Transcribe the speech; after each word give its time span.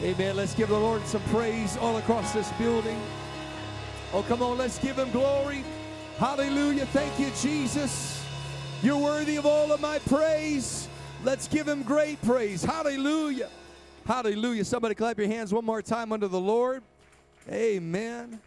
Amen. 0.00 0.36
Let's 0.36 0.54
give 0.54 0.68
the 0.68 0.78
Lord 0.78 1.04
some 1.06 1.22
praise 1.24 1.76
all 1.78 1.96
across 1.96 2.32
this 2.32 2.52
building. 2.52 3.00
Oh, 4.12 4.22
come 4.22 4.42
on, 4.42 4.56
let's 4.56 4.78
give 4.78 4.96
him 4.96 5.10
glory. 5.10 5.64
Hallelujah. 6.18 6.86
Thank 6.86 7.18
you, 7.18 7.32
Jesus. 7.42 8.24
You're 8.80 8.96
worthy 8.96 9.36
of 9.36 9.44
all 9.44 9.72
of 9.72 9.80
my 9.80 9.98
praise. 9.98 10.88
Let's 11.24 11.48
give 11.48 11.66
him 11.66 11.82
great 11.82 12.22
praise. 12.22 12.62
Hallelujah. 12.62 13.48
Hallelujah. 14.06 14.64
Somebody 14.64 14.94
clap 14.94 15.18
your 15.18 15.26
hands 15.26 15.52
one 15.52 15.64
more 15.64 15.82
time 15.82 16.12
under 16.12 16.28
the 16.28 16.40
Lord. 16.40 16.84
Amen. 17.50 18.40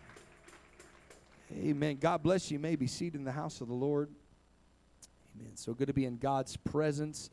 Amen. 1.53 1.97
God 1.99 2.23
bless 2.23 2.49
you. 2.49 2.55
you 2.55 2.61
may 2.61 2.77
be 2.77 2.87
seated 2.87 3.15
in 3.15 3.25
the 3.25 3.31
house 3.31 3.59
of 3.59 3.67
the 3.67 3.73
Lord. 3.73 4.09
Amen. 5.37 5.57
So 5.57 5.73
good 5.73 5.87
to 5.87 5.93
be 5.93 6.05
in 6.05 6.15
God's 6.15 6.55
presence. 6.55 7.29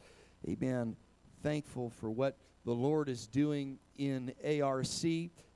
Amen. 0.49 0.97
Thankful 1.41 1.91
for 1.91 2.11
what 2.11 2.37
the 2.69 2.75
Lord 2.75 3.09
is 3.09 3.27
doing 3.27 3.79
in 3.97 4.35
ARC. 4.45 4.85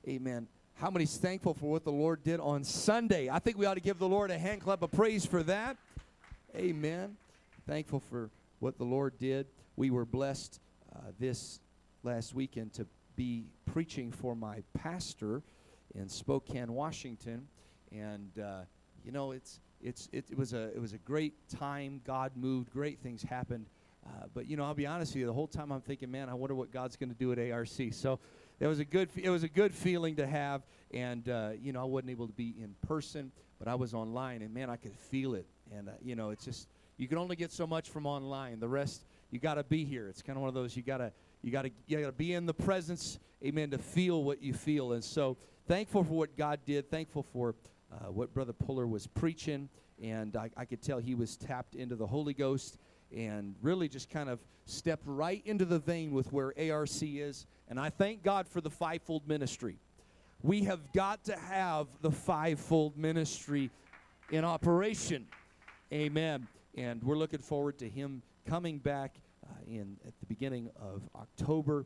Amen. 0.07 0.47
How 0.73 0.89
many's 0.89 1.15
thankful 1.15 1.53
for 1.53 1.69
what 1.69 1.83
the 1.83 1.91
Lord 1.91 2.23
did 2.23 2.39
on 2.39 2.63
Sunday? 2.63 3.29
I 3.29 3.37
think 3.37 3.55
we 3.55 3.67
ought 3.67 3.75
to 3.75 3.81
give 3.81 3.99
the 3.99 4.09
Lord 4.09 4.31
a 4.31 4.37
hand 4.39 4.61
clap 4.61 4.81
of 4.81 4.91
praise 4.91 5.23
for 5.23 5.43
that. 5.43 5.77
Amen. 6.55 7.15
Thankful 7.67 7.99
for 7.99 8.31
what 8.57 8.79
the 8.79 8.83
Lord 8.83 9.19
did. 9.19 9.45
We 9.75 9.91
were 9.91 10.05
blessed 10.05 10.59
uh, 10.95 11.01
this 11.19 11.59
last 12.01 12.33
weekend 12.33 12.73
to 12.73 12.87
be 13.15 13.45
preaching 13.71 14.11
for 14.11 14.35
my 14.35 14.63
pastor 14.73 15.43
in 15.93 16.09
Spokane, 16.09 16.73
Washington, 16.73 17.47
and 17.91 18.31
uh, 18.43 18.61
you 19.05 19.11
know 19.11 19.33
it's 19.33 19.59
it's 19.83 20.09
it, 20.11 20.25
it, 20.31 20.37
was 20.37 20.53
a 20.53 20.71
it 20.75 20.81
was 20.81 20.93
a 20.93 20.97
great 20.97 21.47
time. 21.47 22.01
God 22.05 22.31
moved, 22.35 22.71
great 22.71 22.97
things 23.03 23.21
happened. 23.21 23.67
Uh, 24.05 24.25
but 24.33 24.47
you 24.47 24.57
know, 24.57 24.65
I'll 24.65 24.73
be 24.73 24.87
honest 24.87 25.13
with 25.13 25.21
you. 25.21 25.25
The 25.25 25.33
whole 25.33 25.47
time 25.47 25.71
I'm 25.71 25.81
thinking, 25.81 26.11
man, 26.11 26.29
I 26.29 26.33
wonder 26.33 26.55
what 26.55 26.71
God's 26.71 26.95
going 26.95 27.09
to 27.09 27.15
do 27.15 27.31
at 27.31 27.51
ARC. 27.51 27.67
So 27.91 28.19
it 28.59 28.67
was 28.67 28.79
a 28.79 28.85
good 28.85 29.09
it 29.15 29.29
was 29.29 29.43
a 29.43 29.47
good 29.47 29.73
feeling 29.73 30.15
to 30.17 30.27
have. 30.27 30.63
And 30.91 31.27
uh, 31.29 31.51
you 31.61 31.73
know, 31.73 31.81
I 31.81 31.85
wasn't 31.85 32.11
able 32.11 32.27
to 32.27 32.33
be 32.33 32.55
in 32.59 32.75
person, 32.87 33.31
but 33.59 33.67
I 33.67 33.75
was 33.75 33.93
online, 33.93 34.41
and 34.41 34.53
man, 34.53 34.69
I 34.69 34.75
could 34.75 34.95
feel 34.95 35.35
it. 35.35 35.47
And 35.75 35.89
uh, 35.89 35.93
you 36.01 36.15
know, 36.15 36.29
it's 36.29 36.45
just 36.45 36.67
you 36.97 37.07
can 37.07 37.17
only 37.17 37.35
get 37.35 37.51
so 37.51 37.65
much 37.65 37.89
from 37.89 38.05
online. 38.05 38.59
The 38.59 38.67
rest, 38.67 39.05
you 39.31 39.39
got 39.39 39.55
to 39.55 39.63
be 39.63 39.83
here. 39.85 40.07
It's 40.07 40.21
kind 40.21 40.37
of 40.37 40.41
one 40.41 40.49
of 40.49 40.53
those 40.53 40.75
you 40.75 40.83
got 40.83 40.97
to 40.97 41.11
you 41.41 41.51
got 41.51 41.63
to 41.63 41.71
you 41.87 41.99
got 41.99 42.05
to 42.07 42.11
be 42.11 42.33
in 42.33 42.45
the 42.45 42.53
presence, 42.53 43.19
amen, 43.43 43.71
to 43.71 43.77
feel 43.77 44.23
what 44.23 44.41
you 44.41 44.53
feel. 44.53 44.93
And 44.93 45.03
so 45.03 45.37
thankful 45.67 46.03
for 46.03 46.13
what 46.13 46.37
God 46.37 46.59
did. 46.65 46.89
Thankful 46.89 47.23
for 47.23 47.55
uh, 47.91 48.11
what 48.11 48.33
Brother 48.33 48.53
Puller 48.53 48.87
was 48.87 49.07
preaching, 49.07 49.69
and 50.01 50.35
I, 50.35 50.49
I 50.55 50.65
could 50.65 50.81
tell 50.81 50.99
he 50.99 51.15
was 51.15 51.35
tapped 51.35 51.75
into 51.75 51.95
the 51.95 52.07
Holy 52.07 52.33
Ghost 52.33 52.77
and 53.15 53.55
really 53.61 53.87
just 53.87 54.09
kind 54.09 54.29
of 54.29 54.39
stepped 54.65 55.03
right 55.05 55.41
into 55.45 55.65
the 55.65 55.79
vein 55.79 56.11
with 56.11 56.31
where 56.31 56.53
ARC 56.57 57.01
is. 57.01 57.45
And 57.69 57.79
I 57.79 57.89
thank 57.89 58.23
God 58.23 58.47
for 58.47 58.61
the 58.61 58.69
fivefold 58.69 59.27
ministry. 59.27 59.77
We 60.41 60.63
have 60.63 60.91
got 60.93 61.23
to 61.25 61.37
have 61.37 61.87
the 62.01 62.11
fivefold 62.11 62.97
ministry 62.97 63.71
in 64.31 64.43
operation. 64.43 65.27
Amen. 65.91 66.47
And 66.75 67.03
we're 67.03 67.17
looking 67.17 67.39
forward 67.39 67.77
to 67.79 67.89
him 67.89 68.21
coming 68.47 68.79
back 68.79 69.15
uh, 69.45 69.53
in 69.67 69.97
at 70.05 70.13
the 70.19 70.25
beginning 70.25 70.69
of 70.81 71.01
October 71.15 71.85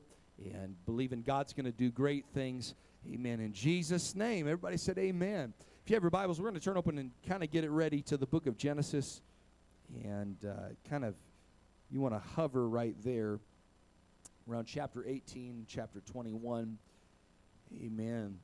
and 0.53 0.75
believing 0.85 1.21
God's 1.21 1.53
going 1.53 1.65
to 1.65 1.71
do 1.71 1.91
great 1.91 2.25
things. 2.33 2.73
Amen. 3.11 3.39
In 3.39 3.53
Jesus' 3.53 4.15
name. 4.15 4.47
Everybody 4.47 4.77
said 4.77 4.97
amen. 4.97 5.53
If 5.83 5.91
you 5.91 5.95
have 5.95 6.03
your 6.03 6.09
Bibles, 6.09 6.39
we're 6.39 6.49
going 6.49 6.59
to 6.59 6.65
turn 6.65 6.77
open 6.77 6.97
and 6.97 7.11
kind 7.27 7.43
of 7.43 7.51
get 7.51 7.63
it 7.63 7.69
ready 7.69 8.01
to 8.03 8.17
the 8.17 8.25
book 8.25 8.47
of 8.47 8.57
Genesis 8.57 9.21
and 10.03 10.37
uh, 10.45 10.69
kind 10.89 11.05
of 11.05 11.15
you 11.89 12.01
want 12.01 12.13
to 12.13 12.21
hover 12.35 12.67
right 12.67 12.95
there 13.03 13.39
around 14.49 14.65
chapter 14.65 15.05
18, 15.05 15.65
chapter 15.67 16.01
21. 16.01 16.77
Amen. 17.81 18.39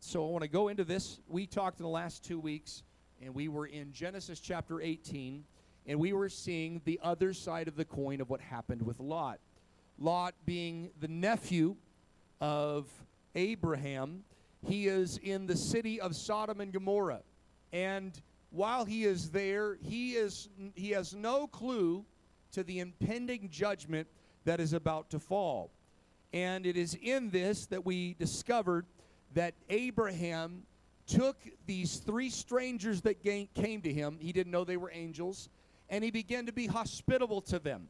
So 0.00 0.26
I 0.26 0.30
want 0.30 0.42
to 0.42 0.48
go 0.48 0.68
into 0.68 0.84
this. 0.84 1.20
We 1.28 1.46
talked 1.46 1.78
in 1.78 1.84
the 1.84 1.88
last 1.88 2.24
two 2.24 2.40
weeks, 2.40 2.82
and 3.20 3.34
we 3.34 3.48
were 3.48 3.66
in 3.66 3.92
Genesis 3.92 4.40
chapter 4.40 4.80
18, 4.80 5.44
and 5.86 5.98
we 5.98 6.12
were 6.12 6.28
seeing 6.28 6.80
the 6.84 6.98
other 7.02 7.32
side 7.32 7.68
of 7.68 7.76
the 7.76 7.84
coin 7.84 8.20
of 8.20 8.28
what 8.28 8.40
happened 8.40 8.82
with 8.82 8.98
Lot. 8.98 9.38
Lot 9.98 10.34
being 10.44 10.90
the 11.00 11.08
nephew 11.08 11.76
of 12.40 12.88
Abraham, 13.34 14.24
he 14.66 14.88
is 14.88 15.18
in 15.18 15.46
the 15.46 15.56
city 15.56 16.00
of 16.00 16.16
Sodom 16.16 16.60
and 16.60 16.72
Gomorrah. 16.72 17.22
And 17.72 18.20
while 18.52 18.84
he 18.84 19.04
is 19.04 19.30
there, 19.30 19.76
he, 19.80 20.12
is, 20.12 20.48
he 20.74 20.90
has 20.90 21.14
no 21.14 21.46
clue 21.46 22.04
to 22.52 22.62
the 22.62 22.80
impending 22.80 23.48
judgment 23.50 24.06
that 24.44 24.60
is 24.60 24.72
about 24.72 25.10
to 25.10 25.18
fall. 25.18 25.70
And 26.32 26.66
it 26.66 26.76
is 26.76 26.96
in 27.00 27.30
this 27.30 27.66
that 27.66 27.84
we 27.84 28.14
discovered 28.14 28.86
that 29.34 29.54
Abraham 29.70 30.62
took 31.06 31.36
these 31.66 31.96
three 31.96 32.30
strangers 32.30 33.00
that 33.02 33.22
came 33.22 33.80
to 33.82 33.92
him. 33.92 34.18
He 34.20 34.32
didn't 34.32 34.52
know 34.52 34.64
they 34.64 34.76
were 34.76 34.92
angels. 34.92 35.48
And 35.88 36.04
he 36.04 36.10
began 36.10 36.46
to 36.46 36.52
be 36.52 36.66
hospitable 36.66 37.40
to 37.42 37.58
them. 37.58 37.88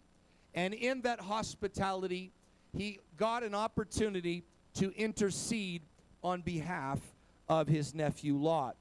And 0.54 0.74
in 0.74 1.02
that 1.02 1.20
hospitality, 1.20 2.32
he 2.76 2.98
got 3.16 3.42
an 3.42 3.54
opportunity 3.54 4.44
to 4.74 4.92
intercede 4.96 5.82
on 6.22 6.40
behalf 6.42 7.00
of 7.48 7.68
his 7.68 7.94
nephew 7.94 8.36
Lot. 8.36 8.76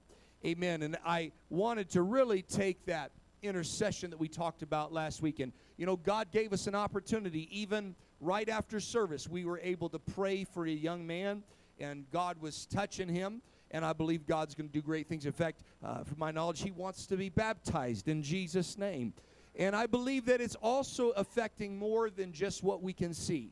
Amen. 0.45 0.81
And 0.81 0.97
I 1.05 1.31
wanted 1.49 1.89
to 1.91 2.01
really 2.01 2.41
take 2.41 2.85
that 2.85 3.11
intercession 3.43 4.09
that 4.09 4.19
we 4.19 4.27
talked 4.27 4.63
about 4.63 4.91
last 4.91 5.21
week. 5.21 5.39
And, 5.39 5.51
you 5.77 5.85
know, 5.85 5.95
God 5.95 6.31
gave 6.31 6.51
us 6.51 6.67
an 6.67 6.73
opportunity, 6.73 7.47
even 7.51 7.95
right 8.19 8.49
after 8.49 8.79
service, 8.79 9.27
we 9.27 9.45
were 9.45 9.59
able 9.63 9.89
to 9.89 9.99
pray 9.99 10.43
for 10.43 10.65
a 10.65 10.71
young 10.71 11.05
man, 11.05 11.43
and 11.79 12.05
God 12.11 12.39
was 12.41 12.65
touching 12.65 13.09
him. 13.09 13.41
And 13.71 13.85
I 13.85 13.93
believe 13.93 14.25
God's 14.25 14.53
going 14.53 14.67
to 14.67 14.73
do 14.73 14.81
great 14.81 15.07
things. 15.07 15.25
In 15.25 15.31
fact, 15.31 15.61
uh, 15.83 16.03
from 16.03 16.19
my 16.19 16.31
knowledge, 16.31 16.61
he 16.61 16.71
wants 16.71 17.05
to 17.07 17.17
be 17.17 17.29
baptized 17.29 18.07
in 18.07 18.21
Jesus' 18.21 18.77
name. 18.77 19.13
And 19.55 19.75
I 19.75 19.85
believe 19.85 20.25
that 20.25 20.41
it's 20.41 20.55
also 20.55 21.11
affecting 21.11 21.77
more 21.77 22.09
than 22.09 22.33
just 22.33 22.63
what 22.63 22.81
we 22.81 22.93
can 22.93 23.13
see. 23.13 23.51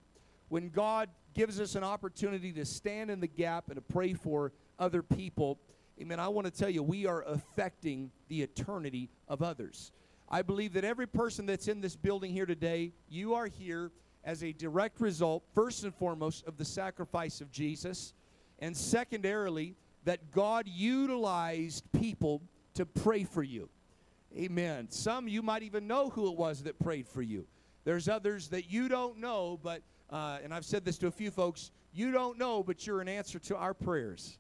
When 0.50 0.70
God 0.70 1.10
gives 1.34 1.60
us 1.60 1.76
an 1.76 1.84
opportunity 1.84 2.52
to 2.54 2.66
stand 2.66 3.10
in 3.10 3.20
the 3.20 3.28
gap 3.28 3.66
and 3.68 3.76
to 3.76 3.82
pray 3.82 4.14
for 4.14 4.52
other 4.78 5.02
people, 5.02 5.60
amen, 6.02 6.20
I 6.20 6.28
want 6.30 6.46
to 6.46 6.52
tell 6.52 6.70
you, 6.70 6.82
we 6.82 7.06
are 7.06 7.24
affecting 7.24 8.12
the 8.28 8.42
eternity 8.42 9.10
of 9.28 9.42
others. 9.42 9.92
I 10.30 10.42
believe 10.42 10.74
that 10.74 10.84
every 10.84 11.08
person 11.08 11.46
that's 11.46 11.68
in 11.68 11.82
this 11.82 11.96
building 11.96 12.32
here 12.32 12.46
today, 12.46 12.94
you 13.10 13.34
are 13.34 13.48
here 13.48 13.92
as 14.24 14.44
a 14.44 14.54
direct 14.54 15.02
result, 15.02 15.44
first 15.56 15.84
and 15.84 15.94
foremost, 15.94 16.46
of 16.46 16.58
the 16.58 16.66
sacrifice 16.66 17.42
of 17.42 17.52
Jesus, 17.52 18.14
and 18.60 18.76
secondarily, 18.76 19.76
that 20.04 20.32
God 20.32 20.68
utilized 20.68 21.84
people 21.92 22.42
to 22.76 22.86
pray 22.86 23.24
for 23.24 23.44
you. 23.44 23.70
Amen. 24.38 24.88
Some 24.90 25.28
you 25.28 25.42
might 25.42 25.64
even 25.64 25.88
know 25.88 26.10
who 26.10 26.32
it 26.32 26.38
was 26.38 26.64
that 26.64 26.78
prayed 26.80 27.08
for 27.08 27.22
you. 27.22 27.48
There's 27.84 28.08
others 28.08 28.50
that 28.50 28.70
you 28.72 28.88
don't 28.88 29.18
know, 29.18 29.60
but, 29.62 29.82
uh, 30.10 30.40
and 30.44 30.54
I've 30.54 30.66
said 30.66 30.86
this 30.86 30.98
to 31.00 31.08
a 31.08 31.12
few 31.12 31.32
folks, 31.32 31.72
you 31.92 32.12
don't 32.12 32.38
know, 32.38 32.62
but 32.62 32.86
you're 32.86 33.02
an 33.02 33.08
answer 33.08 33.40
to 33.40 33.58
our 33.58 33.74
prayers. 33.74 34.38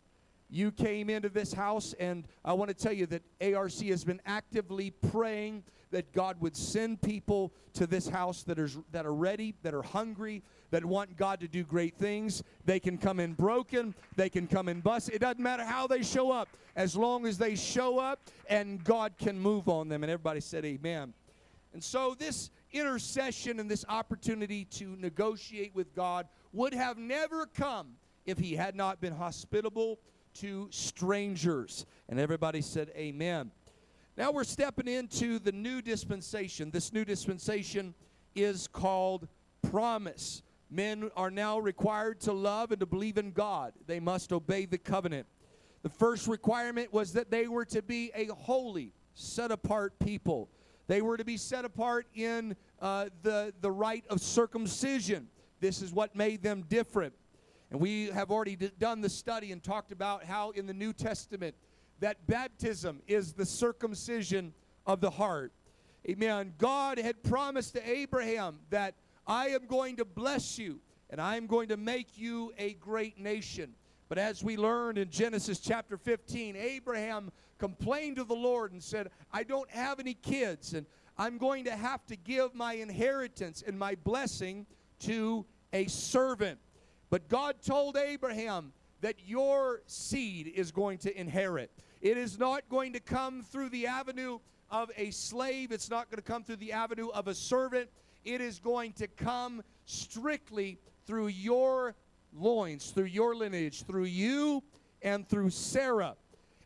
You 0.49 0.71
came 0.71 1.09
into 1.09 1.29
this 1.29 1.53
house, 1.53 1.93
and 1.99 2.27
I 2.43 2.53
want 2.53 2.69
to 2.69 2.73
tell 2.73 2.93
you 2.93 3.05
that 3.07 3.21
ARC 3.41 3.79
has 3.81 4.03
been 4.03 4.21
actively 4.25 4.89
praying 4.89 5.63
that 5.91 6.11
God 6.11 6.39
would 6.41 6.55
send 6.55 7.01
people 7.01 7.51
to 7.73 7.87
this 7.87 8.07
house 8.07 8.43
that 8.43 8.59
are, 8.59 8.69
that 8.91 9.05
are 9.05 9.13
ready, 9.13 9.55
that 9.63 9.73
are 9.73 9.81
hungry, 9.81 10.43
that 10.71 10.85
want 10.85 11.17
God 11.17 11.39
to 11.39 11.47
do 11.47 11.63
great 11.63 11.95
things. 11.95 12.43
They 12.65 12.79
can 12.79 12.97
come 12.97 13.19
in 13.19 13.33
broken, 13.33 13.95
they 14.15 14.29
can 14.29 14.47
come 14.47 14.69
in 14.69 14.81
bust. 14.81 15.09
It 15.09 15.19
doesn't 15.19 15.41
matter 15.41 15.63
how 15.63 15.87
they 15.87 16.03
show 16.03 16.31
up, 16.31 16.49
as 16.75 16.95
long 16.95 17.25
as 17.25 17.37
they 17.37 17.55
show 17.55 17.99
up 17.99 18.19
and 18.47 18.83
God 18.83 19.13
can 19.17 19.39
move 19.39 19.67
on 19.67 19.87
them. 19.89 20.03
And 20.03 20.11
everybody 20.11 20.41
said, 20.41 20.65
Amen. 20.65 21.13
And 21.73 21.83
so, 21.83 22.15
this 22.17 22.49
intercession 22.71 23.59
and 23.59 23.69
this 23.69 23.85
opportunity 23.87 24.65
to 24.65 24.95
negotiate 24.97 25.75
with 25.75 25.93
God 25.95 26.27
would 26.51 26.73
have 26.73 26.97
never 26.97 27.45
come 27.45 27.93
if 28.25 28.39
He 28.39 28.55
had 28.55 28.75
not 28.75 28.99
been 28.99 29.13
hospitable 29.13 29.99
to 30.35 30.67
strangers. 30.71 31.85
And 32.07 32.19
everybody 32.19 32.61
said, 32.61 32.91
Amen. 32.95 33.51
Now 34.17 34.31
we're 34.31 34.43
stepping 34.43 34.87
into 34.87 35.39
the 35.39 35.51
new 35.51 35.81
dispensation. 35.81 36.71
This 36.71 36.91
new 36.91 37.05
dispensation 37.05 37.93
is 38.35 38.67
called 38.67 39.27
promise. 39.69 40.43
Men 40.69 41.09
are 41.15 41.31
now 41.31 41.57
required 41.57 42.19
to 42.21 42.33
love 42.33 42.71
and 42.71 42.79
to 42.79 42.85
believe 42.85 43.17
in 43.17 43.31
God, 43.31 43.73
they 43.87 43.99
must 43.99 44.31
obey 44.31 44.65
the 44.65 44.77
covenant. 44.77 45.25
The 45.81 45.89
first 45.89 46.27
requirement 46.27 46.91
was 46.91 47.13
that 47.13 47.31
they 47.31 47.47
were 47.47 47.65
to 47.65 47.81
be 47.81 48.11
a 48.13 48.25
holy, 48.25 48.93
set 49.13 49.51
apart 49.51 49.97
people. 49.99 50.49
They 50.87 51.01
were 51.01 51.17
to 51.17 51.23
be 51.23 51.37
set 51.37 51.65
apart 51.65 52.07
in 52.13 52.55
uh, 52.81 53.09
the, 53.21 53.53
the 53.61 53.71
rite 53.71 54.05
of 54.09 54.19
circumcision. 54.19 55.27
This 55.59 55.81
is 55.81 55.93
what 55.93 56.15
made 56.15 56.43
them 56.43 56.65
different. 56.67 57.13
And 57.71 57.79
we 57.79 58.07
have 58.07 58.31
already 58.31 58.55
d- 58.55 58.71
done 58.79 59.01
the 59.01 59.09
study 59.09 59.51
and 59.51 59.61
talked 59.61 59.91
about 59.91 60.23
how 60.23 60.51
in 60.51 60.65
the 60.65 60.73
New 60.73 60.93
Testament 60.93 61.55
that 61.99 62.25
baptism 62.27 63.01
is 63.07 63.33
the 63.33 63.45
circumcision 63.45 64.53
of 64.85 65.01
the 65.01 65.09
heart. 65.09 65.51
Amen. 66.07 66.53
God 66.57 66.97
had 66.97 67.21
promised 67.23 67.73
to 67.73 67.89
Abraham 67.89 68.59
that 68.69 68.95
I 69.27 69.49
am 69.49 69.65
going 69.67 69.97
to 69.97 70.05
bless 70.05 70.57
you 70.57 70.79
and 71.09 71.21
I'm 71.21 71.47
going 71.47 71.69
to 71.69 71.77
make 71.77 72.17
you 72.17 72.53
a 72.57 72.73
great 72.75 73.19
nation. 73.19 73.73
But 74.07 74.17
as 74.17 74.43
we 74.43 74.57
learned 74.57 74.97
in 74.97 75.09
Genesis 75.09 75.59
chapter 75.59 75.97
15, 75.97 76.55
Abraham 76.55 77.31
complained 77.57 78.15
to 78.15 78.23
the 78.23 78.35
Lord 78.35 78.71
and 78.71 78.81
said, 78.81 79.09
I 79.31 79.43
don't 79.43 79.69
have 79.69 79.99
any 79.99 80.15
kids, 80.15 80.73
and 80.73 80.85
I'm 81.17 81.37
going 81.37 81.65
to 81.65 81.75
have 81.75 82.05
to 82.07 82.15
give 82.15 82.55
my 82.55 82.73
inheritance 82.73 83.63
and 83.65 83.77
my 83.77 83.95
blessing 83.95 84.65
to 85.01 85.45
a 85.73 85.85
servant. 85.87 86.59
But 87.09 87.27
God 87.27 87.55
told 87.61 87.97
Abraham 87.97 88.73
that 89.01 89.15
your 89.25 89.81
seed 89.87 90.47
is 90.47 90.71
going 90.71 90.97
to 90.99 91.19
inherit. 91.19 91.71
It 92.01 92.17
is 92.17 92.37
not 92.37 92.69
going 92.69 92.93
to 92.93 92.99
come 92.99 93.41
through 93.41 93.69
the 93.69 93.87
avenue 93.87 94.39
of 94.71 94.91
a 94.97 95.09
slave, 95.11 95.71
it's 95.71 95.89
not 95.89 96.09
going 96.09 96.21
to 96.21 96.31
come 96.31 96.43
through 96.43 96.57
the 96.57 96.73
avenue 96.73 97.09
of 97.09 97.27
a 97.27 97.33
servant. 97.33 97.89
It 98.23 98.41
is 98.41 98.59
going 98.59 98.93
to 98.93 99.07
come 99.07 99.63
strictly 99.85 100.77
through 101.07 101.27
your 101.27 101.95
loins, 102.33 102.91
through 102.91 103.05
your 103.05 103.35
lineage, 103.35 103.83
through 103.83 104.03
you 104.03 104.61
and 105.01 105.27
through 105.27 105.49
Sarah. 105.49 106.15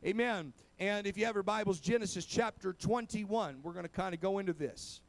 Amen. 0.05 0.51
And 0.79 1.07
if 1.07 1.17
you 1.17 1.25
have 1.25 1.35
your 1.35 1.43
Bibles, 1.43 1.79
Genesis 1.79 2.25
chapter 2.25 2.73
21, 2.73 3.59
we're 3.63 3.71
going 3.71 3.85
to 3.85 3.89
kind 3.89 4.13
of 4.13 4.19
go 4.19 4.39
into 4.39 4.51
this. 4.51 4.99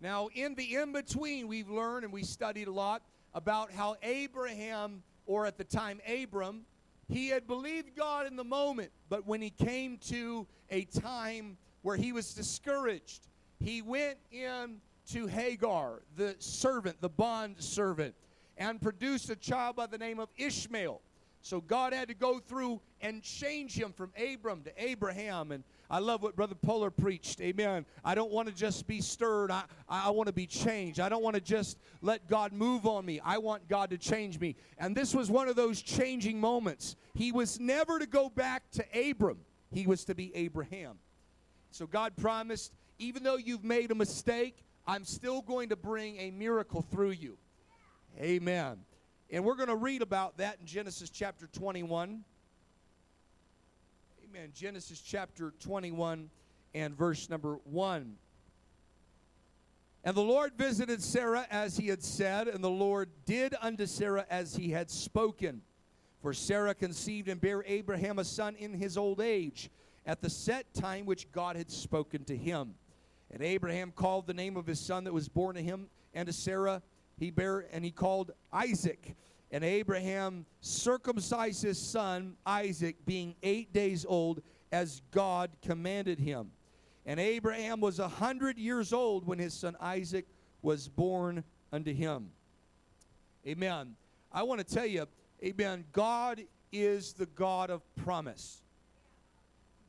Now, 0.00 0.28
in 0.34 0.54
the 0.54 0.76
in 0.76 0.92
between, 0.92 1.48
we've 1.48 1.70
learned 1.70 2.04
and 2.04 2.12
we 2.12 2.22
studied 2.22 2.68
a 2.68 2.72
lot 2.72 3.02
about 3.34 3.72
how 3.72 3.96
Abraham, 4.02 5.02
or 5.26 5.46
at 5.46 5.56
the 5.56 5.64
time 5.64 6.00
Abram, 6.06 6.66
he 7.08 7.28
had 7.28 7.46
believed 7.46 7.96
God 7.96 8.26
in 8.26 8.36
the 8.36 8.44
moment, 8.44 8.90
but 9.08 9.26
when 9.26 9.40
he 9.40 9.50
came 9.50 9.98
to 10.08 10.46
a 10.70 10.84
time 10.84 11.56
where 11.82 11.96
he 11.96 12.12
was 12.12 12.34
discouraged, 12.34 13.28
he 13.60 13.80
went 13.80 14.18
in 14.30 14.80
to 15.12 15.26
Hagar, 15.26 16.02
the 16.16 16.34
servant, 16.40 17.00
the 17.00 17.08
bond 17.08 17.56
servant, 17.62 18.14
and 18.58 18.80
produced 18.80 19.30
a 19.30 19.36
child 19.36 19.76
by 19.76 19.86
the 19.86 19.98
name 19.98 20.18
of 20.18 20.28
Ishmael. 20.36 21.00
So 21.42 21.60
God 21.60 21.92
had 21.92 22.08
to 22.08 22.14
go 22.14 22.40
through 22.40 22.80
and 23.00 23.22
change 23.22 23.78
him 23.78 23.92
from 23.92 24.10
Abram 24.16 24.62
to 24.64 24.72
Abraham. 24.76 25.52
And 25.52 25.62
I 25.88 25.98
love 26.00 26.22
what 26.22 26.34
Brother 26.34 26.54
Polar 26.54 26.90
preached. 26.90 27.40
Amen. 27.40 27.86
I 28.04 28.14
don't 28.14 28.32
want 28.32 28.48
to 28.48 28.54
just 28.54 28.86
be 28.86 29.00
stirred. 29.00 29.50
I, 29.50 29.64
I 29.88 30.10
want 30.10 30.26
to 30.26 30.32
be 30.32 30.46
changed. 30.46 31.00
I 31.00 31.08
don't 31.08 31.22
want 31.22 31.34
to 31.34 31.40
just 31.40 31.78
let 32.02 32.28
God 32.28 32.52
move 32.52 32.86
on 32.86 33.04
me. 33.04 33.20
I 33.24 33.38
want 33.38 33.68
God 33.68 33.90
to 33.90 33.98
change 33.98 34.40
me. 34.40 34.56
And 34.78 34.96
this 34.96 35.14
was 35.14 35.30
one 35.30 35.48
of 35.48 35.56
those 35.56 35.80
changing 35.82 36.40
moments. 36.40 36.96
He 37.14 37.32
was 37.32 37.60
never 37.60 37.98
to 37.98 38.06
go 38.06 38.28
back 38.28 38.70
to 38.72 39.10
Abram, 39.10 39.38
he 39.70 39.86
was 39.86 40.04
to 40.06 40.14
be 40.14 40.34
Abraham. 40.34 40.98
So 41.70 41.86
God 41.86 42.16
promised, 42.16 42.72
even 42.98 43.22
though 43.22 43.36
you've 43.36 43.64
made 43.64 43.90
a 43.90 43.94
mistake, 43.94 44.64
I'm 44.86 45.04
still 45.04 45.42
going 45.42 45.68
to 45.70 45.76
bring 45.76 46.16
a 46.18 46.30
miracle 46.30 46.82
through 46.82 47.10
you. 47.10 47.36
Amen. 48.18 48.78
And 49.30 49.44
we're 49.44 49.56
going 49.56 49.68
to 49.68 49.76
read 49.76 50.02
about 50.02 50.38
that 50.38 50.58
in 50.60 50.66
Genesis 50.66 51.10
chapter 51.10 51.46
21. 51.48 52.24
Amen. 54.36 54.50
Genesis 54.54 55.00
chapter 55.00 55.54
21 55.60 56.28
and 56.74 56.94
verse 56.96 57.30
number 57.30 57.58
1. 57.64 58.16
And 60.04 60.16
the 60.16 60.20
Lord 60.20 60.52
visited 60.58 61.02
Sarah 61.02 61.46
as 61.50 61.76
he 61.78 61.88
had 61.88 62.02
said, 62.02 62.48
and 62.48 62.62
the 62.62 62.68
Lord 62.68 63.08
did 63.24 63.54
unto 63.62 63.86
Sarah 63.86 64.26
as 64.28 64.54
he 64.54 64.70
had 64.70 64.90
spoken. 64.90 65.62
For 66.20 66.34
Sarah 66.34 66.74
conceived 66.74 67.28
and 67.28 67.40
bare 67.40 67.64
Abraham 67.66 68.18
a 68.18 68.24
son 68.24 68.56
in 68.56 68.74
his 68.74 68.98
old 68.98 69.20
age, 69.20 69.70
at 70.04 70.20
the 70.20 70.30
set 70.30 70.74
time 70.74 71.06
which 71.06 71.30
God 71.32 71.56
had 71.56 71.70
spoken 71.70 72.24
to 72.24 72.36
him. 72.36 72.74
And 73.30 73.42
Abraham 73.42 73.90
called 73.90 74.26
the 74.26 74.34
name 74.34 74.58
of 74.58 74.66
his 74.66 74.80
son 74.80 75.04
that 75.04 75.14
was 75.14 75.28
born 75.28 75.54
to 75.54 75.62
him 75.62 75.86
and 76.12 76.26
to 76.26 76.32
Sarah 76.32 76.82
he 77.18 77.30
bare 77.30 77.64
and 77.72 77.82
he 77.82 77.90
called 77.90 78.32
Isaac. 78.52 79.16
And 79.56 79.64
Abraham 79.64 80.44
circumcised 80.60 81.62
his 81.62 81.78
son 81.78 82.36
Isaac, 82.44 82.96
being 83.06 83.34
eight 83.42 83.72
days 83.72 84.04
old, 84.06 84.42
as 84.70 85.00
God 85.12 85.50
commanded 85.62 86.18
him. 86.18 86.50
And 87.06 87.18
Abraham 87.18 87.80
was 87.80 87.98
a 87.98 88.06
hundred 88.06 88.58
years 88.58 88.92
old 88.92 89.26
when 89.26 89.38
his 89.38 89.54
son 89.54 89.74
Isaac 89.80 90.26
was 90.60 90.88
born 90.88 91.42
unto 91.72 91.94
him. 91.94 92.32
Amen. 93.46 93.96
I 94.30 94.42
want 94.42 94.58
to 94.58 94.74
tell 94.74 94.84
you, 94.84 95.06
amen, 95.42 95.86
God 95.90 96.42
is 96.70 97.14
the 97.14 97.24
God 97.24 97.70
of 97.70 97.80
promise. 97.96 98.60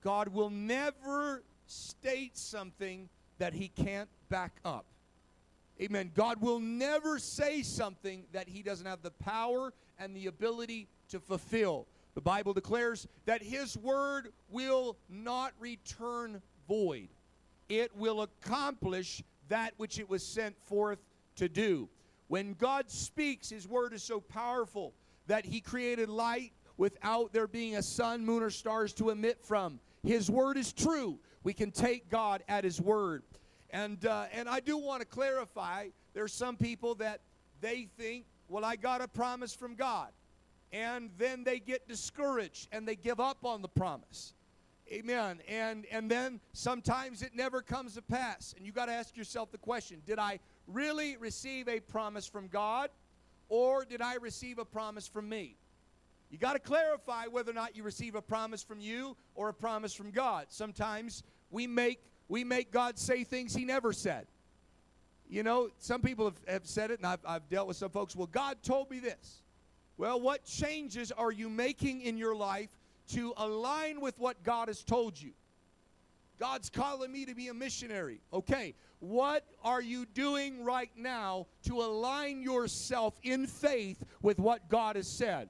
God 0.02 0.30
will 0.30 0.50
never 0.50 1.44
state 1.66 2.38
something 2.38 3.10
that 3.38 3.52
he 3.52 3.68
can't 3.68 4.08
back 4.30 4.62
up. 4.64 4.86
Amen. 5.82 6.12
God 6.16 6.42
will 6.42 6.60
never 6.60 7.20
say 7.20 7.62
something 7.62 8.24
that 8.32 8.50
he 8.50 8.64
doesn't 8.64 8.88
have 8.88 9.04
the 9.04 9.12
power 9.12 9.74
and 10.00 10.16
the 10.16 10.26
ability 10.26 10.88
to 11.10 11.20
fulfill. 11.20 11.88
The 12.16 12.22
Bible 12.22 12.54
declares 12.54 13.08
that 13.26 13.44
his 13.44 13.78
word 13.78 14.30
will 14.50 14.98
not 15.08 15.54
return 15.60 16.42
void, 16.68 17.10
it 17.70 17.96
will 17.96 18.24
accomplish 18.24 19.24
that 19.50 19.74
which 19.78 20.00
it 20.00 20.10
was 20.10 20.26
sent 20.26 20.60
forth 20.64 21.00
to 21.36 21.48
do. 21.48 21.88
When 22.28 22.54
God 22.54 22.90
speaks, 22.90 23.50
his 23.50 23.68
word 23.68 23.94
is 23.94 24.04
so 24.04 24.20
powerful 24.20 24.94
that 25.28 25.46
he 25.46 25.62
created 25.62 26.10
light 26.10 26.52
without 26.76 27.32
there 27.32 27.48
being 27.48 27.78
a 27.78 27.84
sun, 27.84 28.26
moon, 28.26 28.44
or 28.44 28.50
stars 28.50 28.94
to 28.94 29.10
emit 29.10 29.40
from. 29.42 29.80
His 30.04 30.30
word 30.30 30.58
is 30.58 30.74
true. 30.74 31.20
We 31.44 31.54
can 31.54 31.72
take 31.72 32.10
God 32.10 32.44
at 32.50 32.64
his 32.64 32.82
word. 32.82 33.24
And, 33.72 34.06
uh, 34.06 34.26
and 34.32 34.48
I 34.48 34.60
do 34.60 34.78
want 34.78 35.02
to 35.02 35.06
clarify 35.06 35.90
there's 36.14 36.34
some 36.34 36.56
people 36.56 36.96
that 36.96 37.22
they 37.62 37.88
think, 37.98 38.26
well, 38.48 38.64
I 38.64 38.76
got 38.76 39.02
a 39.02 39.08
promise 39.08 39.54
from 39.54 39.76
God. 39.76 40.10
And 40.72 41.10
then 41.18 41.44
they 41.44 41.60
get 41.60 41.88
discouraged 41.88 42.68
and 42.72 42.88
they 42.88 42.96
give 42.96 43.20
up 43.20 43.46
on 43.46 43.62
the 43.62 43.68
promise. 43.68 44.34
Amen. 44.92 45.42
And, 45.48 45.86
and 45.92 46.10
then 46.10 46.40
sometimes 46.54 47.22
it 47.22 47.32
never 47.36 47.62
comes 47.62 47.96
to 47.96 48.02
pass. 48.02 48.54
And 48.56 48.66
you 48.66 48.72
got 48.72 48.86
to 48.86 48.94
ask 48.94 49.18
yourself 49.18 49.52
the 49.52 49.58
question 49.58 50.02
Did 50.06 50.20
I 50.20 50.40
really 50.68 51.18
receive 51.18 51.68
a 51.68 51.80
promise 51.80 52.28
from 52.28 52.48
God 52.48 52.90
or 53.50 53.86
did 53.86 54.02
I 54.02 54.16
receive 54.16 54.60
a 54.60 54.66
promise 54.66 55.08
from 55.08 55.30
me? 55.30 55.56
You 56.30 56.38
got 56.38 56.54
to 56.54 56.60
clarify 56.60 57.26
whether 57.28 57.52
or 57.52 57.54
not 57.54 57.76
you 57.76 57.84
receive 57.84 58.16
a 58.16 58.22
promise 58.22 58.62
from 58.62 58.82
you 58.82 59.16
or 59.36 59.50
a 59.50 59.54
promise 59.54 59.94
from 59.94 60.12
God. 60.12 60.48
Sometimes 60.50 61.24
we 61.52 61.68
make 61.68 62.02
we 62.30 62.44
make 62.44 62.72
God 62.72 62.98
say 62.98 63.24
things 63.24 63.56
he 63.56 63.66
never 63.66 63.94
said. 63.94 64.28
You 65.30 65.44
know, 65.44 65.70
some 65.78 66.02
people 66.02 66.26
have, 66.26 66.40
have 66.48 66.66
said 66.66 66.92
it, 66.92 67.00
and 67.00 67.06
I've, 67.06 67.20
I've 67.26 67.50
dealt 67.50 67.68
with 67.68 67.78
some 67.78 67.90
folks. 67.90 68.16
Well, 68.16 68.28
God 68.28 68.58
told 68.64 68.90
me 68.90 69.00
this. 69.00 69.42
Well, 69.98 70.20
what 70.22 70.46
changes 70.46 71.12
are 71.12 71.32
you 71.32 71.50
making 71.50 72.02
in 72.02 72.18
your 72.18 72.36
life 72.36 72.70
to 73.10 73.34
align 73.38 74.00
with 74.00 74.18
what 74.20 74.44
God 74.44 74.68
has 74.68 74.84
told 74.84 75.20
you? 75.20 75.32
God's 76.40 76.70
calling 76.70 77.12
me 77.12 77.26
to 77.26 77.34
be 77.34 77.48
a 77.48 77.54
missionary. 77.54 78.22
Okay, 78.32 78.76
what 79.00 79.44
are 79.64 79.82
you 79.82 80.06
doing 80.06 80.64
right 80.64 80.92
now 80.96 81.48
to 81.64 81.82
align 81.82 82.42
yourself 82.42 83.20
in 83.24 83.48
faith 83.48 84.04
with 84.22 84.40
what 84.40 84.70
God 84.70 84.96
has 84.96 85.08
said? 85.08 85.50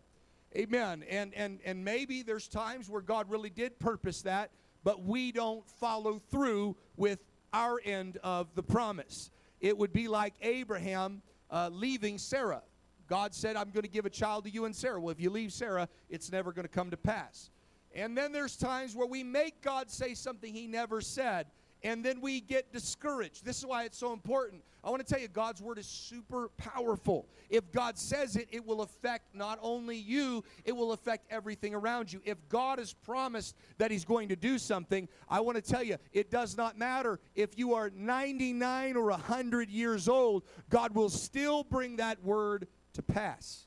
Amen. 0.55 1.03
And 1.10 1.34
and 1.34 1.60
and 1.65 1.84
maybe 1.84 2.24
there's 2.24 2.48
times 2.48 2.89
where 2.89 3.01
God 3.01 3.29
really 3.29 3.50
did 3.50 3.77
purpose 3.79 4.22
that, 4.22 4.50
but 4.88 5.03
we 5.03 5.34
don't 5.34 5.67
follow 5.67 6.17
through 6.32 6.74
with 6.96 7.20
our 7.51 7.82
end 7.84 8.17
of 8.24 8.48
the 8.56 8.63
promise. 8.63 9.32
It 9.60 9.77
would 9.77 9.91
be 9.91 10.08
like 10.08 10.34
Abraham 10.41 11.22
uh, 11.51 11.70
leaving 11.74 12.17
Sarah. 12.17 12.62
God 13.10 13.36
said, 13.36 13.58
I'm 13.58 13.72
going 13.72 13.84
to 13.84 13.89
give 13.89 14.06
a 14.06 14.10
child 14.10 14.46
to 14.46 14.50
you 14.50 14.63
and 14.63 14.74
Sarah. 14.74 15.01
Well, 15.01 15.12
if 15.12 15.20
you 15.20 15.29
leave 15.29 15.51
Sarah, 15.51 15.89
it's 16.10 16.32
never 16.32 16.53
going 16.53 16.63
to 16.63 16.74
come 16.74 16.89
to 16.91 16.96
pass. 16.96 17.50
And 17.94 18.17
then 18.17 18.32
there's 18.32 18.56
times 18.56 18.96
where 18.96 19.06
we 19.06 19.25
make 19.25 19.62
God 19.62 19.91
say 19.91 20.13
something 20.13 20.53
he 20.53 20.67
never 20.67 21.01
said 21.01 21.48
and 21.84 22.03
then 22.03 22.22
we 22.22 22.41
get 22.41 22.74
discouraged. 22.74 23.46
This 23.46 23.60
is 23.60 23.65
why 23.65 23.84
it's 23.84 23.98
so 23.98 24.13
important. 24.13 24.63
I 24.84 24.89
want 24.89 25.05
to 25.05 25.13
tell 25.13 25.22
you, 25.22 25.27
God's 25.27 25.62
word 25.62 25.77
is 25.77 25.86
super 25.86 26.50
powerful. 26.57 27.27
If 27.50 27.72
God 27.72 27.98
says 27.98 28.36
it, 28.36 28.48
it 28.51 28.65
will 28.65 28.81
affect 28.81 29.36
not 29.36 29.60
only 29.62 29.98
you, 29.98 30.43
it 30.65 30.72
will 30.72 30.91
affect 30.91 31.31
everything 31.31 31.75
around 31.75 32.12
you. 32.12 32.22
If 32.25 32.38
God 32.50 32.79
has 32.79 32.93
promised 32.93 33.55
that 33.77 33.91
He's 33.91 34.05
going 34.05 34.29
to 34.29 34.36
do 34.36 34.57
something, 34.57 35.07
I 35.29 35.39
want 35.41 35.55
to 35.57 35.62
tell 35.62 35.84
you, 35.84 35.98
it 36.13 36.31
does 36.31 36.57
not 36.57 36.77
matter 36.77 37.19
if 37.36 37.57
you 37.57 37.74
are 37.74 37.91
99 37.96 38.96
or 38.96 39.10
100 39.10 39.69
years 39.69 40.07
old, 40.07 40.43
God 40.69 40.96
will 40.96 41.10
still 41.10 41.63
bring 41.63 41.98
that 41.98 42.24
word 42.24 42.67
to 42.93 43.01
pass. 43.01 43.65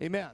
Amen. 0.00 0.30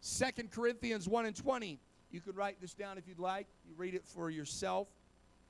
Second 0.00 0.50
Corinthians 0.50 1.06
1 1.08 1.26
and 1.26 1.36
20 1.36 1.78
you 2.10 2.20
could 2.20 2.36
write 2.36 2.60
this 2.60 2.74
down 2.74 2.98
if 2.98 3.06
you'd 3.06 3.18
like. 3.18 3.46
You 3.66 3.74
read 3.76 3.94
it 3.94 4.04
for 4.04 4.30
yourself. 4.30 4.88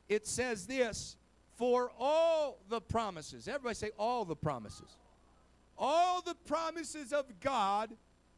It 0.08 0.26
says 0.26 0.66
this 0.66 1.16
for 1.56 1.90
all 1.98 2.58
the 2.68 2.80
promises. 2.80 3.48
Everybody 3.48 3.74
say, 3.74 3.90
all 3.98 4.24
the 4.24 4.36
promises. 4.36 4.96
All 5.76 6.22
the 6.22 6.34
promises 6.46 7.12
of 7.12 7.26
God 7.40 7.90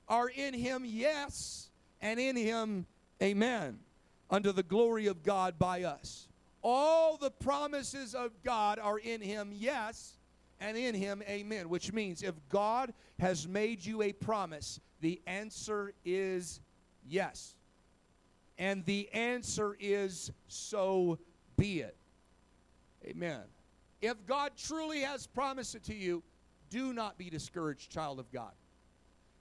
are 0.08 0.28
in 0.28 0.52
Him, 0.52 0.82
yes, 0.84 1.70
and 2.00 2.20
in 2.20 2.36
Him, 2.36 2.86
amen, 3.22 3.78
unto 4.30 4.52
the 4.52 4.62
glory 4.62 5.06
of 5.06 5.22
God 5.22 5.58
by 5.58 5.84
us. 5.84 6.28
All 6.62 7.16
the 7.16 7.30
promises 7.30 8.14
of 8.14 8.32
God 8.42 8.78
are 8.78 8.98
in 8.98 9.22
Him, 9.22 9.50
yes, 9.54 10.18
and 10.60 10.76
in 10.76 10.94
him, 10.94 11.22
amen. 11.28 11.68
Which 11.68 11.92
means 11.92 12.22
if 12.22 12.34
God 12.48 12.92
has 13.18 13.48
made 13.48 13.84
you 13.84 14.02
a 14.02 14.12
promise, 14.12 14.78
the 15.00 15.20
answer 15.26 15.94
is 16.04 16.60
yes. 17.08 17.56
And 18.60 18.84
the 18.84 19.08
answer 19.14 19.74
is 19.80 20.30
so 20.46 21.18
be 21.56 21.80
it. 21.80 21.96
Amen. 23.06 23.40
If 24.02 24.26
God 24.26 24.52
truly 24.54 25.00
has 25.00 25.26
promised 25.26 25.74
it 25.74 25.82
to 25.84 25.94
you, 25.94 26.22
do 26.68 26.92
not 26.92 27.16
be 27.16 27.30
discouraged, 27.30 27.90
child 27.90 28.20
of 28.20 28.30
God. 28.30 28.52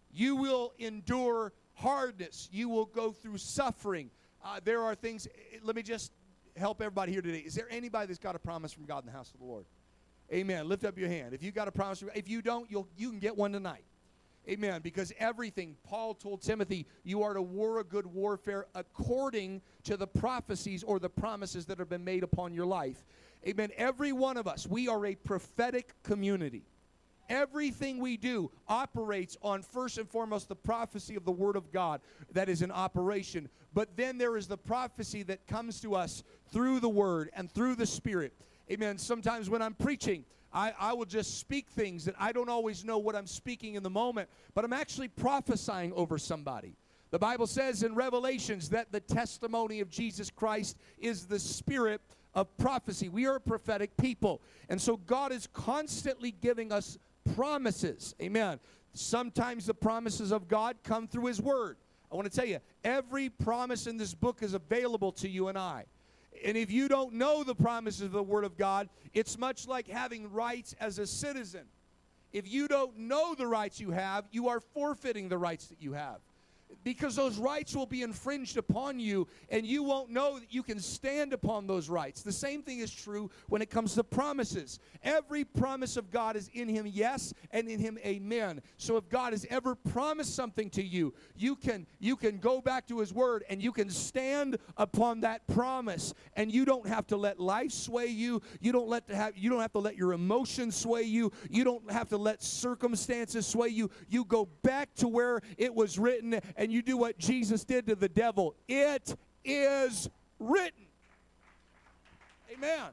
You 0.10 0.38
will 0.38 0.72
endure 0.80 1.52
hardness, 1.74 2.48
you 2.52 2.70
will 2.70 2.86
go 2.86 3.12
through 3.12 3.38
suffering. 3.40 4.10
Uh, 4.44 4.62
there 4.64 4.82
are 4.82 4.96
things, 4.96 5.28
let 5.64 5.76
me 5.76 5.84
just 5.84 6.14
help 6.56 6.82
everybody 6.82 7.12
here 7.12 7.22
today. 7.22 7.40
Is 7.40 7.56
there 7.56 7.68
anybody 7.70 8.08
that's 8.08 8.20
got 8.20 8.36
a 8.36 8.40
promise 8.40 8.72
from 8.72 8.86
God 8.86 9.00
in 9.00 9.08
the 9.08 9.12
house 9.12 9.32
of 9.34 9.40
the 9.42 9.46
Lord? 9.46 9.66
Amen. 10.32 10.70
Lift 10.70 10.86
up 10.86 10.98
your 10.98 11.10
hand. 11.10 11.34
If 11.34 11.44
you 11.44 11.52
got 11.52 11.68
a 11.68 11.72
promise, 11.72 12.04
if 12.16 12.30
you 12.30 12.42
don't, 12.42 12.72
you'll, 12.72 12.88
you 12.98 13.10
can 13.10 13.20
get 13.20 13.36
one 13.36 13.52
tonight. 13.52 13.84
Amen. 14.48 14.82
Because 14.82 15.12
everything, 15.20 15.76
Paul 15.84 16.14
told 16.14 16.42
Timothy, 16.42 16.88
you 17.04 17.22
are 17.24 17.34
to 17.34 17.42
war 17.42 17.80
a 17.80 17.84
good 17.84 18.06
warfare 18.06 18.66
according 18.74 19.62
to 19.84 19.98
the 19.98 20.08
prophecies 20.08 20.84
or 20.84 21.00
the 21.00 21.10
promises 21.10 21.66
that 21.68 21.78
have 21.80 21.90
been 21.90 22.04
made 22.04 22.24
upon 22.24 22.54
your 22.54 22.66
life. 22.66 23.06
Amen. 23.48 23.70
Every 23.78 24.12
one 24.12 24.38
of 24.38 24.48
us, 24.48 24.66
we 24.68 24.88
are 24.88 25.06
a 25.06 25.16
prophetic 25.16 25.94
community. 26.04 26.64
Everything 27.30 28.00
we 28.00 28.18
do 28.18 28.50
operates 28.68 29.38
on 29.44 29.62
first 29.62 30.00
and 30.00 30.10
foremost 30.10 30.50
the 30.50 30.56
prophecy 30.56 31.16
of 31.16 31.26
the 31.26 31.32
Word 31.32 31.56
of 31.56 31.72
God 31.72 32.02
that 32.34 32.50
is 32.50 32.64
in 32.64 32.72
operation. 32.72 33.50
But 33.74 33.96
then 33.96 34.18
there 34.18 34.36
is 34.36 34.48
the 34.48 34.58
prophecy 34.58 35.22
that 35.24 35.46
comes 35.46 35.80
to 35.82 35.94
us 35.94 36.24
through 36.52 36.80
the 36.80 36.90
Word 36.90 37.30
and 37.36 37.52
through 37.52 37.76
the 37.76 37.86
Spirit. 37.86 38.34
Amen. 38.72 38.98
Sometimes 38.98 39.48
when 39.48 39.62
I'm 39.62 39.76
preaching, 39.76 40.26
I, 40.54 40.74
I 40.80 40.94
will 40.94 41.06
just 41.06 41.40
speak 41.40 41.70
things 41.70 42.06
that 42.06 42.16
I 42.20 42.32
don't 42.32 42.50
always 42.50 42.84
know 42.84 42.98
what 42.98 43.16
I'm 43.16 43.28
speaking 43.28 43.76
in 43.76 43.84
the 43.84 43.90
moment, 43.90 44.30
but 44.54 44.66
I'm 44.66 44.74
actually 44.74 45.08
prophesying 45.08 45.94
over 45.94 46.18
somebody. 46.18 46.76
The 47.12 47.20
Bible 47.20 47.48
says 47.48 47.84
in 47.84 47.96
Revelations 47.96 48.70
that 48.70 48.92
the 48.92 49.00
testimony 49.00 49.80
of 49.80 49.90
Jesus 49.90 50.30
Christ 50.30 50.78
is 51.00 51.26
the 51.26 51.40
spirit 51.40 52.02
of 52.36 52.56
prophecy. 52.58 53.10
We 53.10 53.26
are 53.26 53.36
a 53.36 53.42
prophetic 53.42 53.96
people. 53.98 54.42
And 54.70 54.80
so 54.80 54.98
God 54.98 55.32
is 55.32 55.48
constantly 55.48 56.32
giving 56.32 56.72
us 56.72 57.00
promises. 57.36 58.14
Amen. 58.22 58.60
Sometimes 58.94 59.66
the 59.66 59.74
promises 59.74 60.32
of 60.32 60.48
God 60.48 60.78
come 60.84 61.08
through 61.08 61.26
His 61.26 61.42
Word. 61.42 61.78
I 62.12 62.16
want 62.16 62.32
to 62.32 62.36
tell 62.36 62.48
you, 62.48 62.60
every 62.84 63.30
promise 63.30 63.88
in 63.88 63.98
this 63.98 64.14
book 64.14 64.42
is 64.42 64.54
available 64.54 65.12
to 65.14 65.30
you 65.30 65.48
and 65.48 65.58
I. 65.58 65.86
And 66.44 66.56
if 66.58 66.72
you 66.72 66.88
don't 66.88 67.14
know 67.14 67.44
the 67.44 67.56
promises 67.56 68.02
of 68.02 68.12
the 68.12 68.24
Word 68.24 68.44
of 68.44 68.58
God, 68.58 68.90
it's 69.14 69.38
much 69.38 69.68
like 69.68 69.88
having 69.88 70.32
rights 70.32 70.76
as 70.80 71.00
a 71.00 71.08
citizen. 71.08 71.66
If 72.32 72.48
you 72.48 72.68
don't 72.68 72.98
know 72.98 73.36
the 73.36 73.48
rights 73.48 73.80
you 73.80 73.92
have, 73.92 74.26
you 74.32 74.50
are 74.50 74.60
forfeiting 74.60 75.30
the 75.30 75.38
rights 75.38 75.68
that 75.68 75.82
you 75.82 75.94
have 75.94 76.20
because 76.84 77.16
those 77.16 77.38
rights 77.38 77.76
will 77.76 77.86
be 77.86 78.02
infringed 78.02 78.58
upon 78.58 79.00
you 79.00 79.28
and 79.50 79.66
you 79.66 79.84
won't 79.84 80.10
know 80.10 80.40
that 80.40 80.54
you 80.54 80.64
can 80.64 80.80
stand 80.80 81.34
upon 81.34 81.68
those 81.68 81.90
rights. 81.90 82.22
The 82.22 82.32
same 82.32 82.62
thing 82.62 82.80
is 82.80 82.92
true 82.92 83.30
when 83.48 83.62
it 83.62 83.70
comes 83.70 83.96
to 83.96 84.04
promises. 84.04 84.80
Every 85.04 85.44
promise 85.44 85.98
of 85.98 86.12
God 86.12 86.36
is 86.36 86.50
in 86.54 86.68
him 86.68 86.88
yes 86.88 87.34
and 87.52 87.68
in 87.68 87.80
him 87.80 87.98
amen. 88.06 88.62
So 88.78 88.98
if 88.98 89.10
God 89.10 89.34
has 89.34 89.46
ever 89.50 89.76
promised 89.76 90.36
something 90.36 90.70
to 90.72 90.84
you, 90.84 91.14
you 91.36 91.56
can 91.56 91.88
you 92.00 92.16
can 92.16 92.38
go 92.38 92.62
back 92.62 92.88
to 92.88 93.00
his 93.00 93.14
word 93.14 93.44
and 93.50 93.62
you 93.62 93.72
can 93.72 93.90
stand 93.90 94.58
upon 94.78 95.22
that 95.22 95.48
promise 95.48 96.14
and 96.36 96.52
you 96.52 96.66
don't 96.66 96.88
have 96.88 97.08
to 97.08 97.18
let 97.18 97.40
life 97.40 97.72
sway 97.72 98.08
you. 98.08 98.42
You 98.60 98.72
don't 98.72 98.88
let 98.88 99.08
to 99.08 99.16
have 99.16 99.38
you 99.38 99.50
don't 99.50 99.62
have 99.62 99.74
to 99.74 99.80
let 99.80 99.96
your 99.96 100.14
emotions 100.14 100.76
sway 100.76 101.04
you. 101.04 101.32
You 101.50 101.64
don't 101.64 101.90
have 101.92 102.10
to 102.10 102.18
let 102.18 102.44
circumstances 102.44 103.46
sway 103.48 103.70
you. 103.70 103.90
You 104.08 104.24
go 104.24 104.48
back 104.64 104.94
to 104.96 105.08
where 105.08 105.42
it 105.58 105.74
was 105.74 105.98
written 105.98 106.40
and 106.60 106.74
you 106.74 106.82
do 106.82 106.98
what 106.98 107.18
Jesus 107.18 107.64
did 107.64 107.88
to 107.88 107.96
the 107.96 108.10
devil. 108.10 108.54
It 108.68 109.16
is 109.46 110.10
written. 110.40 110.84
Amen. 112.54 112.92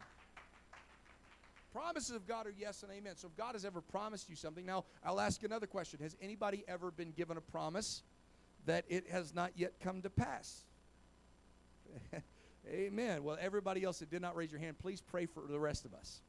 Promises 1.74 2.14
of 2.14 2.28
God 2.28 2.46
are 2.46 2.54
yes 2.56 2.84
and 2.84 2.92
amen. 2.92 3.14
So 3.16 3.26
if 3.26 3.36
God 3.36 3.54
has 3.54 3.64
ever 3.64 3.80
promised 3.80 4.30
you 4.30 4.36
something, 4.36 4.64
now 4.64 4.84
I'll 5.04 5.20
ask 5.20 5.42
another 5.42 5.66
question. 5.66 5.98
Has 6.00 6.16
anybody 6.22 6.64
ever 6.68 6.92
been 6.92 7.10
given 7.10 7.36
a 7.36 7.40
promise 7.40 8.02
that 8.66 8.84
it 8.88 9.10
has 9.10 9.34
not 9.34 9.50
yet 9.56 9.72
come 9.80 10.00
to 10.02 10.10
pass? 10.10 10.62
amen. 12.70 13.24
Well, 13.24 13.36
everybody 13.40 13.82
else 13.82 13.98
that 13.98 14.10
did 14.10 14.22
not 14.22 14.36
raise 14.36 14.52
your 14.52 14.60
hand, 14.60 14.78
please 14.78 15.00
pray 15.00 15.26
for 15.26 15.42
the 15.50 15.58
rest 15.58 15.84
of 15.84 15.92
us. 15.92 16.20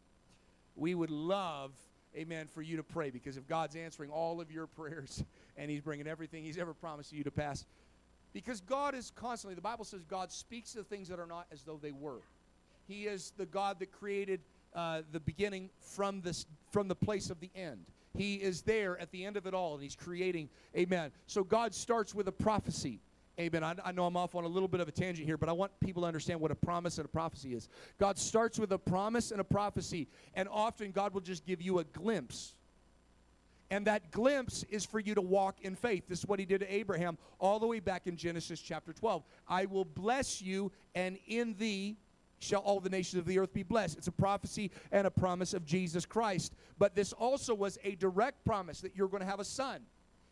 We 0.75 0.95
would 0.95 1.11
love 1.11 1.71
amen, 2.17 2.47
for 2.47 2.61
you 2.61 2.77
to 2.77 2.83
pray 2.83 3.09
because 3.09 3.37
if 3.37 3.47
God's 3.47 3.75
answering 3.75 4.09
all 4.09 4.41
of 4.41 4.51
your 4.51 4.67
prayers 4.75 5.23
and 5.57 5.69
He's 5.69 5.81
bringing 5.81 6.07
everything 6.07 6.43
He's 6.43 6.57
ever 6.57 6.73
promised 6.73 7.11
you 7.11 7.23
to 7.23 7.31
pass, 7.31 7.65
because 8.33 8.61
God 8.61 8.95
is 8.95 9.11
constantly, 9.15 9.55
the 9.55 9.61
Bible 9.61 9.85
says 9.85 10.01
God 10.03 10.31
speaks 10.31 10.73
the 10.73 10.83
things 10.83 11.07
that 11.07 11.19
are 11.19 11.27
not 11.27 11.47
as 11.51 11.63
though 11.63 11.79
they 11.81 11.91
were. 11.91 12.21
He 12.87 13.05
is 13.05 13.33
the 13.37 13.45
God 13.45 13.79
that 13.79 13.91
created 13.91 14.39
uh, 14.73 15.01
the 15.11 15.19
beginning 15.19 15.69
from, 15.79 16.21
this, 16.21 16.45
from 16.71 16.87
the 16.87 16.95
place 16.95 17.29
of 17.29 17.39
the 17.39 17.49
end. 17.55 17.85
He 18.15 18.35
is 18.35 18.61
there 18.61 18.97
at 18.99 19.11
the 19.11 19.25
end 19.25 19.37
of 19.37 19.45
it 19.45 19.53
all, 19.53 19.73
and 19.73 19.83
He's 19.83 19.95
creating, 19.95 20.49
amen. 20.75 21.11
So 21.27 21.43
God 21.43 21.73
starts 21.73 22.15
with 22.15 22.27
a 22.27 22.31
prophecy. 22.31 22.99
Amen. 23.39 23.63
I, 23.63 23.75
I, 23.85 23.91
know 23.91 24.05
I'm 24.05 24.17
off 24.17 24.33
on 24.33 24.45
a 24.45 24.47
little 24.47 24.67
bit 24.67 24.79
of 24.79 24.87
a 24.87 24.91
tangent 24.91 25.27
here, 25.27 25.37
but 25.37 25.47
I 25.47 25.51
want 25.51 25.71
people 25.79 26.01
to 26.01 26.07
understand 26.07 26.39
what 26.39 26.49
a 26.49 26.55
promise 26.55 26.97
and 26.97 27.05
a 27.05 27.09
prophecy 27.09 27.53
is. 27.53 27.69
God 27.99 28.17
starts 28.17 28.57
with 28.57 28.71
a 28.71 28.79
promise 28.79 29.29
and 29.29 29.39
a 29.39 29.43
prophecy, 29.43 30.07
and 30.33 30.49
often 30.51 30.91
God 30.91 31.13
will 31.13 31.21
just 31.21 31.45
give 31.45 31.61
you 31.61 31.77
a 31.77 31.83
glimpse. 31.83 32.55
And 33.69 33.85
that 33.87 34.11
glimpse 34.11 34.63
is 34.69 34.85
for 34.85 34.99
you 34.99 35.13
to 35.15 35.21
walk 35.21 35.61
in 35.61 35.75
faith. 35.75 36.07
This 36.07 36.19
is 36.19 36.25
what 36.25 36.39
he 36.39 36.45
did 36.45 36.61
to 36.61 36.73
Abraham 36.73 37.17
all 37.39 37.59
the 37.59 37.67
way 37.67 37.79
back 37.79 38.07
in 38.07 38.15
Genesis 38.15 38.61
chapter 38.61 38.93
12. 38.93 39.23
I 39.47 39.65
will 39.65 39.85
bless 39.85 40.41
you, 40.41 40.71
and 40.95 41.17
in 41.27 41.53
thee 41.57 41.97
shall 42.39 42.61
all 42.61 42.79
the 42.79 42.89
nations 42.89 43.19
of 43.19 43.25
the 43.25 43.39
earth 43.39 43.53
be 43.53 43.63
blessed. 43.63 43.97
It's 43.97 44.07
a 44.07 44.11
prophecy 44.11 44.71
and 44.91 45.05
a 45.05 45.11
promise 45.11 45.53
of 45.53 45.65
Jesus 45.65 46.05
Christ. 46.05 46.53
But 46.77 46.95
this 46.95 47.11
also 47.13 47.53
was 47.53 47.77
a 47.83 47.95
direct 47.95 48.45
promise 48.45 48.79
that 48.81 48.95
you're 48.95 49.07
going 49.07 49.21
to 49.21 49.27
have 49.27 49.39
a 49.39 49.45
son. 49.45 49.81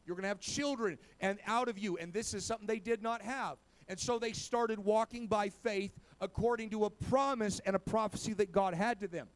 You're 0.06 0.16
going 0.16 0.24
to 0.24 0.30
have 0.30 0.40
children 0.40 0.98
and 1.20 1.40
out 1.48 1.68
of 1.68 1.78
you. 1.78 1.98
And 1.98 2.14
this 2.14 2.34
is 2.34 2.46
something 2.46 2.68
they 2.68 2.80
did 2.80 3.02
not 3.02 3.22
have. 3.22 3.58
And 3.88 4.00
so 4.00 4.18
they 4.20 4.34
started 4.34 4.80
walking 4.80 5.28
by 5.28 5.50
faith 5.50 5.92
according 6.22 6.70
to 6.72 6.86
a 6.86 6.90
promise 6.90 7.60
and 7.66 7.76
a 7.76 7.80
prophecy 7.80 8.34
that 8.34 8.52
God 8.52 8.74
had 8.74 9.00
to 9.02 9.08
them. 9.08 9.28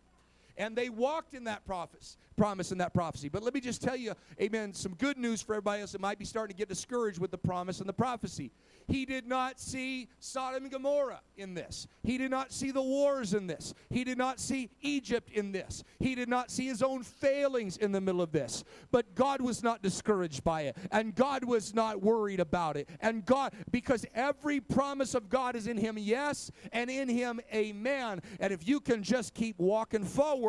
And 0.59 0.75
they 0.75 0.89
walked 0.89 1.33
in 1.33 1.45
that 1.45 1.65
promise, 1.65 2.17
promise 2.35 2.71
and 2.71 2.81
that 2.81 2.93
prophecy. 2.93 3.29
But 3.29 3.43
let 3.43 3.53
me 3.53 3.61
just 3.61 3.81
tell 3.81 3.95
you, 3.95 4.13
amen, 4.41 4.73
some 4.73 4.93
good 4.93 5.17
news 5.17 5.41
for 5.41 5.53
everybody 5.53 5.81
else 5.81 5.93
that 5.93 6.01
might 6.01 6.19
be 6.19 6.25
starting 6.25 6.53
to 6.53 6.57
get 6.57 6.67
discouraged 6.67 7.17
with 7.17 7.31
the 7.31 7.37
promise 7.37 7.79
and 7.79 7.87
the 7.87 7.93
prophecy. 7.93 8.51
He 8.89 9.05
did 9.05 9.25
not 9.25 9.59
see 9.59 10.09
Sodom 10.19 10.63
and 10.63 10.71
Gomorrah 10.71 11.21
in 11.37 11.53
this. 11.53 11.87
He 12.03 12.17
did 12.17 12.29
not 12.29 12.51
see 12.51 12.71
the 12.71 12.81
wars 12.81 13.33
in 13.33 13.47
this. 13.47 13.73
He 13.89 14.03
did 14.03 14.17
not 14.17 14.39
see 14.39 14.69
Egypt 14.81 15.29
in 15.31 15.53
this. 15.53 15.83
He 15.99 16.13
did 16.13 16.27
not 16.27 16.51
see 16.51 16.65
his 16.65 16.83
own 16.83 17.03
failings 17.03 17.77
in 17.77 17.93
the 17.93 18.01
middle 18.01 18.21
of 18.21 18.31
this. 18.33 18.65
But 18.91 19.15
God 19.15 19.41
was 19.41 19.63
not 19.63 19.81
discouraged 19.81 20.43
by 20.43 20.63
it. 20.63 20.75
And 20.91 21.15
God 21.15 21.45
was 21.45 21.73
not 21.73 22.01
worried 22.01 22.41
about 22.41 22.75
it. 22.75 22.89
And 22.99 23.25
God, 23.25 23.53
because 23.71 24.05
every 24.13 24.59
promise 24.59 25.13
of 25.13 25.29
God 25.29 25.55
is 25.55 25.67
in 25.67 25.77
him, 25.77 25.97
yes, 25.97 26.51
and 26.73 26.89
in 26.89 27.07
him, 27.07 27.39
amen. 27.53 28.21
And 28.41 28.51
if 28.51 28.67
you 28.67 28.81
can 28.81 29.03
just 29.03 29.33
keep 29.33 29.57
walking 29.57 30.03
forward, 30.03 30.48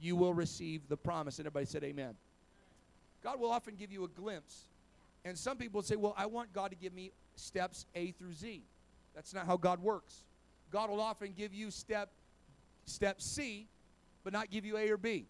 you 0.00 0.16
will 0.16 0.34
receive 0.34 0.88
the 0.88 0.96
promise. 0.96 1.38
And 1.38 1.46
everybody 1.46 1.66
said, 1.66 1.84
Amen. 1.84 2.14
God 3.22 3.38
will 3.38 3.50
often 3.50 3.74
give 3.76 3.92
you 3.92 4.04
a 4.04 4.08
glimpse. 4.08 4.68
And 5.24 5.36
some 5.36 5.56
people 5.56 5.82
say, 5.82 5.96
Well, 5.96 6.14
I 6.16 6.26
want 6.26 6.52
God 6.52 6.70
to 6.70 6.76
give 6.76 6.92
me 6.92 7.12
steps 7.36 7.86
A 7.94 8.12
through 8.12 8.32
Z. 8.32 8.62
That's 9.14 9.34
not 9.34 9.46
how 9.46 9.56
God 9.56 9.80
works. 9.80 10.24
God 10.70 10.90
will 10.90 11.00
often 11.00 11.32
give 11.36 11.52
you 11.52 11.70
step 11.70 12.10
step 12.86 13.20
C, 13.20 13.66
but 14.24 14.32
not 14.32 14.50
give 14.50 14.64
you 14.64 14.76
A 14.76 14.90
or 14.90 14.96
B. 14.96 15.26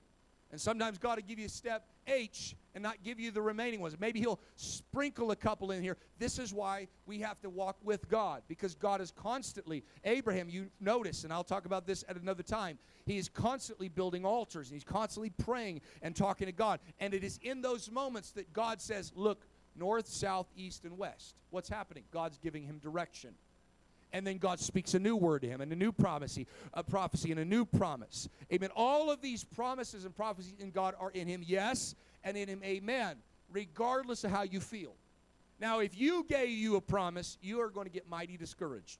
And 0.50 0.60
sometimes 0.60 0.98
God 0.98 1.16
will 1.16 1.26
give 1.26 1.38
you 1.38 1.48
step 1.48 1.86
H 2.06 2.56
and 2.74 2.82
not 2.82 3.02
give 3.04 3.20
you 3.20 3.30
the 3.30 3.42
remaining 3.42 3.80
ones. 3.80 3.96
Maybe 3.98 4.20
He'll 4.20 4.40
sprinkle 4.56 5.30
a 5.30 5.36
couple 5.36 5.70
in 5.70 5.82
here. 5.82 5.96
This 6.18 6.38
is 6.38 6.52
why 6.52 6.88
we 7.06 7.20
have 7.20 7.40
to 7.42 7.50
walk 7.50 7.76
with 7.82 8.08
God 8.08 8.42
because 8.48 8.74
God 8.74 9.00
is 9.00 9.10
constantly, 9.10 9.84
Abraham, 10.04 10.48
you 10.48 10.70
notice, 10.80 11.24
and 11.24 11.32
I'll 11.32 11.44
talk 11.44 11.66
about 11.66 11.86
this 11.86 12.04
at 12.08 12.16
another 12.16 12.42
time, 12.42 12.78
he 13.06 13.16
is 13.16 13.28
constantly 13.28 13.88
building 13.88 14.24
altars 14.24 14.68
and 14.68 14.74
he's 14.74 14.84
constantly 14.84 15.30
praying 15.30 15.80
and 16.02 16.14
talking 16.14 16.46
to 16.46 16.52
God. 16.52 16.80
And 16.98 17.14
it 17.14 17.24
is 17.24 17.38
in 17.42 17.62
those 17.62 17.90
moments 17.90 18.32
that 18.32 18.52
God 18.52 18.80
says, 18.80 19.12
Look, 19.14 19.46
north, 19.76 20.08
south, 20.08 20.46
east, 20.56 20.84
and 20.84 20.98
west. 20.98 21.36
What's 21.50 21.68
happening? 21.68 22.04
God's 22.12 22.38
giving 22.38 22.64
him 22.64 22.78
direction. 22.78 23.34
And 24.12 24.26
then 24.26 24.38
God 24.38 24.58
speaks 24.58 24.94
a 24.94 24.98
new 24.98 25.16
word 25.16 25.42
to 25.42 25.48
him 25.48 25.60
and 25.60 25.72
a 25.72 25.76
new 25.76 25.92
prophecy, 25.92 26.46
a 26.74 26.82
prophecy 26.82 27.30
and 27.30 27.40
a 27.40 27.44
new 27.44 27.64
promise. 27.64 28.28
Amen. 28.52 28.70
All 28.74 29.10
of 29.10 29.20
these 29.20 29.44
promises 29.44 30.04
and 30.04 30.14
prophecies 30.14 30.54
in 30.58 30.70
God 30.70 30.94
are 30.98 31.10
in 31.10 31.28
him, 31.28 31.42
yes, 31.46 31.94
and 32.24 32.36
in 32.36 32.48
him, 32.48 32.60
amen, 32.64 33.16
regardless 33.52 34.24
of 34.24 34.30
how 34.30 34.42
you 34.42 34.60
feel. 34.60 34.94
Now, 35.60 35.80
if 35.80 35.98
you 35.98 36.24
gave 36.28 36.50
you 36.50 36.76
a 36.76 36.80
promise, 36.80 37.38
you 37.40 37.60
are 37.60 37.70
going 37.70 37.86
to 37.86 37.92
get 37.92 38.08
mighty 38.08 38.36
discouraged 38.36 38.98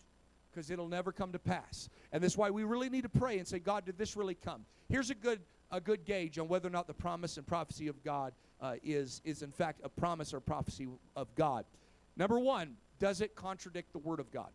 because 0.50 0.70
it'll 0.70 0.88
never 0.88 1.10
come 1.10 1.32
to 1.32 1.38
pass. 1.38 1.88
And 2.12 2.22
that's 2.22 2.36
why 2.36 2.50
we 2.50 2.64
really 2.64 2.90
need 2.90 3.02
to 3.02 3.08
pray 3.08 3.38
and 3.38 3.48
say, 3.48 3.58
God, 3.58 3.84
did 3.86 3.96
this 3.96 4.16
really 4.16 4.34
come? 4.34 4.64
Here's 4.88 5.10
a 5.10 5.14
good 5.14 5.40
a 5.70 5.80
good 5.80 6.04
gauge 6.04 6.38
on 6.38 6.48
whether 6.48 6.68
or 6.68 6.72
not 6.72 6.86
the 6.86 6.94
promise 6.94 7.36
and 7.36 7.46
prophecy 7.46 7.88
of 7.88 8.02
God 8.02 8.32
uh, 8.60 8.74
is, 8.82 9.20
is, 9.24 9.42
in 9.42 9.52
fact, 9.52 9.80
a 9.84 9.88
promise 9.88 10.34
or 10.34 10.40
prophecy 10.40 10.88
of 11.16 11.32
God. 11.34 11.64
Number 12.16 12.38
one, 12.38 12.74
does 12.98 13.20
it 13.20 13.34
contradict 13.34 13.92
the 13.92 13.98
Word 13.98 14.20
of 14.20 14.30
God? 14.30 14.50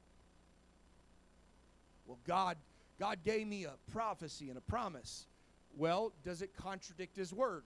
Well, 2.06 2.20
God, 2.28 2.58
God 3.00 3.20
gave 3.24 3.48
me 3.48 3.66
a 3.66 3.74
prophecy 3.92 4.50
and 4.50 4.58
a 4.58 4.62
promise. 4.62 5.26
Well, 5.76 6.14
does 6.24 6.42
it 6.42 6.56
contradict 6.56 7.16
His 7.16 7.34
Word? 7.34 7.64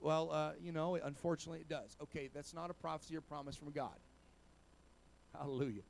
Well, 0.00 0.30
uh, 0.32 0.52
you 0.62 0.72
know, 0.72 0.96
unfortunately 0.96 1.60
it 1.60 1.68
does. 1.68 1.96
Okay, 2.02 2.30
that's 2.34 2.54
not 2.54 2.70
a 2.70 2.74
prophecy 2.74 3.16
or 3.16 3.20
promise 3.20 3.56
from 3.56 3.70
God. 3.70 3.96
Hallelujah. 5.36 5.82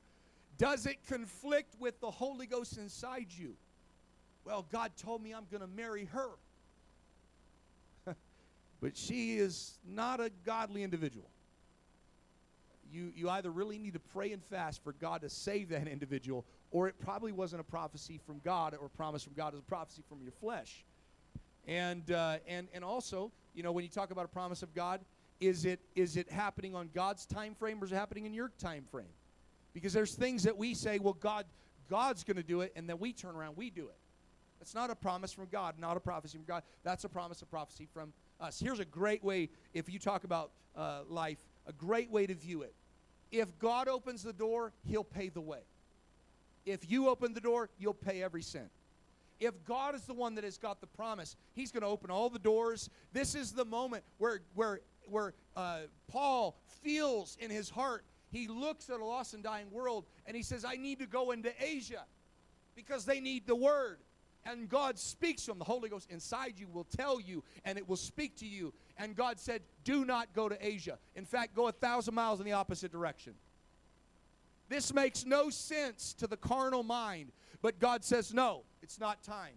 Does 0.59 0.87
it 0.87 0.99
conflict 1.09 1.75
with 1.79 2.01
the 2.01 2.11
Holy 2.11 2.47
Ghost 2.47 2.77
inside 2.77 3.29
you? 3.31 3.55
Well, 4.45 4.67
God 4.71 4.93
told 4.97 5.23
me 5.23 5.33
I'm 5.33 5.47
going 5.51 5.63
to 5.63 5.67
marry 5.67 6.07
her. 6.07 6.31
but 8.81 8.97
she 8.97 9.37
is 9.37 9.79
not 9.89 10.21
a 10.21 10.31
godly 10.45 10.83
individual. 10.83 11.31
You, 12.93 13.13
you 13.15 13.31
either 13.31 13.51
really 13.51 13.79
need 13.79 13.93
to 13.93 14.01
pray 14.01 14.33
and 14.33 14.43
fast 14.43 14.83
for 14.83 14.93
God 14.93 15.21
to 15.23 15.31
save 15.31 15.69
that 15.69 15.87
individual, 15.89 16.45
or 16.71 16.89
it 16.89 16.99
probably 17.01 17.33
wasn't 17.33 17.61
a 17.61 17.65
prophecy 17.65 18.19
from 18.25 18.41
God 18.45 18.77
or 18.81 18.89
promise 18.89 19.23
from 19.23 19.35
God, 19.35 19.53
it 19.53 19.57
was 19.57 19.65
a 19.67 19.69
prophecy 19.69 20.03
from 20.09 20.23
your 20.23 20.33
flesh. 20.33 20.85
And, 21.67 22.11
uh, 22.11 22.39
and, 22.47 22.69
and 22.73 22.85
also, 22.85 23.33
you 23.55 23.63
know, 23.63 23.73
when 23.73 23.85
you 23.85 23.91
talk 23.91 24.11
about 24.11 24.25
a 24.25 24.29
promise 24.29 24.63
of 24.63 24.75
God, 24.75 25.01
is 25.41 25.65
it, 25.65 25.81
is 25.97 26.17
it 26.17 26.31
happening 26.31 26.75
on 26.75 26.91
God's 26.95 27.27
time 27.27 27.55
frame 27.55 27.81
or 27.81 27.87
is 27.87 27.93
it 27.93 27.97
happening 27.97 28.27
in 28.27 28.35
your 28.35 28.51
time 28.59 28.85
frame? 28.91 29.07
Because 29.73 29.93
there's 29.93 30.15
things 30.15 30.43
that 30.45 30.57
we 30.57 30.75
say, 30.75 30.99
well, 30.99 31.15
God, 31.15 31.47
God's 31.89 32.25
going 32.25 32.37
to 32.37 32.43
do 32.43 32.61
it, 32.61 32.73
and 32.77 32.89
then 32.89 32.99
we 32.99 33.13
turn 33.13 33.35
around, 33.35 33.57
we 33.57 33.71
do 33.71 33.87
it. 33.87 33.97
That's 34.59 34.75
not 34.75 34.91
a 34.91 34.95
promise 34.95 35.33
from 35.33 35.47
God, 35.51 35.79
not 35.79 35.97
a 35.97 36.01
prophecy 36.01 36.37
from 36.37 36.45
God. 36.45 36.63
That's 36.83 37.05
a 37.05 37.09
promise, 37.09 37.41
a 37.41 37.47
prophecy 37.47 37.89
from 37.93 38.13
us. 38.41 38.61
Here's 38.61 38.79
a 38.79 38.85
great 38.85 39.25
way, 39.25 39.49
if 39.73 39.89
you 39.89 39.99
talk 39.99 40.25
about 40.25 40.51
uh, 40.77 41.01
life, 41.09 41.39
a 41.67 41.73
great 41.73 42.11
way 42.11 42.27
to 42.27 42.35
view 42.35 42.63
it. 42.63 42.75
If 43.33 43.59
God 43.59 43.89
opens 43.89 44.23
the 44.23 44.33
door, 44.33 44.73
He'll 44.87 45.05
pay 45.05 45.29
the 45.29 45.41
way. 45.41 45.61
If 46.67 46.91
you 46.91 47.09
open 47.09 47.35
the 47.35 47.41
door, 47.41 47.71
you'll 47.79 47.95
pay 47.95 48.23
every 48.23 48.43
cent. 48.43 48.71
If 49.39 49.65
God 49.65 49.95
is 49.95 50.03
the 50.03 50.13
one 50.13 50.35
that 50.35 50.45
has 50.45 50.59
got 50.59 50.81
the 50.81 50.87
promise, 50.87 51.37
He's 51.55 51.73
going 51.73 51.83
to 51.83 51.89
open 51.89 52.11
all 52.11 52.29
the 52.29 52.39
doors. 52.39 52.91
This 53.13 53.35
is 53.35 53.53
the 53.53 53.65
moment 53.65 54.05
where, 54.19 54.41
where, 54.55 54.81
where 55.07 55.35
uh, 55.57 55.81
Paul 56.09 56.57
feels 56.83 57.37
in 57.41 57.51
his 57.51 57.71
heart 57.71 58.05
he 58.31 58.47
looks 58.47 58.89
at 58.89 59.01
a 59.01 59.05
lost 59.05 59.35
and 59.35 59.43
dying 59.43 59.71
world 59.71 60.07
and 60.27 60.37
he 60.37 60.43
says, 60.43 60.65
I 60.65 60.77
need 60.77 61.01
to 61.01 61.07
go 61.07 61.33
into 61.33 61.53
Asia 61.61 62.05
because 62.77 63.05
they 63.05 63.21
need 63.21 63.47
the 63.47 63.57
word. 63.57 63.99
And 64.47 64.69
God 64.69 64.99
speaks 64.99 65.45
to 65.45 65.53
him. 65.53 65.59
The 65.59 65.65
Holy 65.65 65.89
Ghost 65.91 66.09
inside 66.11 66.55
you 66.57 66.67
will 66.69 66.85
tell 66.85 67.21
you 67.21 67.45
and 67.65 67.77
it 67.77 67.87
will 67.87 67.97
speak 67.97 68.37
to 68.37 68.47
you. 68.47 68.73
And 68.97 69.15
God 69.15 69.39
said, 69.39 69.63
Do 69.85 70.05
not 70.05 70.33
go 70.33 70.49
to 70.49 70.67
Asia. 70.67 70.99
In 71.15 71.25
fact, 71.25 71.55
go 71.55 71.69
a 71.69 71.73
thousand 71.73 72.15
miles 72.15 72.41
in 72.41 72.47
the 72.47 72.53
opposite 72.53 72.93
direction. 72.93 73.35
This 74.71 74.95
makes 74.95 75.27
no 75.27 75.51
sense 75.51 76.15
to 76.15 76.29
the 76.29 76.37
carnal 76.37 76.85
mind, 76.85 77.33
but 77.61 77.79
God 77.81 78.05
says, 78.05 78.33
No, 78.33 78.63
it's 78.83 78.99
not 78.99 79.23
time 79.23 79.55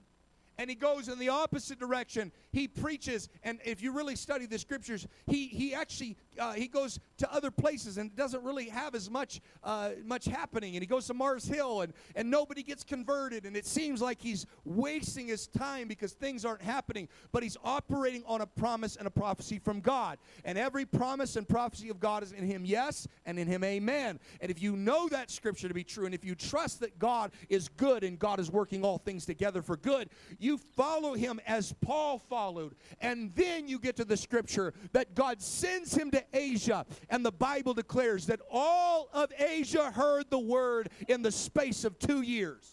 and 0.58 0.70
he 0.70 0.76
goes 0.76 1.08
in 1.08 1.20
the 1.20 1.30
opposite 1.30 1.80
direction. 1.80 2.32
He 2.52 2.68
preaches, 2.68 3.30
and 3.44 3.60
if 3.66 3.82
you 3.82 3.92
really 3.92 4.16
study 4.16 4.46
the 4.46 4.60
scriptures, 4.60 5.08
he 5.26 5.48
he 5.48 5.74
actually 5.74 6.18
uh, 6.40 6.54
he 6.54 6.68
goes 6.68 7.00
to 7.18 7.34
other 7.34 7.52
places 7.52 7.98
and 7.98 8.16
doesn't 8.16 8.44
really 8.44 8.70
have 8.70 8.96
as 8.96 9.10
much 9.10 9.42
uh, 9.64 9.92
much 10.06 10.26
happening. 10.26 10.76
And 10.76 10.84
he 10.84 10.88
goes 10.88 11.08
to 11.08 11.14
Mars 11.14 11.46
Hill, 11.46 11.82
and 11.82 11.94
and 12.16 12.30
nobody 12.30 12.64
gets 12.64 12.84
converted, 12.84 13.46
and 13.46 13.58
it 13.58 13.66
seems 13.66 14.02
like 14.02 14.22
he's 14.22 14.46
wasting 14.66 15.28
his 15.28 15.48
time 15.48 15.88
because 15.88 16.14
things 16.14 16.46
aren't 16.46 16.62
happening. 16.62 17.08
But 17.32 17.44
he's 17.44 17.58
operating 17.64 18.24
on 18.28 18.42
a 18.42 18.48
promise 18.48 18.96
and 18.96 19.08
a 19.08 19.12
prophecy 19.12 19.60
from 19.60 19.82
God, 19.82 20.20
and 20.46 20.58
every 20.58 20.86
promise 20.86 21.36
and 21.36 21.48
prophecy 21.48 21.90
of 21.90 22.00
God 22.00 22.24
is 22.24 22.32
in 22.32 22.46
him, 22.46 22.66
yes, 22.66 23.08
and 23.26 23.40
in 23.40 23.48
him, 23.48 23.64
amen. 23.64 24.20
And 24.40 24.52
if 24.52 24.62
you 24.62 24.76
know 24.76 25.08
that 25.10 25.32
scripture 25.32 25.68
to 25.68 25.74
be 25.74 25.84
true, 25.84 26.06
and 26.06 26.14
if 26.14 26.24
you 26.24 26.36
trust 26.36 26.80
that 26.82 27.00
God 27.00 27.32
is 27.50 27.70
good 27.70 28.04
and 28.04 28.20
God 28.20 28.40
is 28.40 28.52
working 28.52 28.84
all 28.84 28.98
things 28.98 29.26
together 29.26 29.62
for 29.62 29.78
good 29.78 30.10
you 30.44 30.58
follow 30.76 31.14
him 31.14 31.40
as 31.48 31.74
Paul 31.82 32.20
followed. 32.20 32.76
And 33.02 33.34
then 33.36 33.68
you 33.68 33.80
get 33.80 33.96
to 33.98 34.06
the 34.06 34.18
scripture 34.18 34.74
that 34.92 35.16
God 35.16 35.42
sends 35.42 35.96
him 35.96 36.12
to 36.12 36.24
Asia. 36.34 36.86
And 37.10 37.26
the 37.26 37.32
Bible 37.32 37.74
declares 37.74 38.26
that 38.28 38.42
all 38.52 39.10
of 39.14 39.32
Asia 39.40 39.92
heard 39.92 40.30
the 40.30 40.40
word 40.40 40.90
in 41.08 41.22
the 41.22 41.32
space 41.32 41.86
of 41.86 41.98
two 41.98 42.22
years. 42.22 42.73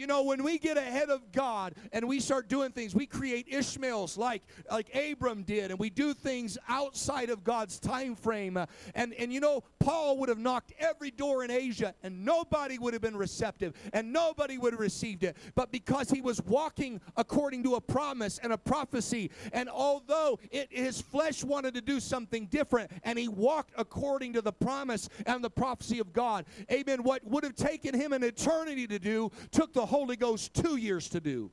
You 0.00 0.06
know, 0.06 0.22
when 0.22 0.42
we 0.42 0.56
get 0.56 0.78
ahead 0.78 1.10
of 1.10 1.30
God 1.30 1.74
and 1.92 2.08
we 2.08 2.20
start 2.20 2.48
doing 2.48 2.72
things, 2.72 2.94
we 2.94 3.04
create 3.04 3.46
Ishmaels 3.50 4.16
like 4.16 4.42
like 4.70 4.88
Abram 4.94 5.42
did, 5.42 5.70
and 5.70 5.78
we 5.78 5.90
do 5.90 6.14
things 6.14 6.56
outside 6.70 7.28
of 7.28 7.44
God's 7.44 7.78
time 7.78 8.14
frame. 8.14 8.56
And 8.94 9.12
and 9.12 9.30
you 9.30 9.40
know, 9.40 9.62
Paul 9.78 10.16
would 10.16 10.30
have 10.30 10.38
knocked 10.38 10.72
every 10.78 11.10
door 11.10 11.44
in 11.44 11.50
Asia, 11.50 11.94
and 12.02 12.24
nobody 12.24 12.78
would 12.78 12.94
have 12.94 13.02
been 13.02 13.14
receptive, 13.14 13.74
and 13.92 14.10
nobody 14.10 14.56
would 14.56 14.72
have 14.72 14.80
received 14.80 15.22
it. 15.22 15.36
But 15.54 15.70
because 15.70 16.08
he 16.08 16.22
was 16.22 16.40
walking 16.44 17.02
according 17.18 17.62
to 17.64 17.74
a 17.74 17.80
promise 17.82 18.38
and 18.38 18.54
a 18.54 18.58
prophecy, 18.58 19.30
and 19.52 19.68
although 19.68 20.38
it, 20.50 20.68
his 20.70 21.02
flesh 21.02 21.44
wanted 21.44 21.74
to 21.74 21.82
do 21.82 22.00
something 22.00 22.46
different, 22.46 22.90
and 23.04 23.18
he 23.18 23.28
walked 23.28 23.74
according 23.76 24.32
to 24.32 24.40
the 24.40 24.52
promise 24.52 25.10
and 25.26 25.44
the 25.44 25.50
prophecy 25.50 25.98
of 25.98 26.14
God, 26.14 26.46
Amen. 26.72 27.02
What 27.02 27.22
would 27.26 27.44
have 27.44 27.54
taken 27.54 27.94
him 27.94 28.14
an 28.14 28.22
eternity 28.22 28.86
to 28.86 28.98
do 28.98 29.30
took 29.50 29.74
the 29.74 29.89
Holy 29.90 30.14
Ghost 30.14 30.54
two 30.54 30.76
years 30.76 31.08
to 31.08 31.18
do. 31.18 31.50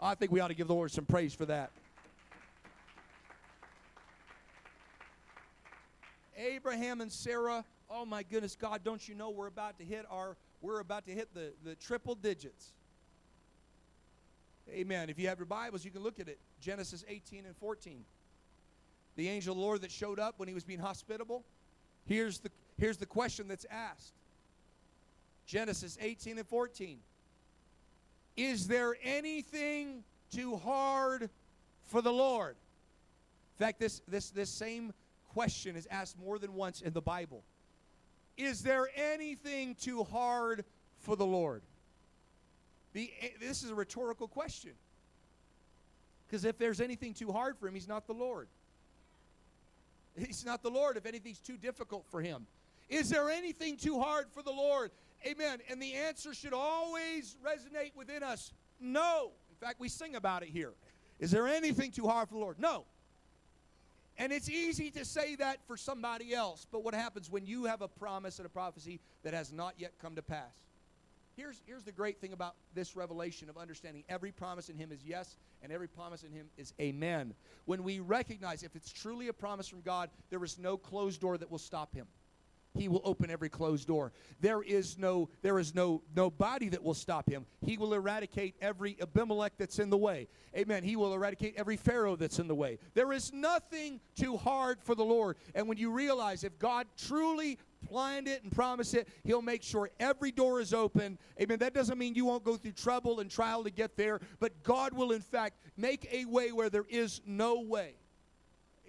I 0.00 0.14
think 0.14 0.32
we 0.32 0.40
ought 0.40 0.48
to 0.48 0.54
give 0.54 0.68
the 0.68 0.74
Lord 0.74 0.90
some 0.90 1.04
praise 1.04 1.34
for 1.34 1.44
that. 1.44 1.70
Abraham 6.38 7.02
and 7.02 7.12
Sarah, 7.12 7.66
oh 7.90 8.06
my 8.06 8.22
goodness, 8.22 8.56
God, 8.58 8.80
don't 8.84 9.06
you 9.06 9.14
know 9.14 9.28
we're 9.28 9.48
about 9.48 9.78
to 9.80 9.84
hit 9.84 10.06
our 10.10 10.36
we're 10.62 10.80
about 10.80 11.04
to 11.06 11.12
hit 11.12 11.34
the, 11.34 11.52
the 11.62 11.74
triple 11.74 12.14
digits. 12.14 12.72
Amen. 14.70 15.10
If 15.10 15.18
you 15.18 15.28
have 15.28 15.38
your 15.38 15.46
Bibles, 15.46 15.84
you 15.84 15.90
can 15.90 16.02
look 16.02 16.18
at 16.18 16.28
it. 16.28 16.38
Genesis 16.62 17.04
18 17.06 17.44
and 17.44 17.54
14. 17.58 18.02
The 19.16 19.28
angel 19.28 19.52
of 19.52 19.58
the 19.58 19.62
Lord 19.62 19.82
that 19.82 19.92
showed 19.92 20.18
up 20.18 20.34
when 20.38 20.48
he 20.48 20.54
was 20.54 20.64
being 20.64 20.80
hospitable. 20.80 21.44
Here's 22.06 22.38
the 22.38 22.50
here's 22.78 22.96
the 22.96 23.06
question 23.06 23.46
that's 23.46 23.66
asked. 23.70 24.14
Genesis 25.46 25.98
18 26.00 26.38
and 26.38 26.48
14. 26.48 26.98
Is 28.38 28.68
there 28.68 28.96
anything 29.02 30.04
too 30.30 30.56
hard 30.58 31.28
for 31.86 32.00
the 32.00 32.12
Lord? 32.12 32.54
In 33.58 33.66
fact, 33.66 33.80
this, 33.80 34.00
this, 34.06 34.30
this 34.30 34.48
same 34.48 34.92
question 35.30 35.74
is 35.74 35.88
asked 35.90 36.16
more 36.20 36.38
than 36.38 36.54
once 36.54 36.80
in 36.80 36.92
the 36.92 37.00
Bible. 37.00 37.42
Is 38.36 38.62
there 38.62 38.90
anything 38.94 39.74
too 39.74 40.04
hard 40.04 40.64
for 41.00 41.16
the 41.16 41.26
Lord? 41.26 41.62
The, 42.92 43.10
eh, 43.20 43.28
this 43.40 43.64
is 43.64 43.70
a 43.70 43.74
rhetorical 43.74 44.28
question. 44.28 44.70
Because 46.28 46.44
if 46.44 46.58
there's 46.58 46.80
anything 46.80 47.14
too 47.14 47.32
hard 47.32 47.58
for 47.58 47.66
him, 47.66 47.74
he's 47.74 47.88
not 47.88 48.06
the 48.06 48.14
Lord. 48.14 48.46
He's 50.16 50.46
not 50.46 50.62
the 50.62 50.70
Lord 50.70 50.96
if 50.96 51.06
anything's 51.06 51.40
too 51.40 51.56
difficult 51.56 52.04
for 52.08 52.22
him. 52.22 52.46
Is 52.88 53.10
there 53.10 53.30
anything 53.30 53.76
too 53.76 53.98
hard 53.98 54.26
for 54.32 54.44
the 54.44 54.52
Lord? 54.52 54.92
Amen. 55.26 55.58
And 55.68 55.82
the 55.82 55.94
answer 55.94 56.32
should 56.32 56.52
always 56.52 57.36
resonate 57.44 57.94
within 57.96 58.22
us 58.22 58.52
no. 58.80 59.32
In 59.50 59.56
fact, 59.56 59.80
we 59.80 59.88
sing 59.88 60.14
about 60.14 60.42
it 60.42 60.48
here. 60.50 60.72
Is 61.18 61.30
there 61.30 61.48
anything 61.48 61.90
too 61.90 62.06
hard 62.06 62.28
for 62.28 62.34
the 62.34 62.40
Lord? 62.40 62.60
No. 62.60 62.84
And 64.16 64.32
it's 64.32 64.48
easy 64.48 64.90
to 64.92 65.04
say 65.04 65.36
that 65.36 65.58
for 65.66 65.76
somebody 65.76 66.34
else, 66.34 66.66
but 66.70 66.82
what 66.82 66.94
happens 66.94 67.30
when 67.30 67.46
you 67.46 67.64
have 67.64 67.82
a 67.82 67.88
promise 67.88 68.38
and 68.38 68.46
a 68.46 68.48
prophecy 68.48 69.00
that 69.22 69.32
has 69.32 69.52
not 69.52 69.74
yet 69.78 69.92
come 70.00 70.16
to 70.16 70.22
pass? 70.22 70.64
Here's, 71.36 71.62
here's 71.66 71.84
the 71.84 71.92
great 71.92 72.20
thing 72.20 72.32
about 72.32 72.56
this 72.74 72.96
revelation 72.96 73.48
of 73.48 73.56
understanding 73.56 74.02
every 74.08 74.32
promise 74.32 74.70
in 74.70 74.76
Him 74.76 74.90
is 74.90 75.04
yes, 75.04 75.36
and 75.62 75.70
every 75.70 75.86
promise 75.86 76.24
in 76.24 76.32
Him 76.32 76.48
is 76.56 76.72
amen. 76.80 77.32
When 77.64 77.84
we 77.84 78.00
recognize 78.00 78.64
if 78.64 78.74
it's 78.74 78.92
truly 78.92 79.28
a 79.28 79.32
promise 79.32 79.68
from 79.68 79.82
God, 79.82 80.10
there 80.30 80.42
is 80.42 80.58
no 80.58 80.76
closed 80.76 81.20
door 81.20 81.38
that 81.38 81.48
will 81.48 81.58
stop 81.58 81.94
Him 81.94 82.08
he 82.78 82.88
will 82.88 83.02
open 83.04 83.30
every 83.30 83.48
closed 83.48 83.88
door. 83.88 84.12
There 84.40 84.62
is 84.62 84.96
no 84.98 85.28
there 85.42 85.58
is 85.58 85.74
no 85.74 86.02
nobody 86.14 86.68
that 86.68 86.82
will 86.82 86.94
stop 86.94 87.28
him. 87.28 87.44
He 87.60 87.76
will 87.76 87.92
eradicate 87.92 88.54
every 88.60 88.96
abimelech 89.00 89.52
that's 89.58 89.78
in 89.78 89.90
the 89.90 89.96
way. 89.96 90.28
Amen. 90.56 90.82
He 90.82 90.96
will 90.96 91.12
eradicate 91.12 91.54
every 91.56 91.76
pharaoh 91.76 92.16
that's 92.16 92.38
in 92.38 92.48
the 92.48 92.54
way. 92.54 92.78
There 92.94 93.12
is 93.12 93.32
nothing 93.32 94.00
too 94.16 94.36
hard 94.36 94.78
for 94.82 94.94
the 94.94 95.04
lord. 95.04 95.36
And 95.54 95.68
when 95.68 95.78
you 95.78 95.90
realize 95.90 96.44
if 96.44 96.58
god 96.58 96.86
truly 96.96 97.58
planned 97.86 98.26
it 98.26 98.42
and 98.42 98.50
promised 98.50 98.94
it 98.94 99.08
he'll 99.24 99.42
make 99.42 99.62
sure 99.62 99.90
every 100.00 100.30
door 100.30 100.60
is 100.60 100.72
open. 100.72 101.18
Amen. 101.40 101.58
That 101.58 101.74
doesn't 101.74 101.98
mean 101.98 102.14
you 102.14 102.24
won't 102.24 102.44
go 102.44 102.56
through 102.56 102.72
trouble 102.72 103.20
and 103.20 103.30
trial 103.30 103.64
to 103.64 103.70
get 103.70 103.96
there 103.96 104.20
but 104.38 104.62
god 104.62 104.92
will 104.92 105.12
in 105.12 105.20
fact 105.20 105.58
make 105.76 106.08
a 106.12 106.24
way 106.24 106.52
where 106.52 106.70
there 106.70 106.86
is 106.88 107.20
no 107.26 107.60
way. 107.60 107.94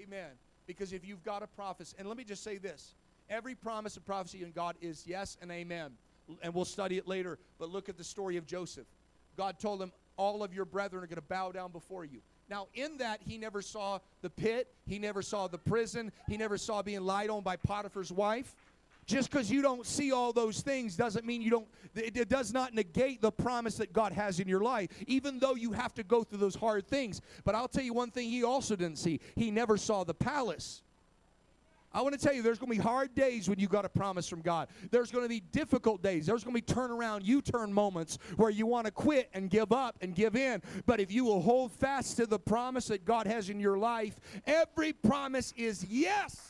Amen. 0.02 0.32
Because 0.68 0.94
if 0.94 1.04
you've 1.04 1.24
got 1.24 1.42
a 1.42 1.48
prophecy 1.48 1.96
and 1.98 2.08
let 2.08 2.18
me 2.18 2.24
just 2.24 2.44
say 2.44 2.58
this 2.58 2.94
Every 3.30 3.56
promise 3.56 3.96
and 3.96 4.06
prophecy 4.06 4.44
in 4.44 4.52
God 4.52 4.76
is 4.82 5.06
yes 5.06 5.38
and 5.42 5.52
amen. 5.52 5.92
And 6.42 6.54
we'll 6.54 6.66
study 6.66 6.98
it 6.98 7.08
later. 7.08 7.38
But 7.58 7.70
look 7.70 7.90
at 7.90 7.98
the 7.98 8.04
story 8.04 8.38
of 8.38 8.46
Joseph. 8.46 8.88
God 9.38 9.60
told 9.60 9.82
him, 9.82 9.92
all 10.18 10.44
of 10.44 10.54
your 10.54 10.66
brethren 10.66 11.04
are 11.04 11.08
going 11.08 11.16
to 11.16 11.22
bow 11.22 11.52
down 11.52 11.72
before 11.72 12.04
you. 12.04 12.20
Now, 12.50 12.68
in 12.74 12.98
that, 12.98 13.22
he 13.26 13.38
never 13.38 13.62
saw 13.62 14.00
the 14.22 14.30
pit, 14.30 14.68
he 14.86 15.00
never 15.00 15.22
saw 15.22 15.48
the 15.48 15.58
prison, 15.58 16.12
he 16.28 16.36
never 16.36 16.58
saw 16.58 16.82
being 16.82 17.02
lied 17.02 17.30
on 17.30 17.42
by 17.42 17.56
Potiphar's 17.56 18.12
wife. 18.12 18.54
Just 19.06 19.32
because 19.32 19.50
you 19.50 19.62
don't 19.62 19.86
see 19.86 20.12
all 20.12 20.34
those 20.34 20.62
things 20.62 20.96
doesn't 20.96 21.26
mean 21.26 21.42
you 21.42 21.50
don't, 21.50 21.68
it 21.96 22.30
does 22.30 22.54
not 22.54 22.76
negate 22.76 23.22
the 23.22 23.32
promise 23.32 23.76
that 23.78 23.94
God 23.94 24.12
has 24.12 24.40
in 24.40 24.48
your 24.48 24.60
life, 24.60 24.90
even 25.08 25.40
though 25.40 25.56
you 25.56 25.72
have 25.72 25.94
to 25.96 26.04
go 26.04 26.24
through 26.24 26.38
those 26.40 26.54
hard 26.54 26.86
things. 26.86 27.22
But 27.44 27.56
I'll 27.56 27.68
tell 27.68 27.84
you 27.84 27.94
one 27.94 28.12
thing 28.12 28.30
he 28.30 28.44
also 28.44 28.76
didn't 28.76 28.98
see 28.98 29.20
he 29.36 29.50
never 29.50 29.78
saw 29.78 30.04
the 30.04 30.14
palace. 30.14 30.84
I 31.92 32.02
want 32.04 32.14
to 32.14 32.20
tell 32.20 32.34
you, 32.34 32.44
there's 32.44 32.60
going 32.60 32.72
to 32.72 32.78
be 32.78 32.84
hard 32.84 33.16
days 33.16 33.50
when 33.50 33.58
you 33.58 33.68
got 33.68 33.84
a 33.84 33.90
promise 33.90 34.28
from 34.28 34.42
God. 34.42 34.68
There's 34.92 35.10
going 35.10 35.26
to 35.26 35.30
be 35.30 35.40
difficult 35.40 36.04
days. 36.04 36.28
There's 36.28 36.44
going 36.44 36.56
to 36.56 36.62
be 36.62 36.74
turnaround, 36.74 37.22
U 37.24 37.42
turn 37.42 37.74
moments 37.74 38.20
where 38.36 38.52
you 38.52 38.68
want 38.68 38.86
to 38.86 38.92
quit 38.92 39.28
and 39.34 39.50
give 39.50 39.72
up 39.72 39.98
and 40.02 40.14
give 40.14 40.36
in. 40.36 40.62
But 40.86 41.00
if 41.00 41.12
you 41.12 41.26
will 41.26 41.42
hold 41.42 41.72
fast 41.72 42.18
to 42.18 42.28
the 42.28 42.38
promise 42.38 42.88
that 42.88 43.06
God 43.06 43.26
has 43.26 43.50
in 43.50 43.60
your 43.60 43.78
life, 43.78 44.20
every 44.46 44.94
promise 44.94 45.52
is 45.58 45.84
yes. 45.86 46.50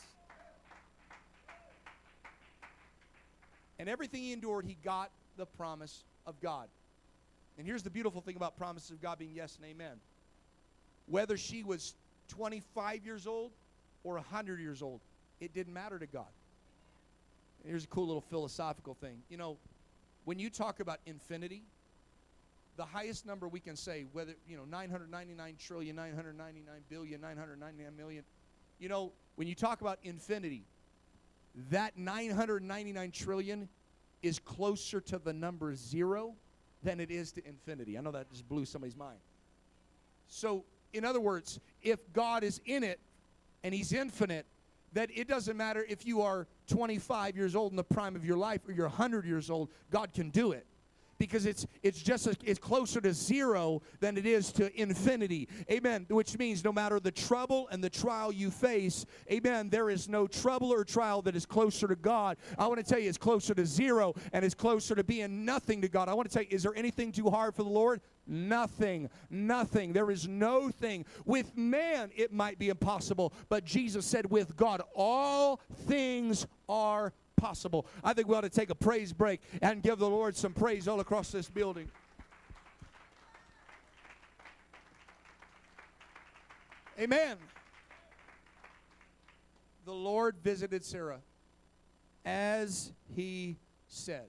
And 3.78 3.88
everything 3.88 4.22
he 4.22 4.34
endured, 4.34 4.66
he 4.66 4.76
got 4.84 5.10
the 5.38 5.46
promise 5.46 6.04
of 6.26 6.38
God. 6.42 6.68
And 7.56 7.66
here's 7.66 7.82
the 7.82 7.90
beautiful 7.90 8.20
thing 8.20 8.36
about 8.36 8.58
promises 8.58 8.90
of 8.90 9.00
God 9.00 9.18
being 9.18 9.32
yes 9.34 9.56
and 9.56 9.70
amen. 9.70 9.96
Whether 11.06 11.38
she 11.38 11.62
was 11.62 11.94
25 12.28 13.06
years 13.06 13.26
old 13.26 13.52
or 14.04 14.14
100 14.14 14.60
years 14.60 14.82
old, 14.82 15.00
it 15.40 15.54
didn't 15.54 15.72
matter 15.72 15.98
to 15.98 16.06
God. 16.06 16.26
Here's 17.66 17.84
a 17.84 17.88
cool 17.88 18.06
little 18.06 18.20
philosophical 18.22 18.94
thing. 18.94 19.22
You 19.28 19.36
know, 19.36 19.58
when 20.24 20.38
you 20.38 20.50
talk 20.50 20.80
about 20.80 20.98
infinity, 21.06 21.62
the 22.76 22.84
highest 22.84 23.26
number 23.26 23.48
we 23.48 23.60
can 23.60 23.76
say, 23.76 24.06
whether, 24.12 24.34
you 24.48 24.56
know, 24.56 24.64
999 24.64 25.56
trillion, 25.58 25.96
999 25.96 26.74
billion, 26.88 27.20
999 27.20 27.96
million, 27.96 28.24
you 28.78 28.88
know, 28.88 29.12
when 29.36 29.46
you 29.46 29.54
talk 29.54 29.80
about 29.80 29.98
infinity, 30.02 30.62
that 31.70 31.98
999 31.98 33.10
trillion 33.10 33.68
is 34.22 34.38
closer 34.38 35.00
to 35.00 35.18
the 35.18 35.32
number 35.32 35.74
zero 35.74 36.34
than 36.82 37.00
it 37.00 37.10
is 37.10 37.32
to 37.32 37.46
infinity. 37.46 37.98
I 37.98 38.00
know 38.00 38.12
that 38.12 38.30
just 38.30 38.48
blew 38.48 38.64
somebody's 38.64 38.96
mind. 38.96 39.18
So, 40.28 40.64
in 40.92 41.04
other 41.04 41.20
words, 41.20 41.60
if 41.82 41.98
God 42.12 42.44
is 42.44 42.60
in 42.64 42.82
it 42.82 43.00
and 43.62 43.74
He's 43.74 43.92
infinite, 43.92 44.46
that 44.92 45.10
it 45.14 45.28
doesn't 45.28 45.56
matter 45.56 45.84
if 45.88 46.06
you 46.06 46.22
are 46.22 46.46
25 46.68 47.36
years 47.36 47.54
old 47.54 47.72
in 47.72 47.76
the 47.76 47.84
prime 47.84 48.16
of 48.16 48.24
your 48.24 48.36
life 48.36 48.60
or 48.68 48.72
you're 48.72 48.88
100 48.88 49.24
years 49.24 49.50
old, 49.50 49.70
God 49.90 50.12
can 50.12 50.30
do 50.30 50.52
it 50.52 50.66
because 51.20 51.46
it's 51.46 51.66
it's 51.82 52.02
just 52.02 52.26
a, 52.26 52.34
it's 52.42 52.58
closer 52.58 53.00
to 53.00 53.12
zero 53.12 53.82
than 54.00 54.16
it 54.16 54.26
is 54.26 54.50
to 54.52 54.80
infinity. 54.80 55.48
Amen. 55.70 56.06
Which 56.08 56.36
means 56.38 56.64
no 56.64 56.72
matter 56.72 56.98
the 56.98 57.12
trouble 57.12 57.68
and 57.70 57.84
the 57.84 57.90
trial 57.90 58.32
you 58.32 58.50
face 58.50 59.04
amen 59.30 59.68
there 59.68 59.90
is 59.90 60.08
no 60.08 60.26
trouble 60.26 60.72
or 60.72 60.82
trial 60.82 61.22
that 61.22 61.36
is 61.36 61.46
closer 61.46 61.86
to 61.86 61.94
god. 61.94 62.38
I 62.58 62.66
want 62.66 62.84
to 62.84 62.84
tell 62.84 62.98
you 62.98 63.08
it's 63.08 63.18
closer 63.18 63.54
to 63.54 63.66
zero 63.66 64.14
and 64.32 64.44
it's 64.44 64.54
closer 64.54 64.94
to 64.94 65.04
being 65.04 65.44
nothing 65.44 65.82
to 65.82 65.88
god. 65.88 66.08
I 66.08 66.14
want 66.14 66.28
to 66.28 66.34
tell 66.34 66.42
you 66.42 66.48
is 66.50 66.62
there 66.62 66.74
anything 66.74 67.12
too 67.12 67.28
hard 67.28 67.54
for 67.54 67.62
the 67.62 67.68
lord? 67.68 68.00
Nothing, 68.26 69.10
nothing. 69.28 69.92
There 69.92 70.10
is 70.10 70.26
no 70.26 70.70
thing. 70.70 71.04
With 71.26 71.56
man, 71.56 72.10
it 72.16 72.32
might 72.32 72.58
be 72.58 72.68
impossible, 72.68 73.32
but 73.48 73.64
Jesus 73.64 74.06
said, 74.06 74.30
with 74.30 74.56
God, 74.56 74.82
all 74.94 75.60
things 75.86 76.46
are 76.68 77.12
possible. 77.40 77.86
I 78.04 78.12
think 78.12 78.28
we 78.28 78.36
ought 78.36 78.42
to 78.42 78.50
take 78.50 78.70
a 78.70 78.74
praise 78.74 79.12
break 79.12 79.40
and 79.62 79.82
give 79.82 79.98
the 79.98 80.08
Lord 80.08 80.36
some 80.36 80.52
praise 80.52 80.86
all 80.86 81.00
across 81.00 81.30
this 81.30 81.48
building. 81.48 81.90
Amen. 87.00 87.38
The 89.86 89.92
Lord 89.92 90.36
visited 90.44 90.84
Sarah 90.84 91.20
as 92.26 92.92
he 93.16 93.56
said. 93.88 94.28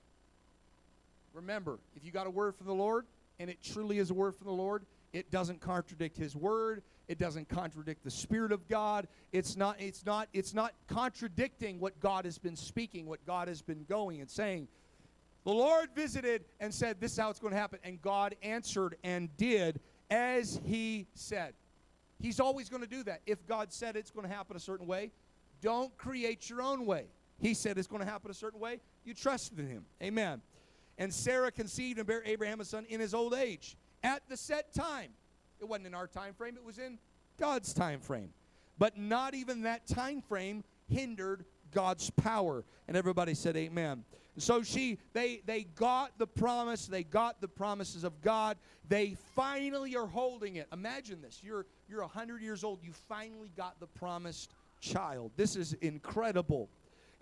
Remember, 1.33 1.79
if 1.95 2.05
you 2.05 2.11
got 2.11 2.27
a 2.27 2.29
word 2.29 2.55
from 2.55 2.67
the 2.67 2.73
Lord 2.73 3.05
and 3.39 3.49
it 3.49 3.61
truly 3.61 3.99
is 3.99 4.09
a 4.09 4.13
word 4.13 4.35
from 4.35 4.47
the 4.47 4.53
Lord, 4.53 4.85
it 5.11 5.29
doesn't 5.31 5.59
contradict 5.59 6.17
his 6.17 6.35
word, 6.35 6.81
it 7.11 7.17
doesn't 7.17 7.49
contradict 7.49 8.05
the 8.05 8.09
spirit 8.09 8.53
of 8.53 8.69
God. 8.69 9.05
It's 9.33 9.57
not 9.57 9.75
it's 9.79 10.05
not 10.05 10.29
it's 10.31 10.53
not 10.53 10.73
contradicting 10.87 11.77
what 11.77 11.99
God 11.99 12.23
has 12.23 12.37
been 12.37 12.55
speaking, 12.55 13.05
what 13.05 13.25
God 13.25 13.49
has 13.49 13.61
been 13.61 13.83
going 13.83 14.21
and 14.21 14.29
saying. 14.29 14.69
The 15.43 15.51
Lord 15.51 15.89
visited 15.93 16.45
and 16.61 16.73
said, 16.73 17.01
This 17.01 17.11
is 17.11 17.17
how 17.17 17.29
it's 17.29 17.39
going 17.39 17.51
to 17.51 17.59
happen. 17.59 17.79
And 17.83 18.01
God 18.01 18.35
answered 18.41 18.95
and 19.03 19.35
did 19.35 19.81
as 20.09 20.61
He 20.63 21.07
said. 21.13 21.53
He's 22.17 22.39
always 22.39 22.69
going 22.69 22.83
to 22.83 22.87
do 22.87 23.03
that. 23.03 23.21
If 23.25 23.45
God 23.45 23.73
said 23.73 23.97
it's 23.97 24.11
going 24.11 24.25
to 24.25 24.33
happen 24.33 24.55
a 24.55 24.59
certain 24.59 24.87
way, 24.87 25.11
don't 25.61 25.95
create 25.97 26.49
your 26.49 26.61
own 26.61 26.85
way. 26.85 27.07
He 27.39 27.53
said 27.53 27.77
it's 27.77 27.87
going 27.87 28.03
to 28.03 28.09
happen 28.09 28.31
a 28.31 28.35
certain 28.35 28.61
way. 28.61 28.79
You 29.03 29.13
trusted 29.13 29.59
in 29.59 29.67
Him. 29.67 29.83
Amen. 30.01 30.41
And 30.97 31.13
Sarah 31.13 31.51
conceived 31.51 31.97
and 31.97 32.07
bare 32.07 32.21
Abraham 32.23 32.61
a 32.61 32.65
son 32.65 32.85
in 32.87 33.01
his 33.01 33.13
old 33.13 33.33
age 33.33 33.75
at 34.01 34.21
the 34.29 34.37
set 34.37 34.73
time. 34.73 35.09
It 35.61 35.67
wasn't 35.67 35.87
in 35.87 35.93
our 35.93 36.07
time 36.07 36.33
frame, 36.33 36.55
it 36.57 36.63
was 36.63 36.79
in 36.79 36.97
God's 37.37 37.73
time 37.73 37.99
frame. 37.99 38.29
But 38.77 38.97
not 38.97 39.35
even 39.35 39.61
that 39.61 39.87
time 39.87 40.21
frame 40.21 40.63
hindered 40.87 41.45
God's 41.71 42.09
power. 42.09 42.65
And 42.87 42.97
everybody 42.97 43.33
said 43.33 43.55
amen. 43.55 44.03
So 44.37 44.63
she 44.63 44.97
they 45.13 45.41
they 45.45 45.63
got 45.63 46.17
the 46.17 46.27
promise, 46.27 46.87
they 46.87 47.03
got 47.03 47.41
the 47.41 47.47
promises 47.47 48.03
of 48.03 48.21
God. 48.21 48.57
They 48.87 49.15
finally 49.35 49.95
are 49.95 50.07
holding 50.07 50.55
it. 50.55 50.67
Imagine 50.71 51.21
this. 51.21 51.41
You're 51.43 51.65
you're 51.87 52.01
100 52.01 52.41
years 52.41 52.63
old, 52.63 52.79
you 52.81 52.93
finally 53.07 53.51
got 53.55 53.79
the 53.79 53.87
promised 53.87 54.51
child. 54.79 55.31
This 55.35 55.55
is 55.55 55.73
incredible. 55.73 56.69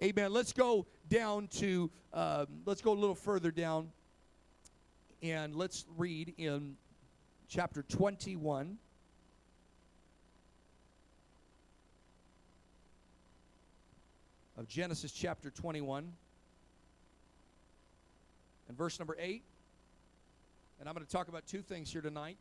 Amen. 0.02 0.32
Let's 0.32 0.54
go 0.54 0.86
down 1.10 1.48
to 1.58 1.92
um, 2.14 2.48
let's 2.66 2.82
go 2.82 2.94
a 2.94 3.00
little 3.00 3.16
further 3.16 3.52
down 3.52 3.92
and 5.22 5.56
let's 5.56 5.86
read 5.98 6.34
in 6.38 6.78
chapter 7.50 7.84
21. 7.84 8.78
Of 14.58 14.68
Genesis 14.68 15.14
chapter 15.14 15.50
21 15.50 16.12
and 18.68 18.78
verse 18.78 19.00
number 19.00 19.16
8. 19.18 19.42
And 20.80 20.88
I'm 20.88 20.94
going 20.94 21.06
to 21.06 21.12
talk 21.12 21.30
about 21.30 21.48
two 21.48 21.62
things 21.62 21.90
here 21.92 22.02
tonight. 22.02 22.38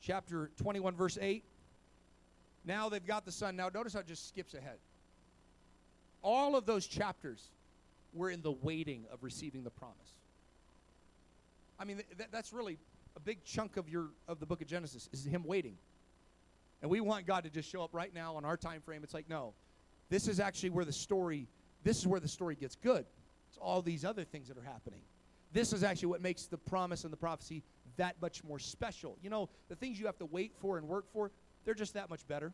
Chapter 0.00 0.50
21, 0.62 0.94
verse 0.94 1.18
8. 1.20 1.42
Now 2.64 2.88
they've 2.88 3.04
got 3.04 3.24
the 3.24 3.32
son. 3.32 3.56
Now 3.56 3.68
notice 3.74 3.94
how 3.94 4.00
it 4.00 4.06
just 4.06 4.28
skips 4.28 4.54
ahead. 4.54 4.78
All 6.22 6.54
of 6.54 6.66
those 6.66 6.86
chapters 6.86 7.50
we're 8.16 8.30
in 8.30 8.42
the 8.42 8.52
waiting 8.52 9.04
of 9.12 9.22
receiving 9.22 9.64
the 9.64 9.70
promise. 9.70 10.14
I 11.78 11.84
mean, 11.84 12.02
th- 12.16 12.30
that's 12.32 12.52
really 12.52 12.78
a 13.16 13.20
big 13.20 13.44
chunk 13.44 13.76
of 13.76 13.88
your 13.88 14.08
of 14.28 14.40
the 14.40 14.46
book 14.46 14.60
of 14.60 14.66
Genesis 14.66 15.08
is 15.12 15.24
him 15.24 15.44
waiting. 15.44 15.76
And 16.82 16.90
we 16.90 17.00
want 17.00 17.26
God 17.26 17.44
to 17.44 17.50
just 17.50 17.70
show 17.70 17.82
up 17.82 17.90
right 17.92 18.12
now 18.12 18.36
on 18.36 18.44
our 18.44 18.56
time 18.56 18.80
frame. 18.80 19.02
It's 19.02 19.14
like, 19.14 19.28
no. 19.28 19.54
This 20.08 20.28
is 20.28 20.40
actually 20.40 20.70
where 20.70 20.84
the 20.84 20.92
story 20.92 21.48
this 21.84 21.98
is 21.98 22.06
where 22.06 22.20
the 22.20 22.28
story 22.28 22.56
gets 22.56 22.74
good. 22.74 23.04
It's 23.48 23.58
all 23.58 23.80
these 23.80 24.04
other 24.04 24.24
things 24.24 24.48
that 24.48 24.58
are 24.58 24.62
happening. 24.62 25.00
This 25.52 25.72
is 25.72 25.84
actually 25.84 26.08
what 26.08 26.20
makes 26.20 26.46
the 26.46 26.58
promise 26.58 27.04
and 27.04 27.12
the 27.12 27.16
prophecy 27.16 27.62
that 27.96 28.16
much 28.20 28.42
more 28.42 28.58
special. 28.58 29.16
You 29.22 29.30
know, 29.30 29.48
the 29.68 29.76
things 29.76 29.98
you 30.00 30.06
have 30.06 30.18
to 30.18 30.26
wait 30.26 30.52
for 30.60 30.78
and 30.78 30.88
work 30.88 31.04
for, 31.12 31.30
they're 31.64 31.74
just 31.74 31.94
that 31.94 32.10
much 32.10 32.26
better. 32.26 32.52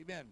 Amen 0.00 0.24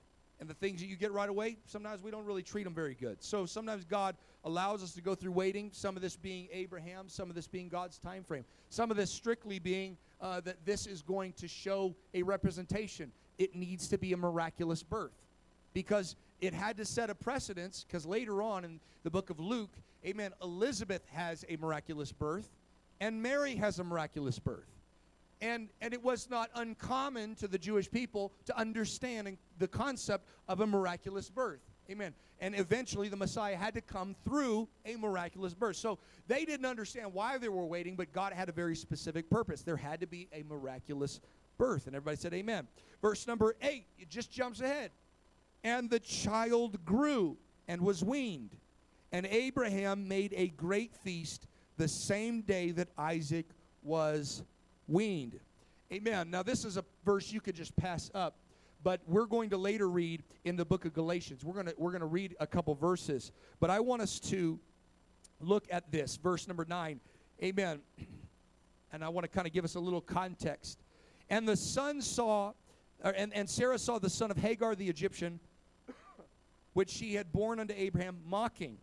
and 0.43 0.51
the 0.51 0.55
things 0.55 0.81
that 0.81 0.89
you 0.89 0.97
get 0.97 1.13
right 1.13 1.29
away, 1.29 1.57
sometimes 1.67 2.03
we 2.03 2.11
don't 2.11 2.25
really 2.25 2.43
treat 2.43 2.65
them 2.65 2.75
very 2.75 2.97
good. 2.97 3.23
So 3.23 3.47
sometimes 3.47 3.85
God 3.85 4.17
allows 4.43 4.83
us 4.83 4.93
to 4.95 5.01
go 5.01 5.15
through 5.15 5.31
waiting, 5.31 5.71
some 5.73 5.95
of 5.95 6.03
this 6.03 6.17
being 6.17 6.49
Abraham, 6.51 7.09
some 7.09 7.29
of 7.29 7.37
this 7.37 7.47
being 7.47 7.69
God's 7.69 7.97
time 7.97 8.25
frame, 8.25 8.45
some 8.69 8.91
of 8.91 8.97
this 8.97 9.09
strictly 9.09 9.61
being 9.61 9.97
uh, 10.21 10.41
that 10.41 10.57
this 10.65 10.89
is 10.89 11.01
going 11.01 11.33
to 11.35 11.47
show 11.47 11.95
a 12.13 12.25
representation. 12.25 13.13
It 13.39 13.55
needs 13.55 13.87
to 13.87 13.99
be 13.99 14.15
a 14.15 14.17
miraculous 14.17 14.83
birth 14.83 15.15
because 15.75 16.17
it 16.41 16.53
had 16.53 16.77
to 16.79 16.85
set 16.85 17.09
a 17.09 17.15
precedence 17.15 17.85
because 17.87 18.05
later 18.05 18.43
on 18.43 18.65
in 18.65 18.81
the 19.05 19.11
book 19.11 19.31
of 19.31 19.39
Luke, 19.39 19.71
amen, 20.05 20.33
Elizabeth 20.43 21.03
has 21.13 21.45
a 21.49 21.55
miraculous 21.55 22.11
birth 22.11 22.51
and 23.01 23.23
Mary 23.23 23.55
has 23.55 23.79
a 23.79 23.85
miraculous 23.85 24.41
birth. 24.41 24.72
And, 25.43 25.69
and 25.81 25.93
it 25.93 26.03
was 26.03 26.31
not 26.31 26.51
uncommon 26.55 27.35
to 27.35 27.49
the 27.49 27.59
Jewish 27.59 27.91
people 27.91 28.33
to 28.47 28.57
understand 28.57 29.37
the 29.59 29.69
concept 29.69 30.29
of 30.49 30.61
a 30.61 30.67
miraculous 30.67 31.29
birth. 31.29 31.61
Amen. 31.91 32.15
And 32.39 32.55
eventually 32.55 33.09
the 33.09 33.17
Messiah 33.17 33.57
had 33.57 33.75
to 33.75 33.81
come 33.81 34.15
through 34.25 34.69
a 34.87 34.97
miraculous 34.97 35.53
birth. 35.53 35.77
So 35.77 35.99
they 36.29 36.45
didn't 36.45 36.67
understand 36.67 37.13
why 37.13 37.39
they 37.39 37.49
were 37.49 37.67
waiting, 37.67 37.97
but 37.97 38.13
God 38.13 38.33
had 38.33 38.49
a 38.49 38.53
very 38.53 38.77
specific 38.77 39.29
purpose. 39.29 39.63
There 39.63 39.77
had 39.77 40.01
to 40.01 40.07
be 40.07 40.29
a 40.33 40.45
miraculous 40.45 41.21
birth. 41.59 41.89
And 41.89 41.97
everybody 41.97 42.17
said, 42.17 42.35
Amen. 42.35 42.69
Verse 43.01 43.27
number 43.27 43.57
eight, 43.63 43.87
it 43.99 44.09
just 44.09 44.31
jumps 44.31 44.61
ahead. 44.61 44.93
And 45.65 45.91
the 45.91 46.01
child 46.01 46.85
grew 46.85 47.37
and 47.69 47.81
was 47.81 48.05
weaned 48.05 48.57
And 49.13 49.27
Abraham 49.27 50.07
made 50.07 50.33
a 50.37 50.49
great 50.49 50.95
feast 50.95 51.47
the 51.77 51.89
same 51.89 52.43
day 52.43 52.71
that 52.73 52.89
Isaac 52.97 53.47
was 53.83 54.45
weaned. 54.93 55.41
Amen. 55.93 56.31
Now, 56.31 56.43
this 56.43 56.65
is 56.65 56.77
a 56.77 56.85
verse 57.05 57.33
you 57.33 57.41
could 57.41 57.57
just 57.57 57.75
pass 57.77 58.11
up, 58.15 58.37
but 58.83 59.01
we're 59.07 59.27
going 59.27 59.51
to 59.51 59.57
later 59.57 59.89
read 59.89 60.23
in 60.45 60.57
the 60.57 60.65
book 60.65 60.85
of 60.85 60.93
Galatians. 60.93 61.45
We're 61.45 61.55
going 61.55 61.67
to, 61.67 61.75
we're 61.77 61.91
going 61.91 62.01
to 62.01 62.07
read 62.07 62.37
a 62.41 62.47
couple 62.47 62.75
verses, 62.75 63.33
but 63.61 63.71
I 63.71 63.81
want 63.81 64.03
us 64.03 64.21
to 64.21 64.59
look 65.41 65.67
at 65.71 65.91
this, 65.91 66.17
verse 66.17 66.47
number 66.47 66.65
9. 66.69 67.01
Amen. 67.43 67.81
And 68.95 69.03
I 69.03 69.09
want 69.09 69.25
to 69.25 69.29
kind 69.29 69.47
of 69.47 69.55
give 69.55 69.65
us 69.65 69.75
a 69.75 69.81
little 69.81 70.03
context. 70.03 70.79
And 71.31 71.49
the 71.49 71.57
son 71.57 72.03
saw, 72.03 72.53
and, 73.03 73.33
and 73.33 73.49
Sarah 73.49 73.79
saw 73.79 73.99
the 73.99 74.11
son 74.11 74.31
of 74.31 74.37
Hagar 74.37 74.75
the 74.75 74.87
Egyptian, 74.87 75.41
which 76.75 76.91
she 76.91 77.15
had 77.15 77.33
borne 77.33 77.59
unto 77.59 77.73
Abraham, 77.75 78.19
mocking. 78.27 78.77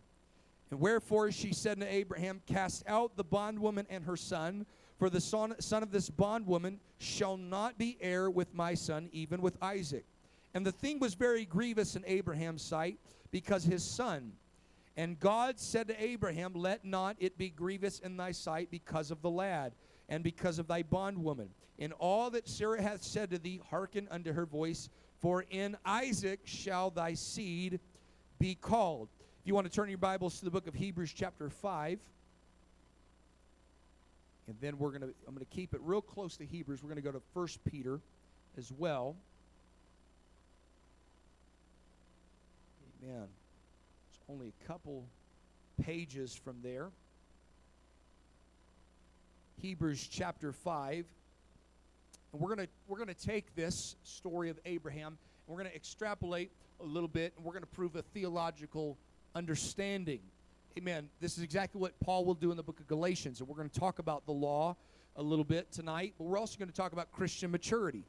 And 0.72 0.80
wherefore 0.80 1.30
she 1.30 1.52
said 1.52 1.78
unto 1.78 1.86
Abraham, 1.86 2.42
Cast 2.44 2.82
out 2.88 3.16
the 3.16 3.22
bondwoman 3.22 3.86
and 3.88 4.02
her 4.02 4.16
son, 4.16 4.66
for 5.00 5.08
the 5.08 5.20
son, 5.20 5.54
son 5.60 5.82
of 5.82 5.90
this 5.90 6.10
bondwoman 6.10 6.78
shall 6.98 7.38
not 7.38 7.78
be 7.78 7.96
heir 8.02 8.30
with 8.30 8.54
my 8.54 8.74
son, 8.74 9.08
even 9.12 9.40
with 9.40 9.56
Isaac. 9.62 10.04
And 10.52 10.64
the 10.64 10.72
thing 10.72 10.98
was 10.98 11.14
very 11.14 11.46
grievous 11.46 11.96
in 11.96 12.04
Abraham's 12.06 12.60
sight, 12.60 12.98
because 13.30 13.64
his 13.64 13.82
son. 13.82 14.32
And 14.98 15.18
God 15.18 15.58
said 15.58 15.88
to 15.88 16.04
Abraham, 16.04 16.52
Let 16.54 16.84
not 16.84 17.16
it 17.18 17.38
be 17.38 17.48
grievous 17.48 18.00
in 18.00 18.18
thy 18.18 18.32
sight 18.32 18.70
because 18.70 19.10
of 19.10 19.22
the 19.22 19.30
lad, 19.30 19.72
and 20.10 20.22
because 20.22 20.58
of 20.58 20.68
thy 20.68 20.82
bondwoman. 20.82 21.48
In 21.78 21.92
all 21.92 22.28
that 22.32 22.46
Sarah 22.46 22.82
hath 22.82 23.02
said 23.02 23.30
to 23.30 23.38
thee, 23.38 23.62
hearken 23.70 24.06
unto 24.10 24.34
her 24.34 24.44
voice, 24.44 24.90
for 25.18 25.46
in 25.48 25.78
Isaac 25.82 26.40
shall 26.44 26.90
thy 26.90 27.14
seed 27.14 27.80
be 28.38 28.54
called. 28.54 29.08
If 29.40 29.46
you 29.46 29.54
want 29.54 29.66
to 29.66 29.72
turn 29.72 29.88
your 29.88 29.96
Bibles 29.96 30.40
to 30.40 30.44
the 30.44 30.50
book 30.50 30.66
of 30.66 30.74
Hebrews, 30.74 31.14
chapter 31.14 31.48
5. 31.48 32.00
And 34.50 34.58
then 34.60 34.78
we're 34.78 34.88
going 34.88 35.02
to, 35.02 35.14
I'm 35.28 35.34
going 35.34 35.46
to 35.46 35.54
keep 35.54 35.74
it 35.74 35.80
real 35.84 36.02
close 36.02 36.36
to 36.38 36.44
Hebrews. 36.44 36.82
We're 36.82 36.88
going 36.88 37.00
to 37.00 37.08
go 37.08 37.12
to 37.12 37.22
1 37.34 37.48
Peter 37.70 38.00
as 38.58 38.72
well. 38.76 39.14
Amen. 43.00 43.28
It's 44.10 44.18
only 44.28 44.48
a 44.48 44.66
couple 44.66 45.04
pages 45.80 46.34
from 46.34 46.56
there. 46.64 46.88
Hebrews 49.62 50.08
chapter 50.10 50.50
5. 50.50 51.04
And 52.32 52.42
we're 52.42 52.52
going 52.52 52.66
to 52.66 52.72
we're 52.88 52.98
going 52.98 53.06
to 53.06 53.14
take 53.14 53.54
this 53.54 53.94
story 54.02 54.50
of 54.50 54.58
Abraham 54.64 55.06
and 55.06 55.16
we're 55.46 55.62
going 55.62 55.70
to 55.70 55.76
extrapolate 55.76 56.50
a 56.80 56.84
little 56.84 57.08
bit 57.08 57.34
and 57.36 57.44
we're 57.44 57.52
going 57.52 57.62
to 57.62 57.68
prove 57.68 57.94
a 57.94 58.02
theological 58.02 58.98
understanding. 59.36 60.18
Amen. 60.78 61.08
This 61.20 61.36
is 61.36 61.42
exactly 61.42 61.80
what 61.80 61.98
Paul 62.00 62.24
will 62.24 62.34
do 62.34 62.52
in 62.52 62.56
the 62.56 62.62
book 62.62 62.78
of 62.78 62.86
Galatians. 62.86 63.40
And 63.40 63.48
we're 63.48 63.56
going 63.56 63.68
to 63.68 63.80
talk 63.80 63.98
about 63.98 64.24
the 64.24 64.32
law 64.32 64.76
a 65.16 65.22
little 65.22 65.44
bit 65.44 65.72
tonight, 65.72 66.14
but 66.16 66.24
we're 66.24 66.38
also 66.38 66.56
going 66.58 66.68
to 66.68 66.74
talk 66.74 66.92
about 66.92 67.10
Christian 67.10 67.50
maturity. 67.50 68.04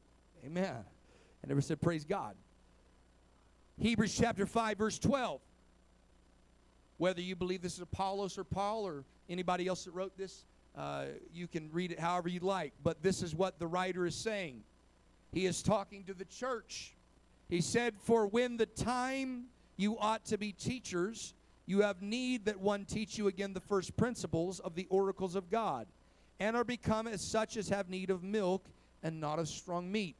Amen. 0.46 0.76
I 0.76 1.46
never 1.48 1.60
said 1.60 1.80
praise 1.80 2.04
God. 2.04 2.36
Hebrews 3.78 4.16
chapter 4.16 4.46
5, 4.46 4.78
verse 4.78 4.98
12. 5.00 5.40
Whether 6.98 7.20
you 7.20 7.34
believe 7.34 7.62
this 7.62 7.74
is 7.74 7.80
Apollos 7.80 8.38
or 8.38 8.44
Paul 8.44 8.86
or 8.86 9.04
anybody 9.28 9.66
else 9.66 9.84
that 9.84 9.90
wrote 9.90 10.16
this, 10.16 10.44
uh, 10.76 11.06
you 11.34 11.48
can 11.48 11.68
read 11.72 11.90
it 11.90 11.98
however 11.98 12.28
you 12.28 12.40
like. 12.40 12.72
But 12.84 13.02
this 13.02 13.22
is 13.22 13.34
what 13.34 13.58
the 13.58 13.66
writer 13.66 14.06
is 14.06 14.14
saying. 14.14 14.62
He 15.32 15.46
is 15.46 15.64
talking 15.64 16.04
to 16.04 16.14
the 16.14 16.26
church. 16.26 16.94
He 17.48 17.60
said, 17.60 17.94
For 17.98 18.28
when 18.28 18.56
the 18.56 18.66
time 18.66 19.46
you 19.76 19.98
ought 19.98 20.24
to 20.26 20.38
be 20.38 20.52
teachers, 20.52 21.34
you 21.66 21.82
have 21.82 22.02
need 22.02 22.46
that 22.46 22.60
one 22.60 22.84
teach 22.84 23.16
you 23.16 23.28
again 23.28 23.52
the 23.52 23.60
first 23.60 23.96
principles 23.96 24.60
of 24.60 24.74
the 24.74 24.86
oracles 24.90 25.36
of 25.36 25.50
God, 25.50 25.86
and 26.40 26.56
are 26.56 26.64
become 26.64 27.06
as 27.06 27.30
such 27.30 27.56
as 27.56 27.68
have 27.68 27.88
need 27.88 28.10
of 28.10 28.22
milk 28.22 28.66
and 29.02 29.20
not 29.20 29.38
of 29.38 29.48
strong 29.48 29.90
meat. 29.90 30.16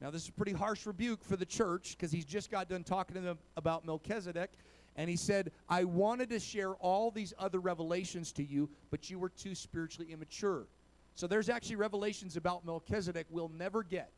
Now, 0.00 0.10
this 0.10 0.22
is 0.22 0.28
a 0.30 0.32
pretty 0.32 0.52
harsh 0.52 0.84
rebuke 0.84 1.22
for 1.22 1.36
the 1.36 1.46
church 1.46 1.96
because 1.96 2.10
he's 2.10 2.24
just 2.24 2.50
got 2.50 2.68
done 2.68 2.82
talking 2.82 3.14
to 3.14 3.20
them 3.20 3.38
about 3.56 3.86
Melchizedek. 3.86 4.50
And 4.96 5.08
he 5.08 5.16
said, 5.16 5.52
I 5.68 5.84
wanted 5.84 6.28
to 6.30 6.40
share 6.40 6.74
all 6.74 7.12
these 7.12 7.32
other 7.38 7.60
revelations 7.60 8.32
to 8.32 8.44
you, 8.44 8.68
but 8.90 9.08
you 9.08 9.18
were 9.18 9.28
too 9.28 9.54
spiritually 9.54 10.12
immature. 10.12 10.66
So 11.14 11.26
there's 11.28 11.48
actually 11.48 11.76
revelations 11.76 12.36
about 12.36 12.66
Melchizedek 12.66 13.26
we'll 13.30 13.52
never 13.56 13.82
get 13.84 14.10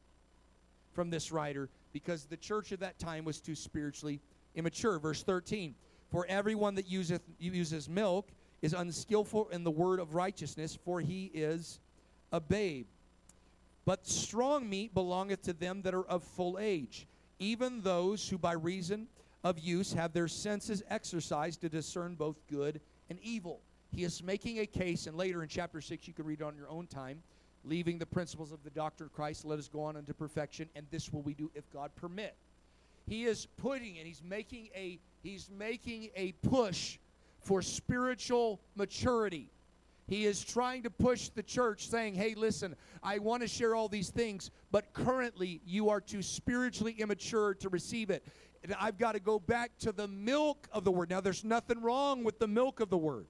from 0.93 1.11
this 1.11 1.31
writer 1.31 1.69
because 1.93 2.25
the 2.25 2.37
church 2.37 2.73
of 2.73 2.81
that 2.81 2.99
time 2.99 3.25
was 3.25 3.41
too 3.41 3.55
spiritually 3.55 4.21
immature. 4.55 4.99
Verse 4.99 5.23
13 5.23 5.75
For 6.15 6.25
everyone 6.29 6.77
that 6.77 6.87
useth, 6.87 7.23
uses 7.41 7.89
milk 7.89 8.29
is 8.63 8.73
unskillful 8.73 9.49
in 9.49 9.65
the 9.65 9.71
word 9.73 9.99
of 9.99 10.15
righteousness, 10.15 10.79
for 10.85 11.01
he 11.01 11.29
is 11.35 11.81
a 12.31 12.39
babe. 12.39 12.87
But 13.85 14.07
strong 14.07 14.71
meat 14.71 14.95
belongeth 14.95 15.43
to 15.43 15.53
them 15.53 15.83
that 15.83 15.93
are 15.93 16.07
of 16.07 16.23
full 16.23 16.57
age, 16.61 17.09
even 17.41 17.81
those 17.81 18.29
who 18.29 18.39
by 18.39 18.53
reason 18.53 19.09
of 19.43 19.59
use 19.59 19.93
have 19.95 20.13
their 20.13 20.29
senses 20.29 20.85
exercised 20.89 21.63
to 21.63 21.69
discern 21.69 22.15
both 22.15 22.37
good 22.49 22.81
and 23.11 23.19
evil. 23.19 23.59
He 23.91 24.05
is 24.05 24.23
making 24.23 24.61
a 24.61 24.67
case, 24.67 25.09
and 25.09 25.17
later 25.17 25.43
in 25.43 25.49
chapter 25.49 25.81
6, 25.81 26.07
you 26.07 26.15
can 26.15 26.27
read 26.27 26.43
it 26.43 26.45
on 26.45 26.55
your 26.55 26.71
own 26.71 26.87
time, 26.87 27.25
leaving 27.65 27.99
the 27.99 28.07
principles 28.07 28.53
of 28.53 28.63
the 28.63 28.71
doctrine 28.71 29.09
of 29.09 29.13
Christ, 29.13 29.45
let 29.45 29.59
us 29.59 29.67
go 29.67 29.83
on 29.83 29.97
unto 29.97 30.13
perfection, 30.13 30.69
and 30.77 30.87
this 30.93 31.13
will 31.13 31.23
we 31.23 31.35
do 31.35 31.51
if 31.57 31.69
God 31.73 31.91
permit. 31.97 32.37
He 33.09 33.25
is 33.25 33.49
putting 33.57 33.99
and 33.99 34.07
he's 34.07 34.23
making 34.23 34.69
a 34.77 35.01
he's 35.25 35.51
making 35.51 36.11
a 36.15 36.33
push 36.49 36.99
for 37.41 37.63
spiritual 37.63 38.61
maturity. 38.77 39.51
He 40.07 40.27
is 40.27 40.45
trying 40.45 40.83
to 40.83 40.91
push 40.91 41.31
the 41.31 41.43
church, 41.43 41.89
saying, 41.89 42.15
Hey, 42.15 42.35
listen, 42.35 42.77
I 43.03 43.19
want 43.19 43.43
to 43.43 43.49
share 43.49 43.75
all 43.75 43.89
these 43.89 44.11
things, 44.11 44.51
but 44.71 44.93
currently 44.93 45.63
you 45.67 45.89
are 45.89 46.01
too 46.01 46.23
spiritually 46.23 46.95
immature 46.99 47.55
to 47.55 47.69
receive 47.71 48.11
it. 48.11 48.23
And 48.63 48.75
I've 48.79 48.99
got 48.99 49.13
to 49.13 49.21
go 49.21 49.39
back 49.39 49.73
to 49.81 49.93
the 49.93 50.07
milk 50.07 50.69
of 50.73 50.85
the 50.85 50.93
word. 50.93 51.11
Now, 51.11 51.21
there's 51.21 51.45
nothing 51.45 51.81
wrong 51.81 52.23
with 52.23 52.39
the 52.39 52.47
milk 52.47 52.81
of 52.81 52.91
the 52.91 52.99
word, 52.99 53.27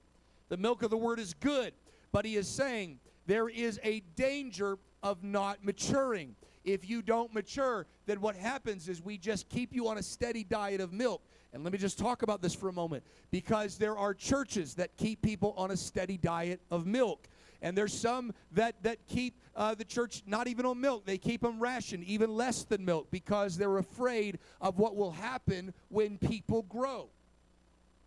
the 0.49 0.57
milk 0.57 0.83
of 0.83 0.89
the 0.89 0.97
word 0.97 1.19
is 1.19 1.33
good, 1.33 1.73
but 2.11 2.25
he 2.25 2.35
is 2.35 2.47
saying 2.47 2.99
there 3.25 3.47
is 3.49 3.79
a 3.83 4.01
danger 4.15 4.77
of 5.01 5.23
not 5.23 5.63
maturing. 5.63 6.35
If 6.65 6.89
you 6.89 7.01
don't 7.01 7.33
mature, 7.33 7.85
then 8.05 8.19
what 8.21 8.35
happens 8.35 8.89
is 8.89 9.01
we 9.01 9.17
just 9.17 9.47
keep 9.49 9.73
you 9.73 9.87
on 9.87 9.97
a 9.97 10.03
steady 10.03 10.43
diet 10.43 10.81
of 10.81 10.91
milk. 10.91 11.21
And 11.55 11.63
let 11.63 11.71
me 11.71 11.79
just 11.79 11.97
talk 11.97 12.21
about 12.21 12.41
this 12.41 12.53
for 12.53 12.67
a 12.67 12.73
moment 12.73 13.05
because 13.31 13.77
there 13.77 13.97
are 13.97 14.13
churches 14.13 14.73
that 14.73 14.97
keep 14.97 15.21
people 15.21 15.53
on 15.55 15.71
a 15.71 15.77
steady 15.77 16.17
diet 16.17 16.59
of 16.69 16.85
milk. 16.85 17.29
And 17.61 17.77
there's 17.77 17.93
some 17.97 18.33
that, 18.51 18.75
that 18.83 19.07
keep 19.07 19.39
uh, 19.55 19.73
the 19.73 19.85
church 19.85 20.21
not 20.27 20.49
even 20.49 20.65
on 20.65 20.81
milk. 20.81 21.05
They 21.05 21.17
keep 21.17 21.39
them 21.39 21.61
rationed, 21.61 22.03
even 22.03 22.35
less 22.35 22.65
than 22.65 22.83
milk, 22.83 23.07
because 23.09 23.57
they're 23.57 23.77
afraid 23.77 24.39
of 24.59 24.79
what 24.79 24.97
will 24.97 25.13
happen 25.13 25.73
when 25.87 26.17
people 26.17 26.63
grow. 26.63 27.07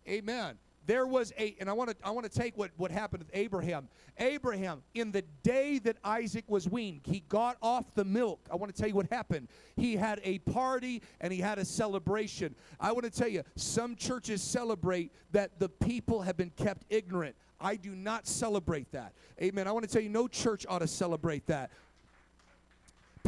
Amen 0.07 0.59
there 0.89 1.05
was 1.05 1.31
a 1.37 1.55
and 1.59 1.69
i 1.69 1.73
want 1.73 1.87
to 1.87 1.95
i 2.03 2.09
want 2.09 2.29
to 2.29 2.39
take 2.39 2.57
what 2.57 2.71
what 2.77 2.89
happened 2.89 3.21
with 3.21 3.29
abraham 3.35 3.87
abraham 4.17 4.81
in 4.95 5.11
the 5.11 5.21
day 5.43 5.77
that 5.77 5.95
isaac 6.03 6.43
was 6.47 6.67
weaned 6.67 7.01
he 7.03 7.19
got 7.29 7.57
off 7.61 7.93
the 7.93 8.03
milk 8.03 8.39
i 8.51 8.55
want 8.55 8.73
to 8.73 8.79
tell 8.79 8.89
you 8.89 8.95
what 8.95 9.05
happened 9.11 9.47
he 9.75 9.95
had 9.95 10.19
a 10.23 10.39
party 10.39 11.01
and 11.21 11.31
he 11.31 11.39
had 11.39 11.59
a 11.59 11.65
celebration 11.65 12.55
i 12.79 12.91
want 12.91 13.03
to 13.03 13.11
tell 13.11 13.27
you 13.27 13.43
some 13.55 13.95
churches 13.95 14.41
celebrate 14.41 15.11
that 15.31 15.59
the 15.59 15.69
people 15.69 16.23
have 16.23 16.35
been 16.35 16.51
kept 16.51 16.83
ignorant 16.89 17.35
I 17.61 17.75
do 17.75 17.93
not 17.93 18.25
celebrate 18.25 18.89
that. 18.93 19.11
Amen. 19.41 19.67
I 19.67 19.73
want 19.73 19.85
to 19.85 19.91
tell 19.91 20.01
you, 20.01 20.07
no 20.07 20.29
church 20.29 20.65
ought 20.69 20.79
to 20.79 20.87
celebrate 20.87 21.45
that. 21.47 21.71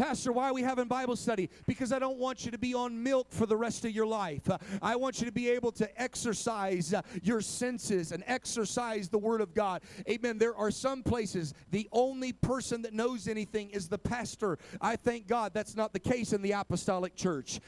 Pastor, 0.01 0.31
why 0.31 0.49
are 0.49 0.53
we 0.55 0.63
having 0.63 0.87
Bible 0.87 1.15
study? 1.15 1.47
Because 1.67 1.91
I 1.91 1.99
don't 1.99 2.17
want 2.17 2.43
you 2.43 2.49
to 2.49 2.57
be 2.57 2.73
on 2.73 3.03
milk 3.03 3.27
for 3.29 3.45
the 3.45 3.55
rest 3.55 3.85
of 3.85 3.91
your 3.91 4.07
life. 4.07 4.49
Uh, 4.49 4.57
I 4.81 4.95
want 4.95 5.19
you 5.19 5.27
to 5.27 5.31
be 5.31 5.47
able 5.49 5.71
to 5.73 6.01
exercise 6.01 6.91
uh, 6.91 7.03
your 7.21 7.39
senses 7.39 8.11
and 8.11 8.23
exercise 8.25 9.09
the 9.09 9.19
Word 9.19 9.41
of 9.41 9.53
God. 9.53 9.83
Amen. 10.09 10.39
There 10.39 10.55
are 10.55 10.71
some 10.71 11.03
places 11.03 11.53
the 11.69 11.87
only 11.91 12.33
person 12.33 12.81
that 12.81 12.93
knows 12.93 13.27
anything 13.27 13.69
is 13.69 13.89
the 13.89 13.99
pastor. 13.99 14.57
I 14.81 14.95
thank 14.95 15.27
God 15.27 15.51
that's 15.53 15.75
not 15.75 15.93
the 15.93 15.99
case 15.99 16.33
in 16.33 16.41
the 16.41 16.53
apostolic 16.53 17.15
church. 17.15 17.59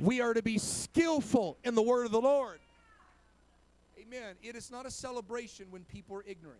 We 0.00 0.20
are 0.20 0.34
to 0.34 0.42
be 0.42 0.58
skillful 0.58 1.58
in 1.62 1.76
the 1.76 1.82
Word 1.82 2.06
of 2.06 2.10
the 2.10 2.20
Lord. 2.20 2.58
Amen. 4.00 4.34
It 4.42 4.56
is 4.56 4.68
not 4.68 4.84
a 4.84 4.90
celebration 4.90 5.66
when 5.70 5.84
people 5.84 6.16
are 6.16 6.24
ignorant. 6.26 6.58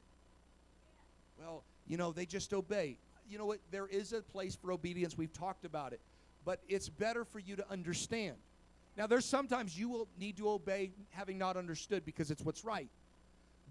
Well, 1.40 1.64
you 1.88 1.96
know, 1.96 2.12
they 2.12 2.24
just 2.24 2.54
obey 2.54 2.98
you 3.28 3.38
know 3.38 3.46
what? 3.46 3.58
There 3.70 3.86
is 3.86 4.12
a 4.12 4.22
place 4.22 4.54
for 4.54 4.72
obedience. 4.72 5.16
We've 5.16 5.32
talked 5.32 5.64
about 5.64 5.92
it. 5.92 6.00
But 6.44 6.60
it's 6.68 6.88
better 6.88 7.24
for 7.24 7.38
you 7.38 7.56
to 7.56 7.70
understand. 7.70 8.36
Now, 8.96 9.06
there's 9.06 9.24
sometimes 9.24 9.78
you 9.78 9.88
will 9.88 10.08
need 10.18 10.36
to 10.38 10.50
obey 10.50 10.92
having 11.10 11.38
not 11.38 11.56
understood 11.56 12.04
because 12.04 12.30
it's 12.30 12.42
what's 12.42 12.64
right. 12.64 12.88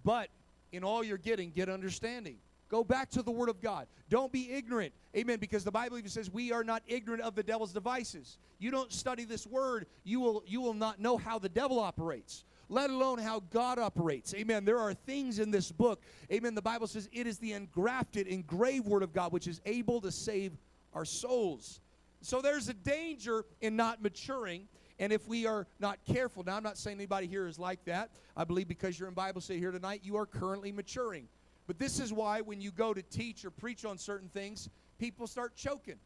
But 0.03 0.29
in 0.71 0.83
all 0.83 1.03
you're 1.03 1.17
getting, 1.17 1.51
get 1.51 1.69
understanding. 1.69 2.37
Go 2.69 2.83
back 2.83 3.09
to 3.11 3.21
the 3.21 3.31
Word 3.31 3.49
of 3.49 3.61
God. 3.61 3.87
Don't 4.09 4.31
be 4.31 4.51
ignorant. 4.51 4.93
Amen. 5.15 5.39
Because 5.39 5.65
the 5.65 5.71
Bible 5.71 5.97
even 5.97 6.09
says 6.09 6.31
we 6.31 6.53
are 6.53 6.63
not 6.63 6.81
ignorant 6.87 7.21
of 7.21 7.35
the 7.35 7.43
devil's 7.43 7.73
devices. 7.73 8.37
You 8.59 8.71
don't 8.71 8.91
study 8.91 9.25
this 9.25 9.45
Word, 9.45 9.87
you 10.03 10.21
will, 10.21 10.43
you 10.47 10.61
will 10.61 10.73
not 10.73 10.99
know 10.99 11.17
how 11.17 11.37
the 11.37 11.49
devil 11.49 11.79
operates. 11.79 12.45
Let 12.71 12.89
alone 12.89 13.19
how 13.19 13.41
God 13.51 13.77
operates. 13.77 14.33
Amen. 14.33 14.63
There 14.63 14.79
are 14.79 14.93
things 14.93 15.39
in 15.39 15.51
this 15.51 15.71
book. 15.71 16.01
Amen. 16.31 16.55
The 16.55 16.61
Bible 16.61 16.87
says 16.87 17.09
it 17.11 17.27
is 17.27 17.37
the 17.37 17.51
engrafted, 17.51 18.27
engraved 18.27 18.87
word 18.87 19.03
of 19.03 19.11
God 19.11 19.33
which 19.33 19.45
is 19.45 19.59
able 19.65 19.99
to 20.01 20.09
save 20.09 20.53
our 20.93 21.03
souls. 21.03 21.81
So 22.21 22.41
there's 22.41 22.69
a 22.69 22.73
danger 22.73 23.45
in 23.59 23.75
not 23.75 24.01
maturing. 24.01 24.69
And 24.99 25.11
if 25.11 25.27
we 25.27 25.45
are 25.45 25.67
not 25.79 25.99
careful, 26.05 26.43
now 26.43 26.55
I'm 26.55 26.63
not 26.63 26.77
saying 26.77 26.95
anybody 26.95 27.27
here 27.27 27.45
is 27.45 27.59
like 27.59 27.83
that. 27.85 28.11
I 28.37 28.45
believe 28.45 28.69
because 28.69 28.97
you're 28.97 29.09
in 29.09 29.15
Bible 29.15 29.41
study 29.41 29.59
here 29.59 29.71
tonight, 29.71 30.01
you 30.03 30.15
are 30.15 30.25
currently 30.25 30.71
maturing. 30.71 31.27
But 31.67 31.77
this 31.77 31.99
is 31.99 32.13
why 32.13 32.39
when 32.39 32.61
you 32.61 32.71
go 32.71 32.93
to 32.93 33.01
teach 33.01 33.43
or 33.43 33.51
preach 33.51 33.83
on 33.83 33.97
certain 33.97 34.29
things, 34.29 34.69
people 34.97 35.27
start 35.27 35.57
choking 35.57 35.97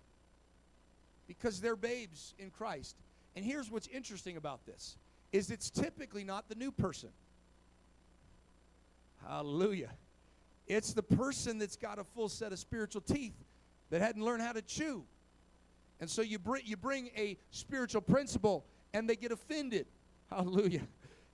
because 1.28 1.62
they're 1.62 1.75
babes 1.75 2.34
in 2.39 2.49
Christ. 2.49 2.95
And 3.36 3.45
here's 3.45 3.69
what's 3.69 3.88
interesting 3.88 4.38
about 4.38 4.65
this 4.65 4.97
is 5.36 5.52
it's 5.52 5.69
typically 5.69 6.24
not 6.24 6.48
the 6.48 6.56
new 6.56 6.71
person. 6.71 7.10
Hallelujah. 9.28 9.91
It's 10.67 10.93
the 10.93 11.04
person 11.04 11.58
that's 11.58 11.76
got 11.76 12.00
a 12.00 12.04
full 12.04 12.30
set 12.30 12.54
of 12.54 12.60
spiritual 12.60 13.02
teeth 13.02 13.36
that 13.89 14.02
hadn't 14.02 14.24
learned 14.24 14.41
how 14.41 14.54
to 14.54 14.62
chew. 14.62 15.04
And 16.00 16.10
so 16.10 16.21
you 16.21 16.39
bring 16.39 16.63
you 16.65 16.78
bring 16.78 17.10
a 17.17 17.38
spiritual 17.52 18.02
principle 18.02 18.65
and 18.93 19.10
they 19.10 19.15
get 19.15 19.32
offended. 19.32 19.88
Hallelujah. 20.30 20.82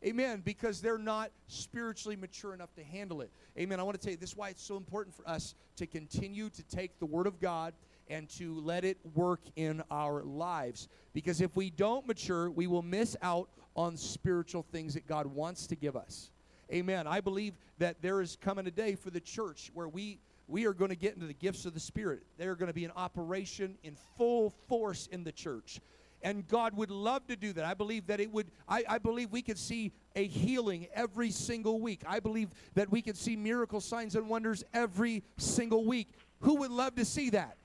Amen. 0.03 0.41
Because 0.43 0.81
they're 0.81 0.97
not 0.97 1.31
spiritually 1.47 2.15
mature 2.15 2.55
enough 2.55 2.73
to 2.75 2.83
handle 2.83 3.21
it. 3.21 3.29
Amen. 3.57 3.79
I 3.79 3.83
want 3.83 3.99
to 3.99 4.03
tell 4.03 4.11
you 4.11 4.17
this 4.17 4.31
is 4.31 4.37
why 4.37 4.49
it's 4.49 4.63
so 4.63 4.77
important 4.77 5.15
for 5.15 5.27
us 5.29 5.53
to 5.75 5.85
continue 5.85 6.49
to 6.49 6.63
take 6.63 6.97
the 6.99 7.05
Word 7.05 7.27
of 7.27 7.39
God 7.39 7.73
and 8.09 8.29
to 8.29 8.59
let 8.59 8.83
it 8.83 8.97
work 9.13 9.41
in 9.55 9.81
our 9.91 10.23
lives. 10.23 10.87
Because 11.13 11.41
if 11.41 11.55
we 11.55 11.69
don't 11.69 12.07
mature, 12.07 12.49
we 12.51 12.67
will 12.67 12.81
miss 12.81 13.15
out 13.21 13.49
on 13.75 13.97
spiritual 13.97 14.65
things 14.71 14.93
that 14.93 15.07
God 15.07 15.27
wants 15.27 15.67
to 15.67 15.75
give 15.75 15.95
us. 15.95 16.31
Amen. 16.71 17.07
I 17.07 17.21
believe 17.21 17.53
that 17.79 18.01
there 18.01 18.21
is 18.21 18.37
coming 18.39 18.67
a 18.67 18.71
day 18.71 18.95
for 18.95 19.09
the 19.09 19.19
church 19.19 19.71
where 19.73 19.87
we 19.87 20.19
we 20.47 20.65
are 20.65 20.73
going 20.73 20.89
to 20.89 20.97
get 20.97 21.13
into 21.13 21.27
the 21.27 21.33
gifts 21.33 21.65
of 21.65 21.73
the 21.73 21.79
Spirit. 21.79 22.23
They're 22.37 22.55
going 22.55 22.67
to 22.67 22.73
be 22.73 22.83
in 22.83 22.91
operation 22.97 23.77
in 23.83 23.95
full 24.17 24.49
force 24.67 25.07
in 25.07 25.23
the 25.23 25.31
church 25.31 25.79
and 26.23 26.47
God 26.47 26.75
would 26.75 26.91
love 26.91 27.27
to 27.27 27.35
do 27.35 27.53
that. 27.53 27.65
I 27.65 27.73
believe 27.73 28.07
that 28.07 28.19
it 28.19 28.31
would, 28.31 28.47
I, 28.67 28.83
I, 28.87 28.97
believe 28.97 29.31
we 29.31 29.41
could 29.41 29.57
see 29.57 29.91
a 30.15 30.25
healing 30.25 30.87
every 30.93 31.31
single 31.31 31.79
week. 31.79 32.01
I 32.07 32.19
believe 32.19 32.49
that 32.75 32.91
we 32.91 33.01
could 33.01 33.17
see 33.17 33.35
miracle 33.35 33.81
signs 33.81 34.15
and 34.15 34.29
wonders 34.29 34.63
every 34.73 35.23
single 35.37 35.85
week. 35.85 36.09
Who 36.41 36.55
would 36.55 36.71
love 36.71 36.95
to 36.95 37.05
see 37.05 37.31
that? 37.31 37.57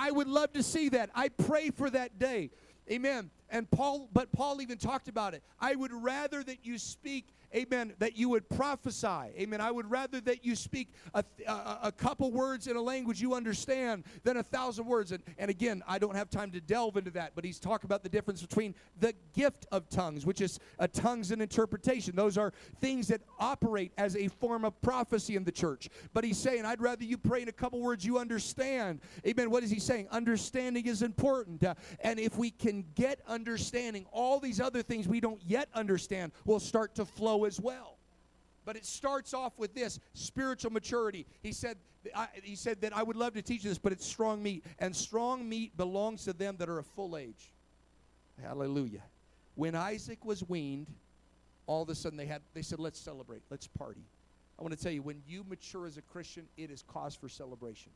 I 0.00 0.10
would 0.10 0.28
love 0.28 0.54
to 0.54 0.62
see 0.62 0.88
that. 0.88 1.10
I 1.14 1.28
pray 1.28 1.68
for 1.68 1.90
that 1.90 2.18
day. 2.18 2.48
Amen. 2.90 3.30
And 3.50 3.70
Paul, 3.70 4.08
but 4.14 4.32
Paul 4.32 4.62
even 4.62 4.78
talked 4.78 5.08
about 5.08 5.34
it. 5.34 5.42
I 5.60 5.74
would 5.74 5.92
rather 5.92 6.42
that 6.42 6.64
you 6.64 6.78
speak 6.78 7.26
amen, 7.54 7.94
that 7.98 8.16
you 8.16 8.28
would 8.30 8.48
prophesy. 8.48 9.06
Amen. 9.06 9.60
I 9.60 9.70
would 9.70 9.90
rather 9.90 10.20
that 10.22 10.44
you 10.44 10.54
speak 10.54 10.92
a, 11.14 11.24
a, 11.46 11.78
a, 11.84 11.92
couple 11.92 12.30
words 12.30 12.66
in 12.66 12.76
a 12.76 12.80
language 12.80 13.20
you 13.20 13.34
understand 13.34 14.04
than 14.22 14.36
a 14.36 14.42
thousand 14.42 14.86
words. 14.86 15.12
And, 15.12 15.22
and 15.38 15.50
again, 15.50 15.82
I 15.86 15.98
don't 15.98 16.16
have 16.16 16.30
time 16.30 16.50
to 16.52 16.60
delve 16.60 16.96
into 16.96 17.10
that, 17.12 17.32
but 17.34 17.44
he's 17.44 17.58
talking 17.58 17.86
about 17.86 18.02
the 18.02 18.08
difference 18.08 18.40
between 18.40 18.74
the 18.98 19.14
gift 19.34 19.66
of 19.72 19.88
tongues, 19.88 20.24
which 20.24 20.40
is 20.40 20.58
tongues 20.92 21.30
and 21.30 21.42
interpretation. 21.42 22.14
Those 22.14 22.38
are 22.38 22.52
things 22.80 23.08
that 23.08 23.22
operate 23.38 23.92
as 23.98 24.16
a 24.16 24.28
form 24.28 24.64
of 24.64 24.80
prophecy 24.82 25.36
in 25.36 25.44
the 25.44 25.52
church. 25.52 25.88
But 26.12 26.24
he's 26.24 26.38
saying, 26.38 26.64
I'd 26.64 26.80
rather 26.80 27.04
you 27.04 27.18
pray 27.18 27.42
in 27.42 27.48
a 27.48 27.52
couple 27.52 27.80
words 27.80 28.04
you 28.04 28.18
understand. 28.18 29.00
Amen. 29.26 29.50
What 29.50 29.62
is 29.62 29.70
he 29.70 29.80
saying? 29.80 30.08
Understanding 30.10 30.86
is 30.86 31.02
important. 31.02 31.64
Uh, 31.64 31.74
and 32.00 32.18
if 32.18 32.36
we 32.36 32.50
can 32.50 32.84
get 32.94 33.20
understanding, 33.26 34.06
all 34.12 34.40
these 34.40 34.60
other 34.60 34.82
things 34.82 35.08
we 35.08 35.20
don't 35.20 35.42
yet 35.44 35.68
understand 35.74 36.32
will 36.44 36.60
start 36.60 36.94
to 36.94 37.04
flow 37.04 37.39
as 37.46 37.60
well. 37.60 37.96
But 38.64 38.76
it 38.76 38.84
starts 38.84 39.34
off 39.34 39.58
with 39.58 39.74
this 39.74 39.98
spiritual 40.12 40.70
maturity. 40.70 41.26
He 41.42 41.52
said, 41.52 41.76
I, 42.14 42.28
he 42.42 42.56
said 42.56 42.80
that 42.82 42.94
I 42.96 43.02
would 43.02 43.16
love 43.16 43.34
to 43.34 43.42
teach 43.42 43.62
this, 43.62 43.78
but 43.78 43.92
it's 43.92 44.06
strong 44.06 44.42
meat. 44.42 44.64
And 44.78 44.94
strong 44.94 45.48
meat 45.48 45.76
belongs 45.76 46.24
to 46.24 46.32
them 46.32 46.56
that 46.58 46.68
are 46.68 46.78
of 46.78 46.86
full 46.86 47.16
age. 47.16 47.52
Hallelujah. 48.42 49.02
When 49.54 49.74
Isaac 49.74 50.24
was 50.24 50.46
weaned, 50.48 50.86
all 51.66 51.82
of 51.82 51.88
a 51.88 51.94
sudden 51.94 52.16
they 52.16 52.26
had 52.26 52.42
they 52.54 52.62
said, 52.62 52.78
let's 52.78 52.98
celebrate, 52.98 53.42
let's 53.50 53.66
party. 53.66 54.04
I 54.58 54.62
want 54.62 54.76
to 54.76 54.82
tell 54.82 54.92
you, 54.92 55.02
when 55.02 55.22
you 55.26 55.44
mature 55.48 55.86
as 55.86 55.96
a 55.96 56.02
Christian, 56.02 56.44
it 56.56 56.70
is 56.70 56.84
cause 56.86 57.14
for 57.14 57.28
celebration. 57.28 57.92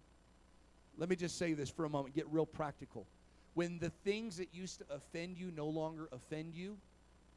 Let 0.96 1.10
me 1.10 1.16
just 1.16 1.38
say 1.38 1.52
this 1.52 1.68
for 1.68 1.84
a 1.84 1.90
moment, 1.90 2.14
get 2.14 2.26
real 2.30 2.46
practical. 2.46 3.06
When 3.54 3.78
the 3.78 3.90
things 4.04 4.38
that 4.38 4.48
used 4.52 4.78
to 4.78 4.84
offend 4.90 5.36
you 5.38 5.52
no 5.54 5.66
longer 5.66 6.08
offend 6.12 6.54
you, 6.54 6.76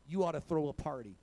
you 0.08 0.24
ought 0.24 0.32
to 0.32 0.42
throw 0.42 0.70
a 0.70 0.74
party. 0.74 1.16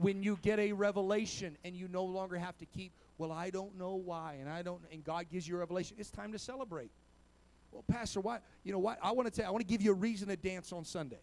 When 0.00 0.22
you 0.22 0.38
get 0.42 0.58
a 0.58 0.72
revelation 0.72 1.56
and 1.64 1.76
you 1.76 1.88
no 1.88 2.04
longer 2.04 2.36
have 2.36 2.56
to 2.58 2.66
keep, 2.66 2.92
well, 3.18 3.32
I 3.32 3.50
don't 3.50 3.76
know 3.78 3.94
why, 3.96 4.38
and 4.40 4.48
I 4.48 4.62
don't, 4.62 4.80
and 4.92 5.04
God 5.04 5.26
gives 5.30 5.46
you 5.46 5.56
a 5.56 5.58
revelation, 5.58 5.96
it's 5.98 6.10
time 6.10 6.32
to 6.32 6.38
celebrate. 6.38 6.90
Well, 7.70 7.84
Pastor, 7.86 8.20
why? 8.20 8.38
You 8.64 8.72
know 8.72 8.78
what? 8.78 8.98
I 9.02 9.12
want 9.12 9.32
to 9.32 9.40
tell. 9.40 9.48
I 9.48 9.50
want 9.50 9.60
to 9.60 9.70
give 9.70 9.82
you 9.82 9.92
a 9.92 9.94
reason 9.94 10.28
to 10.28 10.36
dance 10.36 10.72
on 10.72 10.84
Sunday. 10.84 11.20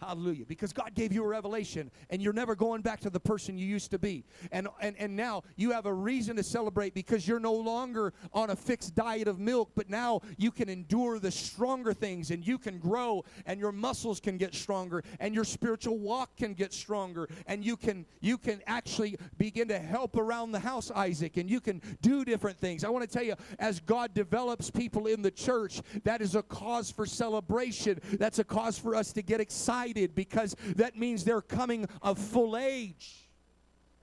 Hallelujah. 0.00 0.44
Because 0.44 0.72
God 0.72 0.94
gave 0.94 1.12
you 1.12 1.24
a 1.24 1.26
revelation 1.26 1.90
and 2.10 2.20
you're 2.20 2.32
never 2.32 2.54
going 2.54 2.82
back 2.82 3.00
to 3.00 3.10
the 3.10 3.20
person 3.20 3.56
you 3.56 3.66
used 3.66 3.90
to 3.92 3.98
be. 3.98 4.24
And, 4.50 4.68
and, 4.80 4.96
and 4.98 5.14
now 5.16 5.42
you 5.56 5.70
have 5.70 5.86
a 5.86 5.94
reason 5.94 6.36
to 6.36 6.42
celebrate 6.42 6.94
because 6.94 7.26
you're 7.26 7.40
no 7.40 7.54
longer 7.54 8.12
on 8.32 8.50
a 8.50 8.56
fixed 8.56 8.94
diet 8.94 9.28
of 9.28 9.38
milk, 9.38 9.70
but 9.74 9.88
now 9.88 10.20
you 10.36 10.50
can 10.50 10.68
endure 10.68 11.18
the 11.18 11.30
stronger 11.30 11.94
things 11.94 12.32
and 12.32 12.46
you 12.46 12.58
can 12.58 12.78
grow 12.78 13.24
and 13.46 13.60
your 13.60 13.72
muscles 13.72 14.20
can 14.20 14.36
get 14.36 14.54
stronger 14.54 15.02
and 15.20 15.34
your 15.34 15.44
spiritual 15.44 15.98
walk 15.98 16.36
can 16.36 16.54
get 16.54 16.72
stronger 16.72 17.28
and 17.46 17.64
you 17.64 17.76
can 17.76 18.04
you 18.20 18.36
can 18.36 18.60
actually 18.66 19.16
begin 19.38 19.68
to 19.68 19.78
help 19.78 20.16
around 20.16 20.52
the 20.52 20.58
house, 20.58 20.90
Isaac, 20.90 21.36
and 21.36 21.48
you 21.48 21.60
can 21.60 21.80
do 22.02 22.24
different 22.24 22.58
things. 22.58 22.84
I 22.84 22.90
want 22.90 23.08
to 23.08 23.10
tell 23.10 23.24
you, 23.24 23.34
as 23.58 23.80
God 23.80 24.12
develops 24.12 24.70
people 24.70 25.06
in 25.06 25.22
the 25.22 25.30
church, 25.30 25.80
that 26.02 26.20
is 26.20 26.34
a 26.34 26.42
cause 26.42 26.90
for 26.90 27.06
celebration. 27.06 28.00
That's 28.18 28.38
a 28.38 28.44
cause 28.44 28.78
for 28.78 28.94
us 28.94 29.12
to 29.12 29.22
get 29.22 29.40
excited 29.40 29.83
excited 29.84 30.14
because 30.14 30.56
that 30.76 30.96
means 30.96 31.24
they're 31.24 31.40
coming 31.40 31.86
of 32.02 32.18
full 32.18 32.56
age. 32.56 33.28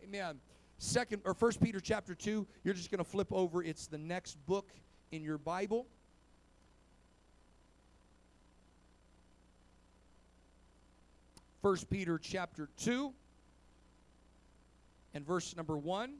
Amen. 0.04 0.40
Second 0.78 1.22
or 1.26 1.34
First 1.34 1.62
Peter 1.62 1.80
chapter 1.80 2.16
two. 2.16 2.48
You're 2.64 2.74
just 2.74 2.92
going 2.92 3.04
to 3.04 3.10
flip 3.10 3.32
over. 3.32 3.64
It's 3.64 3.88
the 3.88 3.98
next 3.98 4.36
book 4.46 4.72
in 5.12 5.24
your 5.24 5.38
Bible. 5.38 5.88
First 11.62 11.92
Peter 11.92 12.18
chapter 12.18 12.70
2 12.80 13.14
and 15.14 15.24
verse 15.24 15.56
number 15.56 15.78
1. 15.78 16.16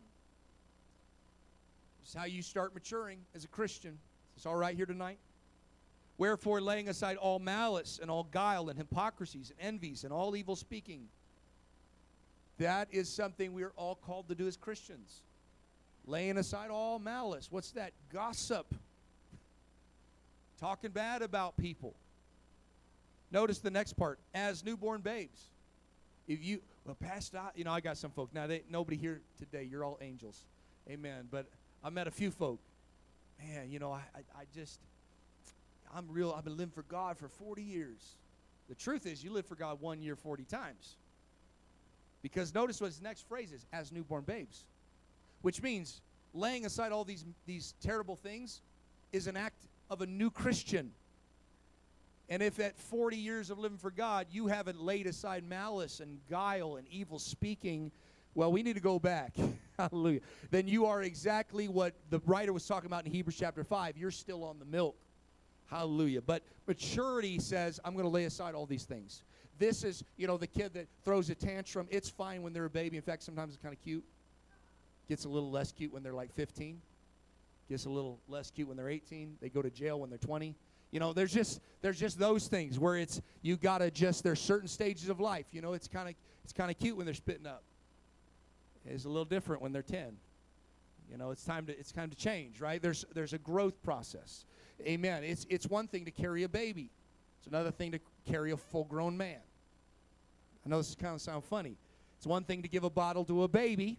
This 2.00 2.10
is 2.10 2.14
how 2.14 2.26
you 2.26 2.44
start 2.44 2.76
maturing 2.76 3.18
as 3.34 3.44
a 3.44 3.48
Christian. 3.48 3.98
It's 4.36 4.46
all 4.46 4.56
right 4.56 4.76
here 4.76 4.86
tonight. 4.86 5.18
Wherefore, 6.22 6.62
laying 6.62 6.88
aside 6.88 7.18
all 7.18 7.40
malice 7.40 7.98
and 8.00 8.12
all 8.12 8.26
guile 8.26 8.70
and 8.70 8.78
hypocrisies 8.78 9.52
and 9.58 9.74
envies 9.74 10.04
and 10.04 10.14
all 10.14 10.36
evil 10.36 10.56
speaking, 10.56 11.08
that 12.60 12.90
is 12.92 13.10
something 13.10 13.54
we 13.54 13.64
are 13.64 13.74
all 13.76 13.96
called 13.96 14.30
to 14.30 14.36
do 14.36 14.46
as 14.46 14.56
Christians. 14.56 15.24
Laying 16.06 16.38
aside 16.38 16.70
all 16.70 17.00
malice. 17.00 17.48
What's 17.50 17.72
that? 17.72 17.94
Gossip. 18.14 18.72
Talking 20.60 20.92
bad 20.92 21.24
about 21.24 21.58
people. 21.58 21.96
Notice 23.32 23.58
the 23.58 23.72
next 23.72 23.94
part. 23.94 24.20
As 24.36 24.64
newborn 24.64 25.02
babes. 25.02 25.46
If 26.28 26.44
you, 26.44 26.62
well, 26.86 26.98
Pastor, 27.00 27.42
you 27.56 27.64
know, 27.64 27.72
I 27.72 27.80
got 27.80 27.98
some 27.98 28.12
folk. 28.12 28.30
Now, 28.32 28.46
they, 28.46 28.62
nobody 28.70 28.96
here 28.96 29.22
today. 29.40 29.64
You're 29.64 29.84
all 29.84 29.98
angels. 30.04 30.46
Amen. 30.88 31.30
But 31.32 31.48
I 31.84 31.90
met 31.90 32.06
a 32.06 32.12
few 32.12 32.30
folk. 32.30 32.60
Man, 33.44 33.72
you 33.72 33.80
know, 33.80 33.92
I, 33.92 34.04
I, 34.14 34.42
I 34.42 34.44
just, 34.54 34.80
I'm 35.94 36.08
real, 36.10 36.34
I've 36.38 36.44
been 36.44 36.58
living 36.58 36.74
for 36.74 36.84
God 36.84 37.18
for 37.18 37.28
40 37.28 37.62
years. 37.62 38.16
The 38.70 38.76
truth 38.76 39.06
is, 39.06 39.24
you 39.24 39.32
live 39.32 39.46
for 39.46 39.56
God 39.56 39.82
one 39.82 40.02
year 40.02 40.16
40 40.16 40.46
times. 40.46 40.96
Because 42.22 42.54
notice 42.54 42.80
what 42.80 42.88
his 42.88 43.02
next 43.02 43.28
phrase 43.28 43.52
is 43.52 43.66
as 43.74 43.92
newborn 43.92 44.24
babes, 44.24 44.66
which 45.42 45.62
means 45.62 46.02
laying 46.34 46.66
aside 46.66 46.92
all 46.92 47.04
these, 47.04 47.26
these 47.46 47.74
terrible 47.82 48.16
things 48.16 48.62
is 49.12 49.28
an 49.28 49.36
act 49.36 49.68
of 49.90 50.02
a 50.02 50.06
new 50.06 50.30
Christian. 50.30 50.92
And 52.30 52.42
if 52.42 52.60
at 52.60 52.78
40 52.78 53.18
years 53.18 53.50
of 53.50 53.60
living 53.60 53.78
for 53.78 53.92
God, 53.92 54.28
you 54.32 54.48
haven't 54.48 54.80
laid 54.80 55.08
aside 55.08 55.44
malice 55.44 56.00
and 56.00 56.20
guile 56.30 56.78
and 56.78 56.88
evil 56.88 57.20
speaking, 57.20 57.92
well, 58.36 58.52
we 58.52 58.64
need 58.64 58.76
to 58.76 58.82
go 58.82 59.00
back. 59.00 59.36
Hallelujah. 59.78 60.22
Then 60.50 60.68
you 60.68 60.86
are 60.86 61.02
exactly 61.02 61.68
what 61.68 61.94
the 62.10 62.22
writer 62.26 62.54
was 62.54 62.66
talking 62.66 62.88
about 62.88 63.06
in 63.06 63.12
Hebrews 63.12 63.36
chapter 63.38 63.64
5. 63.64 63.98
You're 63.98 64.12
still 64.12 64.46
on 64.46 64.60
the 64.60 64.66
milk. 64.66 64.96
Hallelujah. 65.72 66.22
But 66.22 66.44
maturity 66.68 67.40
says, 67.40 67.80
I'm 67.86 67.94
going 67.94 68.04
to 68.04 68.10
lay 68.10 68.26
aside 68.26 68.54
all 68.54 68.66
these 68.66 68.84
things. 68.84 69.24
This 69.58 69.84
is, 69.84 70.04
you 70.18 70.28
know, 70.28 70.38
the 70.38 70.48
kid 70.48 70.74
that 70.74 70.88
throws 71.06 71.30
a 71.30 71.36
tantrum. 71.36 71.88
It's 71.90 72.10
fine 72.10 72.44
when 72.44 72.52
they're 72.52 72.66
a 72.66 72.70
baby. 72.70 72.98
In 72.98 73.04
fact, 73.04 73.24
sometimes 73.24 73.54
it's 73.54 73.62
kind 73.62 73.74
of 73.74 73.82
cute. 73.82 74.04
Gets 75.08 75.24
a 75.26 75.30
little 75.30 75.50
less 75.50 75.72
cute 75.72 75.94
when 75.94 76.04
they're 76.04 76.14
like 76.14 76.34
15. 76.34 76.82
Gets 77.70 77.86
a 77.86 77.90
little 77.90 78.20
less 78.28 78.52
cute 78.52 78.68
when 78.68 78.76
they're 78.76 78.90
18. 78.90 79.38
They 79.40 79.48
go 79.48 79.62
to 79.62 79.70
jail 79.70 80.00
when 80.00 80.10
they're 80.10 80.20
20. 80.20 80.56
You 80.92 81.00
know, 81.00 81.14
there's 81.14 81.32
just 81.32 81.62
there's 81.82 81.98
just 81.98 82.20
those 82.20 82.48
things 82.48 82.78
where 82.78 82.98
it's 82.98 83.22
you 83.42 83.56
gotta 83.56 83.90
just 83.90 84.24
there's 84.24 84.42
certain 84.42 84.68
stages 84.68 85.08
of 85.08 85.22
life. 85.22 85.46
You 85.54 85.62
know, 85.62 85.72
it's 85.72 85.88
kind 85.88 86.10
of 86.10 86.16
it's 86.44 86.52
kind 86.52 86.70
of 86.70 86.78
cute 86.78 86.98
when 86.98 87.06
they're 87.06 87.16
spitting 87.16 87.48
up. 87.48 87.64
It's 88.86 89.06
a 89.06 89.08
little 89.08 89.24
different 89.24 89.62
when 89.62 89.72
they're 89.72 89.84
ten. 89.84 90.18
You 91.10 91.18
know, 91.18 91.32
it's 91.32 91.46
time 91.46 91.66
to 91.68 91.80
it's 91.80 91.94
time 91.94 92.10
to 92.10 92.18
change, 92.18 92.60
right? 92.60 92.82
There's 92.82 93.06
there's 93.14 93.32
a 93.32 93.38
growth 93.38 93.82
process. 93.84 94.44
Amen. 94.86 95.24
It's 95.24 95.46
it's 95.50 95.68
one 95.68 95.88
thing 95.88 96.06
to 96.06 96.12
carry 96.12 96.44
a 96.44 96.50
baby. 96.50 96.90
It's 97.40 97.48
another 97.48 97.72
thing 97.72 97.92
to 97.94 98.00
carry 98.28 98.52
a 98.52 98.58
full-grown 98.58 99.18
man. 99.18 99.40
I 100.66 100.70
know 100.70 100.78
this 100.78 100.90
is 100.90 100.96
kind 100.96 101.16
of 101.16 101.22
sound 101.22 101.44
funny. 101.44 101.76
It's 102.18 102.28
one 102.28 102.44
thing 102.44 102.62
to 102.62 102.68
give 102.68 102.84
a 102.84 102.90
bottle 102.90 103.26
to 103.26 103.44
a 103.44 103.48
baby. 103.48 103.98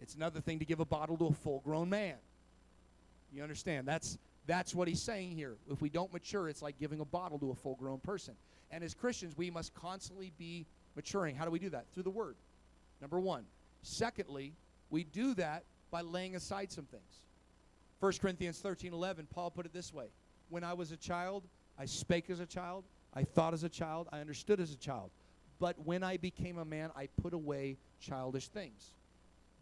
It's 0.00 0.14
another 0.14 0.40
thing 0.40 0.60
to 0.60 0.64
give 0.64 0.78
a 0.78 0.84
bottle 0.84 1.16
to 1.18 1.26
a 1.26 1.32
full-grown 1.32 1.90
man. 1.90 2.14
You 3.32 3.42
understand? 3.42 3.88
That's 3.88 4.18
that's 4.46 4.74
what 4.74 4.88
he's 4.88 5.02
saying 5.02 5.32
here. 5.32 5.56
If 5.70 5.80
we 5.80 5.88
don't 5.88 6.12
mature, 6.12 6.48
it's 6.48 6.62
like 6.62 6.78
giving 6.78 7.00
a 7.00 7.04
bottle 7.04 7.38
to 7.40 7.50
a 7.50 7.54
full 7.54 7.76
grown 7.76 7.98
person. 7.98 8.34
And 8.70 8.82
as 8.84 8.94
Christians, 8.94 9.36
we 9.36 9.50
must 9.50 9.74
constantly 9.74 10.32
be 10.38 10.66
maturing. 10.96 11.36
How 11.36 11.44
do 11.44 11.50
we 11.50 11.58
do 11.58 11.70
that? 11.70 11.86
Through 11.92 12.04
the 12.04 12.10
Word. 12.10 12.36
Number 13.00 13.20
one. 13.20 13.44
Secondly, 13.82 14.52
we 14.90 15.04
do 15.04 15.34
that 15.34 15.64
by 15.90 16.02
laying 16.02 16.36
aside 16.36 16.70
some 16.70 16.84
things. 16.84 17.20
1 18.00 18.12
Corinthians 18.20 18.58
13 18.58 18.92
11, 18.92 19.28
Paul 19.32 19.50
put 19.50 19.66
it 19.66 19.72
this 19.72 19.92
way 19.92 20.06
When 20.48 20.64
I 20.64 20.72
was 20.72 20.92
a 20.92 20.96
child, 20.96 21.44
I 21.78 21.84
spake 21.86 22.30
as 22.30 22.40
a 22.40 22.46
child, 22.46 22.84
I 23.14 23.24
thought 23.24 23.54
as 23.54 23.64
a 23.64 23.68
child, 23.68 24.08
I 24.12 24.20
understood 24.20 24.60
as 24.60 24.72
a 24.72 24.76
child. 24.76 25.10
But 25.58 25.76
when 25.84 26.02
I 26.02 26.16
became 26.16 26.58
a 26.58 26.64
man, 26.64 26.90
I 26.96 27.08
put 27.20 27.34
away 27.34 27.76
childish 28.00 28.48
things. 28.48 28.94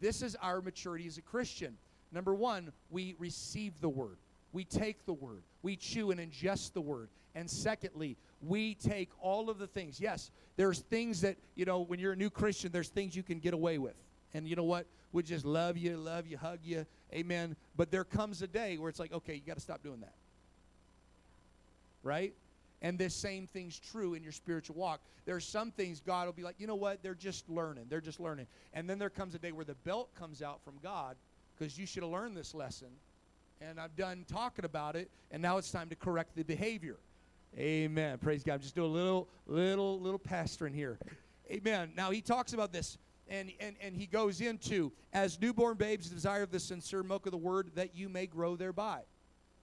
This 0.01 0.23
is 0.23 0.37
our 0.37 0.61
maturity 0.61 1.09
as 1.09 1.19
a 1.19 1.23
Christian. 1.23 1.77
Number 2.13 2.35
one, 2.35 2.73
we 2.89 3.17
receive 3.19 3.81
the 3.81 3.89
Word. 3.89 4.19
We 4.53 4.65
take 4.65 5.05
the 5.05 5.13
word, 5.13 5.43
we 5.63 5.77
chew 5.77 6.11
and 6.11 6.21
ingest 6.21 6.73
the 6.73 6.81
word. 6.81 7.09
And 7.35 7.49
secondly, 7.49 8.17
we 8.41 8.75
take 8.75 9.11
all 9.21 9.51
of 9.51 9.59
the 9.59 9.67
things. 9.67 10.01
Yes, 10.01 10.31
there's 10.57 10.81
things 10.81 11.21
that, 11.21 11.37
you 11.55 11.65
know, 11.65 11.81
when 11.81 12.01
you're 12.01 12.15
a 12.15 12.17
new 12.17 12.31
Christian, 12.31 12.73
there's 12.73 12.89
things 12.89 13.15
you 13.15 13.23
can 13.23 13.39
get 13.39 13.55
away 13.55 13.79
with. 13.79 13.95
And 14.35 14.47
you 14.47 14.57
know 14.57 14.65
what? 14.65 14.87
We 15.13 15.23
just 15.23 15.45
love 15.45 15.77
you, 15.77 15.97
love 15.97 16.27
you, 16.27 16.37
hug 16.37 16.61
you. 16.63 16.87
Amen. 17.13 17.57
But 17.77 17.91
there 17.91 18.05
comes 18.05 18.43
a 18.43 18.47
day 18.47 18.77
where 18.77 18.89
it's 18.89 19.01
like, 19.01 19.13
okay, 19.13 19.35
you 19.35 19.41
got 19.47 19.57
to 19.57 19.63
stop 19.63 19.83
doing 19.83 20.01
that. 20.01 20.15
Right? 22.03 22.35
And 22.83 22.99
this 22.99 23.15
same 23.15 23.47
thing's 23.47 23.79
true 23.79 24.15
in 24.15 24.23
your 24.23 24.33
spiritual 24.33 24.77
walk. 24.77 25.01
There's 25.25 25.45
some 25.45 25.71
things 25.71 26.01
God 26.01 26.27
will 26.27 26.33
be 26.33 26.43
like, 26.43 26.57
you 26.59 26.67
know 26.67 26.75
what? 26.75 27.03
They're 27.03 27.15
just 27.15 27.49
learning. 27.49 27.87
They're 27.89 28.01
just 28.01 28.21
learning. 28.21 28.47
And 28.73 28.89
then 28.89 28.99
there 28.99 29.11
comes 29.11 29.35
a 29.35 29.39
day 29.39 29.53
where 29.53 29.65
the 29.65 29.75
belt 29.75 30.15
comes 30.15 30.43
out 30.43 30.63
from 30.63 30.75
God 30.83 31.17
because 31.59 31.79
you 31.79 31.87
should 31.87 32.03
have 32.03 32.13
learned 32.13 32.37
this 32.37 32.55
lesson 32.55 32.89
and 33.61 33.81
I'm 33.81 33.91
done 33.97 34.25
talking 34.29 34.65
about 34.65 34.97
it, 34.97 35.11
and 35.31 35.43
now 35.43 35.59
it's 35.59 35.71
time 35.71 35.89
to 35.89 35.97
correct 35.97 36.37
the 36.37 36.43
behavior. 36.43 36.97
Amen. 37.57 38.19
Praise 38.19 38.43
God. 38.43 38.55
I'm 38.55 38.61
just 38.61 38.75
doing 38.75 38.91
a 38.91 38.93
little, 38.93 39.29
little, 39.47 39.99
little 40.01 40.19
pastoring 40.19 40.75
here. 40.75 40.99
Amen. 41.51 41.93
Now 41.97 42.11
he 42.11 42.21
talks 42.21 42.53
about 42.53 42.73
this, 42.73 42.99
and, 43.29 43.53
and, 43.61 43.77
and 43.81 43.97
he 43.97 44.07
goes 44.07 44.41
into, 44.41 44.93
as 45.13 45.41
newborn 45.41 45.77
babes 45.77 46.09
desire 46.09 46.47
the 46.47 46.61
sincere 46.61 47.03
milk 47.03 47.27
of 47.27 47.33
the 47.33 47.39
word, 47.39 47.71
that 47.75 47.95
you 47.95 48.09
may 48.09 48.27
grow 48.27 48.57
thereby. 48.57 49.01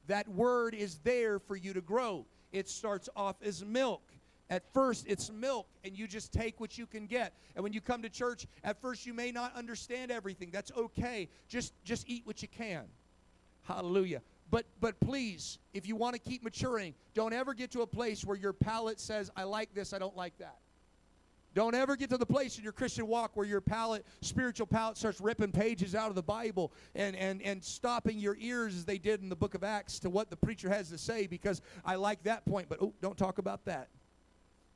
That 0.08 0.28
word 0.28 0.76
is 0.76 1.00
there 1.04 1.40
for 1.40 1.56
you 1.56 1.74
to 1.74 1.82
grow. 1.82 2.26
It 2.52 2.70
starts 2.70 3.10
off 3.16 3.36
as 3.44 3.66
milk. 3.66 4.02
At 4.50 4.72
first, 4.74 5.06
it's 5.08 5.32
milk, 5.32 5.68
and 5.84 5.98
you 5.98 6.08
just 6.08 6.32
take 6.32 6.60
what 6.60 6.78
you 6.78 6.86
can 6.86 7.08
get. 7.08 7.34
And 7.56 7.64
when 7.64 7.74
you 7.74 7.82
come 7.82 8.04
to 8.04 8.10
church, 8.10 8.46
at 8.64 8.80
first 8.80 9.06
you 9.06 9.14
may 9.14 9.32
not 9.32 9.56
understand 9.56 10.12
everything. 10.12 10.52
That's 10.52 10.72
okay. 10.78 11.30
Just 11.48 11.74
just 11.84 12.08
eat 12.08 12.22
what 12.26 12.44
you 12.44 12.48
can. 12.48 12.86
Hallelujah. 13.64 14.22
But 14.52 14.68
but 14.80 15.00
please, 15.00 15.58
if 15.74 15.88
you 15.88 15.96
want 15.96 16.14
to 16.14 16.20
keep 16.20 16.44
maturing, 16.44 16.94
don't 17.16 17.34
ever 17.34 17.56
get 17.56 17.72
to 17.72 17.82
a 17.82 17.88
place 17.88 18.24
where 18.24 18.38
your 18.38 18.54
palate 18.54 19.00
says, 19.00 19.32
I 19.36 19.44
like 19.44 19.74
this, 19.74 19.94
I 19.94 19.98
don't 19.98 20.16
like 20.16 20.38
that. 20.38 20.58
Don't 21.56 21.74
ever 21.74 21.96
get 21.96 22.10
to 22.10 22.18
the 22.18 22.26
place 22.26 22.58
in 22.58 22.66
your 22.66 22.74
Christian 22.74 23.08
walk 23.08 23.32
where 23.36 23.48
your 23.48 23.62
palate, 23.62 24.06
spiritual 24.20 24.68
palate, 24.68 24.98
starts 24.98 25.22
ripping 25.22 25.54
pages 25.54 25.96
out 25.96 26.10
of 26.10 26.16
the 26.16 26.22
Bible 26.22 26.74
and, 26.94 27.16
and, 27.16 27.42
and 27.42 27.64
stopping 27.64 28.20
your 28.20 28.36
ears 28.42 28.76
as 28.76 28.84
they 28.84 28.98
did 28.98 29.22
in 29.22 29.30
the 29.30 29.38
book 29.38 29.56
of 29.56 29.64
Acts 29.64 29.98
to 30.00 30.10
what 30.10 30.30
the 30.30 30.36
preacher 30.36 30.70
has 30.70 30.90
to 30.90 30.98
say 30.98 31.28
because 31.28 31.62
I 31.86 31.96
like 31.96 32.22
that 32.24 32.46
point, 32.46 32.68
but 32.68 32.80
oh, 32.82 32.94
don't 33.02 33.18
talk 33.18 33.38
about 33.38 33.64
that. 33.66 33.88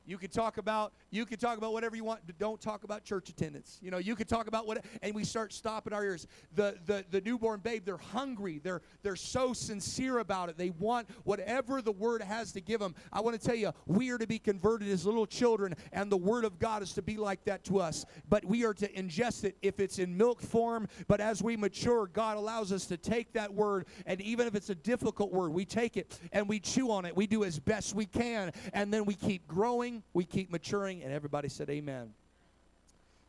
You 0.06 0.16
could 0.16 0.32
talk 0.32 0.56
about 0.56 0.94
you 1.10 1.26
can 1.26 1.38
talk 1.38 1.58
about 1.58 1.72
whatever 1.72 1.96
you 1.96 2.04
want, 2.04 2.20
but 2.26 2.38
don't 2.38 2.60
talk 2.60 2.84
about 2.84 3.04
church 3.04 3.28
attendance. 3.28 3.78
You 3.82 3.90
know, 3.90 3.98
you 3.98 4.14
can 4.14 4.26
talk 4.26 4.46
about 4.46 4.66
what 4.66 4.84
and 5.02 5.14
we 5.14 5.24
start 5.24 5.52
stopping 5.52 5.92
our 5.92 6.04
ears. 6.04 6.26
The 6.54 6.76
the 6.86 7.04
the 7.10 7.20
newborn 7.20 7.60
babe, 7.60 7.84
they're 7.84 7.96
hungry. 7.96 8.60
They're 8.62 8.82
they're 9.02 9.16
so 9.16 9.52
sincere 9.52 10.18
about 10.18 10.48
it. 10.48 10.56
They 10.56 10.70
want 10.70 11.08
whatever 11.24 11.82
the 11.82 11.92
word 11.92 12.22
has 12.22 12.52
to 12.52 12.60
give 12.60 12.80
them. 12.80 12.94
I 13.12 13.20
want 13.20 13.40
to 13.40 13.44
tell 13.44 13.56
you, 13.56 13.72
we 13.86 14.10
are 14.10 14.18
to 14.18 14.26
be 14.26 14.38
converted 14.38 14.88
as 14.88 15.04
little 15.04 15.26
children 15.26 15.74
and 15.92 16.10
the 16.10 16.16
word 16.16 16.44
of 16.44 16.58
God 16.58 16.82
is 16.82 16.92
to 16.94 17.02
be 17.02 17.16
like 17.16 17.44
that 17.44 17.64
to 17.64 17.80
us. 17.80 18.04
But 18.28 18.44
we 18.44 18.64
are 18.64 18.74
to 18.74 18.88
ingest 18.92 19.44
it 19.44 19.56
if 19.62 19.80
it's 19.80 19.98
in 19.98 20.16
milk 20.16 20.40
form, 20.40 20.88
but 21.08 21.20
as 21.20 21.42
we 21.42 21.56
mature, 21.56 22.06
God 22.06 22.36
allows 22.36 22.72
us 22.72 22.86
to 22.86 22.96
take 22.96 23.32
that 23.32 23.52
word 23.52 23.86
and 24.06 24.20
even 24.20 24.46
if 24.46 24.54
it's 24.54 24.70
a 24.70 24.74
difficult 24.74 25.32
word, 25.32 25.52
we 25.52 25.64
take 25.64 25.96
it 25.96 26.18
and 26.32 26.48
we 26.48 26.60
chew 26.60 26.90
on 26.90 27.04
it. 27.04 27.16
We 27.16 27.26
do 27.26 27.44
as 27.44 27.58
best 27.58 27.94
we 27.94 28.06
can 28.06 28.52
and 28.72 28.92
then 28.92 29.04
we 29.04 29.14
keep 29.14 29.46
growing 29.48 30.02
we 30.12 30.24
keep 30.24 30.50
maturing, 30.50 30.99
and 31.02 31.12
everybody 31.12 31.48
said 31.48 31.70
amen. 31.70 32.12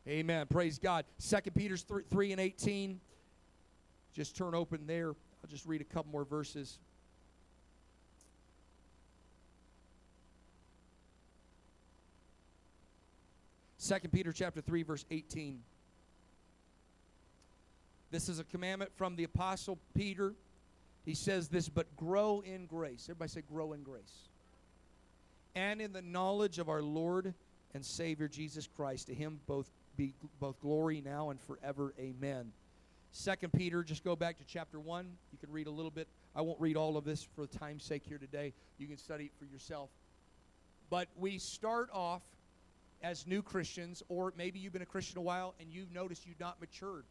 Amen. 0.08 0.48
Praise 0.48 0.80
God. 0.80 1.06
Second 1.18 1.54
Peter 1.54 1.78
3, 1.78 2.04
3 2.10 2.32
and 2.32 2.42
18. 2.42 3.00
Just 4.14 4.36
turn 4.36 4.56
open 4.56 4.88
there. 4.88 5.10
I'll 5.10 5.50
just 5.50 5.66
read 5.66 5.82
a 5.82 5.86
couple 5.86 6.12
more 6.12 6.26
verses. 6.26 6.80
Second 13.78 14.12
Peter 14.12 14.32
chapter 14.32 14.62
3 14.62 14.84
verse 14.84 15.06
18. 15.10 15.60
This 18.12 18.28
is 18.28 18.40
a 18.40 18.44
commandment 18.44 18.92
from 18.96 19.16
the 19.16 19.24
apostle 19.24 19.80
Peter. 19.96 20.34
He 21.06 21.16
says 21.16 21.48
this, 21.48 21.70
but 21.70 21.96
grow 21.96 22.44
in 22.46 22.66
grace. 22.66 23.06
Everybody 23.10 23.30
say 23.30 23.42
grow 23.42 23.74
in 23.74 23.84
grace 23.84 24.28
and 25.56 25.82
in 25.82 25.94
the 25.94 26.02
knowledge 26.02 26.60
of 26.60 26.70
our 26.70 26.82
Lord 26.82 27.34
and 27.74 27.86
Savior 27.86 28.28
Jesus 28.28 28.68
Christ. 28.68 29.08
To 29.08 29.14
him 29.14 29.40
both 29.48 29.70
be 29.98 30.14
both 30.40 30.60
glory 30.62 31.02
now 31.06 31.30
and 31.30 31.40
forever. 31.40 31.94
Amen. 32.00 32.52
Second 33.12 33.52
Peter, 33.54 33.84
just 33.84 34.04
go 34.04 34.16
back 34.16 34.38
to 34.38 34.46
chapter 34.46 34.80
1. 34.80 35.06
You 35.32 35.38
can 35.38 35.52
read 35.52 35.68
a 35.68 35.72
little 35.72 35.92
bit. 35.92 36.08
I 36.36 36.42
won't 36.42 36.60
read 36.62 36.78
all 36.78 36.96
of 36.96 37.04
this 37.04 37.28
for 37.36 37.46
time's 37.46 37.84
sake 37.84 38.04
here 38.08 38.18
today. 38.18 38.54
You 38.78 38.88
can 38.88 38.98
study 38.98 39.26
it 39.26 39.32
for 39.38 39.46
yourself. 39.46 39.90
But 40.90 41.08
we 41.18 41.38
start 41.38 41.90
off 41.94 42.22
as 43.04 43.28
new 43.28 43.42
Christians, 43.42 44.02
or 44.10 44.34
maybe 44.38 44.60
you've 44.60 44.74
been 44.74 44.82
a 44.82 44.86
Christian 44.86 45.18
a 45.18 45.22
while 45.22 45.56
and 45.60 45.70
you've 45.70 45.92
noticed 45.92 46.26
you've 46.26 46.40
not 46.40 46.60
matured. 46.62 47.04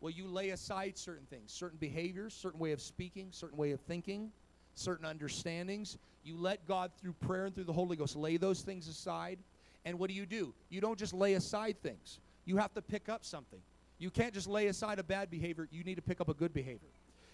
Well, 0.00 0.10
you 0.10 0.26
lay 0.26 0.50
aside 0.50 0.98
certain 0.98 1.26
things, 1.26 1.52
certain 1.52 1.78
behaviors, 1.78 2.34
certain 2.34 2.60
way 2.60 2.72
of 2.72 2.80
speaking, 2.80 3.28
certain 3.30 3.56
way 3.56 3.70
of 3.70 3.80
thinking, 3.80 4.30
certain 4.74 5.06
understandings. 5.06 5.96
You 6.24 6.36
let 6.36 6.66
God, 6.66 6.90
through 7.00 7.14
prayer 7.14 7.46
and 7.46 7.54
through 7.54 7.64
the 7.64 7.72
Holy 7.72 7.96
Ghost, 7.96 8.16
lay 8.16 8.36
those 8.36 8.62
things 8.62 8.88
aside. 8.88 9.38
And 9.84 9.98
what 9.98 10.08
do 10.08 10.14
you 10.14 10.26
do? 10.26 10.54
You 10.68 10.80
don't 10.80 10.98
just 10.98 11.12
lay 11.12 11.34
aside 11.34 11.76
things, 11.82 12.20
you 12.44 12.56
have 12.56 12.72
to 12.74 12.82
pick 12.82 13.08
up 13.08 13.24
something. 13.24 13.60
You 13.98 14.10
can't 14.10 14.34
just 14.34 14.48
lay 14.48 14.66
aside 14.66 14.98
a 14.98 15.04
bad 15.04 15.30
behavior, 15.30 15.68
you 15.70 15.84
need 15.84 15.94
to 15.96 16.02
pick 16.02 16.20
up 16.20 16.28
a 16.28 16.34
good 16.34 16.52
behavior. 16.52 16.88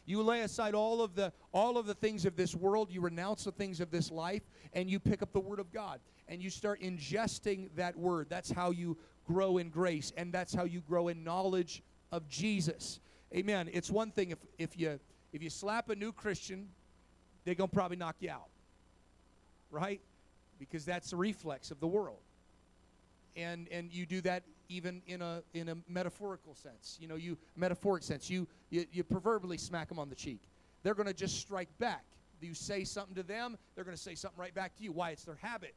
You 0.05 0.23
lay 0.23 0.41
aside 0.41 0.75
all 0.75 1.03
of 1.03 1.15
the 1.15 1.33
all 1.53 1.77
of 1.77 1.87
the 1.87 1.95
things 1.95 2.25
of 2.25 2.35
this 2.37 2.55
world, 2.55 2.91
you 2.91 3.01
renounce 3.01 3.45
the 3.45 3.53
things 3.53 3.81
of 3.81 3.91
this 3.91 4.11
life, 4.11 4.43
and 4.73 4.89
you 4.89 4.99
pick 4.99 5.23
up 5.23 5.33
the 5.33 5.41
word 5.41 5.59
of 5.61 5.71
God. 5.71 6.01
And 6.29 6.43
you 6.43 6.51
start 6.51 6.81
ingesting 6.81 7.69
that 7.77 7.97
word. 7.97 8.27
That's 8.29 8.51
how 8.51 8.71
you 8.71 8.97
grow 9.27 9.59
in 9.59 9.69
grace, 9.69 10.13
and 10.17 10.33
that's 10.33 10.55
how 10.55 10.65
you 10.65 10.81
grow 10.81 11.09
in 11.09 11.25
knowledge 11.25 11.83
of 12.13 12.27
Jesus. 12.29 13.01
Amen. 13.35 13.69
It's 13.73 13.91
one 13.91 14.11
thing 14.11 14.31
if, 14.31 14.39
if 14.59 14.79
you 14.79 14.99
if 15.33 15.43
you 15.43 15.51
slap 15.51 15.91
a 15.91 15.95
new 15.95 16.13
Christian 16.13 16.69
they're 17.49 17.55
going 17.55 17.71
to 17.71 17.75
probably 17.75 17.97
knock 17.97 18.17
you 18.21 18.31
out. 18.31 18.49
Right? 19.71 20.03
Because 20.59 20.85
that's 20.85 21.15
a 21.15 21.17
reflex 21.17 21.71
of 21.71 21.81
the 21.81 21.87
world. 21.87 22.19
And 23.39 23.69
and 23.71 23.93
you 23.93 24.05
do 24.05 24.21
that 24.23 24.43
even 24.69 25.01
in 25.07 25.23
a 25.23 25.43
in 25.55 25.71
a 25.71 25.77
metaphorical 25.89 26.55
sense. 26.55 26.99
You 27.01 27.09
know, 27.09 27.17
you 27.17 27.39
metaphoric 27.57 28.03
sense. 28.03 28.29
You 28.29 28.47
you, 28.69 28.85
you 28.93 29.05
proverbially 29.05 29.57
smack 29.57 29.89
them 29.89 29.99
on 29.99 30.11
the 30.11 30.15
cheek. 30.15 30.43
They're 30.83 30.95
going 30.95 31.07
to 31.09 31.15
just 31.15 31.41
strike 31.41 31.71
back. 31.79 32.05
You 32.41 32.55
say 32.55 32.85
something 32.85 33.15
to 33.17 33.23
them, 33.23 33.57
they're 33.75 33.85
going 33.85 33.97
to 33.97 34.03
say 34.03 34.15
something 34.15 34.39
right 34.39 34.55
back 34.55 34.77
to 34.77 34.83
you. 34.83 34.93
Why? 34.93 35.11
It's 35.11 35.25
their 35.25 35.39
habit. 35.41 35.75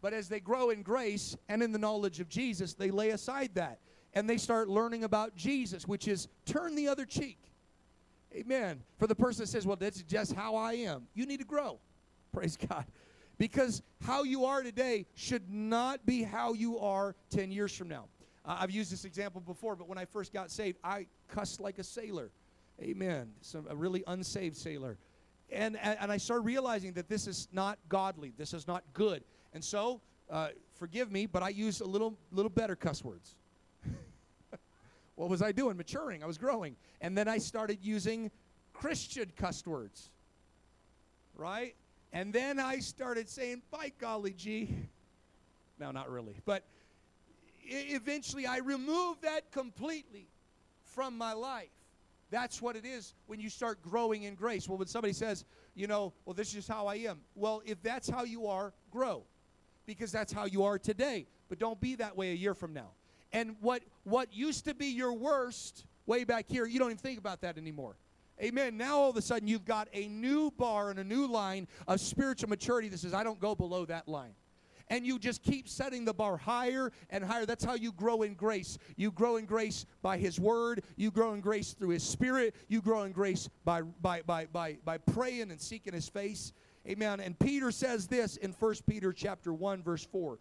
But 0.00 0.12
as 0.12 0.28
they 0.28 0.40
grow 0.40 0.70
in 0.70 0.82
grace 0.82 1.36
and 1.48 1.62
in 1.62 1.72
the 1.72 1.78
knowledge 1.78 2.20
of 2.20 2.28
Jesus, 2.28 2.74
they 2.74 2.90
lay 2.90 3.10
aside 3.10 3.50
that 3.54 3.78
and 4.14 4.28
they 4.28 4.36
start 4.36 4.68
learning 4.68 5.04
about 5.04 5.36
Jesus, 5.36 5.86
which 5.86 6.08
is 6.08 6.28
turn 6.44 6.74
the 6.74 6.88
other 6.88 7.04
cheek. 7.04 7.38
Amen. 8.34 8.82
For 8.98 9.06
the 9.06 9.14
person 9.14 9.42
that 9.42 9.48
says, 9.48 9.66
well, 9.66 9.76
that's 9.76 10.02
just 10.02 10.32
how 10.32 10.56
I 10.56 10.74
am, 10.74 11.06
you 11.14 11.26
need 11.26 11.40
to 11.40 11.46
grow. 11.46 11.78
Praise 12.32 12.56
God. 12.56 12.84
Because 13.38 13.82
how 14.04 14.22
you 14.22 14.46
are 14.46 14.62
today 14.62 15.06
should 15.14 15.50
not 15.50 16.06
be 16.06 16.22
how 16.22 16.54
you 16.54 16.78
are 16.78 17.14
10 17.30 17.50
years 17.50 17.76
from 17.76 17.88
now. 17.88 18.06
Uh, 18.44 18.56
I've 18.60 18.70
used 18.70 18.92
this 18.92 19.04
example 19.04 19.40
before, 19.40 19.76
but 19.76 19.88
when 19.88 19.98
I 19.98 20.04
first 20.04 20.32
got 20.32 20.50
saved, 20.50 20.78
I 20.82 21.06
cussed 21.28 21.60
like 21.60 21.78
a 21.78 21.84
sailor. 21.84 22.30
Amen. 22.80 23.32
Some, 23.40 23.66
a 23.68 23.76
really 23.76 24.04
unsaved 24.06 24.56
sailor. 24.56 24.96
and, 25.50 25.76
and 25.76 26.10
I 26.10 26.16
started 26.16 26.42
realizing 26.42 26.92
that 26.94 27.08
this 27.08 27.26
is 27.26 27.48
not 27.52 27.78
godly. 27.88 28.32
This 28.36 28.54
is 28.54 28.66
not 28.66 28.84
good. 28.92 29.22
And 29.52 29.62
so, 29.62 30.00
uh, 30.30 30.48
forgive 30.74 31.10
me, 31.10 31.26
but 31.26 31.42
I 31.42 31.50
use 31.50 31.80
a 31.80 31.86
little, 31.86 32.16
little 32.32 32.50
better 32.50 32.76
cuss 32.76 33.04
words. 33.04 33.34
what 35.14 35.28
was 35.28 35.42
I 35.42 35.52
doing? 35.52 35.76
Maturing. 35.76 36.22
I 36.22 36.26
was 36.26 36.38
growing. 36.38 36.76
And 37.00 37.16
then 37.16 37.28
I 37.28 37.38
started 37.38 37.78
using 37.82 38.30
Christian 38.72 39.32
cuss 39.36 39.66
words. 39.66 40.10
Right? 41.36 41.74
And 42.16 42.32
then 42.32 42.58
I 42.58 42.78
started 42.78 43.28
saying, 43.28 43.60
by 43.70 43.92
golly 43.98 44.32
gee. 44.32 44.74
No, 45.78 45.90
not 45.90 46.10
really. 46.10 46.40
But 46.46 46.64
eventually 47.62 48.46
I 48.46 48.56
removed 48.56 49.20
that 49.20 49.52
completely 49.52 50.26
from 50.82 51.18
my 51.18 51.34
life. 51.34 51.68
That's 52.30 52.62
what 52.62 52.74
it 52.74 52.86
is 52.86 53.12
when 53.26 53.38
you 53.38 53.50
start 53.50 53.82
growing 53.82 54.22
in 54.22 54.34
grace. 54.34 54.66
Well, 54.66 54.78
when 54.78 54.88
somebody 54.88 55.12
says, 55.12 55.44
you 55.74 55.86
know, 55.88 56.14
well, 56.24 56.32
this 56.32 56.48
is 56.48 56.54
just 56.54 56.68
how 56.68 56.86
I 56.86 56.94
am. 56.94 57.20
Well, 57.34 57.60
if 57.66 57.82
that's 57.82 58.08
how 58.08 58.24
you 58.24 58.46
are, 58.46 58.72
grow. 58.90 59.24
Because 59.84 60.10
that's 60.10 60.32
how 60.32 60.46
you 60.46 60.64
are 60.64 60.78
today. 60.78 61.26
But 61.50 61.58
don't 61.58 61.78
be 61.82 61.96
that 61.96 62.16
way 62.16 62.30
a 62.30 62.34
year 62.34 62.54
from 62.54 62.72
now. 62.72 62.92
And 63.30 63.56
what 63.60 63.82
what 64.04 64.32
used 64.32 64.64
to 64.64 64.74
be 64.74 64.86
your 64.86 65.12
worst 65.12 65.84
way 66.06 66.24
back 66.24 66.46
here, 66.48 66.64
you 66.64 66.78
don't 66.78 66.92
even 66.92 66.96
think 66.96 67.18
about 67.18 67.42
that 67.42 67.58
anymore. 67.58 67.96
Amen. 68.42 68.76
Now 68.76 68.98
all 68.98 69.10
of 69.10 69.16
a 69.16 69.22
sudden 69.22 69.48
you've 69.48 69.64
got 69.64 69.88
a 69.92 70.08
new 70.08 70.50
bar 70.50 70.90
and 70.90 70.98
a 70.98 71.04
new 71.04 71.26
line 71.26 71.68
of 71.88 72.00
spiritual 72.00 72.48
maturity 72.48 72.88
that 72.88 72.98
says, 72.98 73.14
I 73.14 73.24
don't 73.24 73.40
go 73.40 73.54
below 73.54 73.86
that 73.86 74.08
line 74.08 74.34
and 74.88 75.06
you 75.06 75.18
just 75.18 75.42
keep 75.42 75.68
setting 75.68 76.04
the 76.04 76.14
bar 76.14 76.36
higher 76.36 76.92
and 77.10 77.24
higher. 77.24 77.46
That's 77.46 77.64
how 77.64 77.74
you 77.74 77.92
grow 77.92 78.22
in 78.22 78.34
grace. 78.34 78.78
You 78.96 79.10
grow 79.10 79.36
in 79.36 79.46
grace 79.46 79.86
by 80.02 80.18
His 80.18 80.38
Word. 80.38 80.84
You 80.96 81.10
grow 81.10 81.32
in 81.32 81.40
grace 81.40 81.72
through 81.72 81.90
His 81.90 82.02
Spirit. 82.02 82.54
You 82.68 82.80
grow 82.80 83.02
in 83.02 83.12
grace 83.12 83.48
by, 83.64 83.82
by, 83.82 84.22
by, 84.22 84.46
by, 84.46 84.78
by 84.84 84.98
praying 84.98 85.50
and 85.50 85.60
seeking 85.60 85.92
His 85.92 86.08
face. 86.08 86.52
Amen. 86.86 87.20
And 87.20 87.38
Peter 87.38 87.72
says 87.72 88.06
this 88.06 88.36
in 88.36 88.52
1 88.52 88.74
Peter 88.88 89.12
chapter 89.12 89.52
1, 89.52 89.82
verse 89.82 90.04
4. 90.04 90.38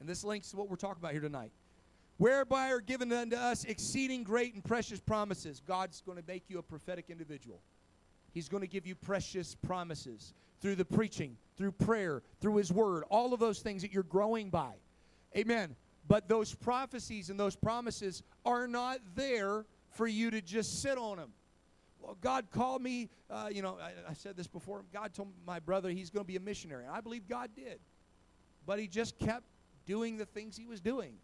And 0.00 0.08
this 0.08 0.24
links 0.24 0.50
to 0.50 0.56
what 0.56 0.68
we're 0.68 0.76
talking 0.76 1.00
about 1.00 1.12
here 1.12 1.20
tonight. 1.20 1.52
Whereby 2.18 2.70
are 2.70 2.80
given 2.80 3.12
unto 3.12 3.36
us 3.36 3.64
exceeding 3.64 4.24
great 4.24 4.54
and 4.54 4.64
precious 4.64 5.00
promises. 5.00 5.62
God's 5.66 6.00
going 6.00 6.18
to 6.18 6.24
make 6.26 6.44
you 6.48 6.58
a 6.58 6.62
prophetic 6.62 7.06
individual. 7.08 7.62
He's 8.32 8.48
going 8.48 8.60
to 8.60 8.68
give 8.68 8.86
you 8.86 8.94
precious 8.94 9.54
promises 9.54 10.34
through 10.60 10.74
the 10.74 10.84
preaching, 10.84 11.36
through 11.56 11.72
prayer, 11.72 12.22
through 12.40 12.56
His 12.56 12.72
Word, 12.72 13.04
all 13.08 13.32
of 13.32 13.40
those 13.40 13.60
things 13.60 13.82
that 13.82 13.92
you're 13.92 14.02
growing 14.02 14.50
by. 14.50 14.74
Amen. 15.36 15.76
But 16.08 16.28
those 16.28 16.54
prophecies 16.54 17.30
and 17.30 17.38
those 17.38 17.54
promises 17.54 18.22
are 18.44 18.66
not 18.66 18.98
there 19.14 19.66
for 19.90 20.06
you 20.06 20.30
to 20.30 20.40
just 20.40 20.82
sit 20.82 20.98
on 20.98 21.18
them. 21.18 21.32
Well, 22.00 22.16
God 22.20 22.46
called 22.50 22.82
me, 22.82 23.10
uh, 23.30 23.48
you 23.52 23.62
know, 23.62 23.76
I, 23.80 24.10
I, 24.10 24.14
said 24.14 24.36
this 24.36 24.46
before. 24.46 24.84
God 24.92 25.12
told 25.12 25.28
my 25.46 25.58
brother 25.58 25.90
he's 25.90 26.10
going 26.10 26.24
to 26.24 26.28
be 26.28 26.36
a 26.36 26.40
missionary. 26.40 26.84
And 26.84 26.94
I 26.94 27.00
believe 27.00 27.28
God 27.28 27.50
did. 27.54 27.80
But 28.66 28.78
he 28.78 28.86
just 28.86 29.18
kept 29.18 29.44
doing 29.84 30.16
the 30.16 30.24
things 30.24 30.56
he 30.56 30.66
was 30.66 30.80
doing. 30.80 31.14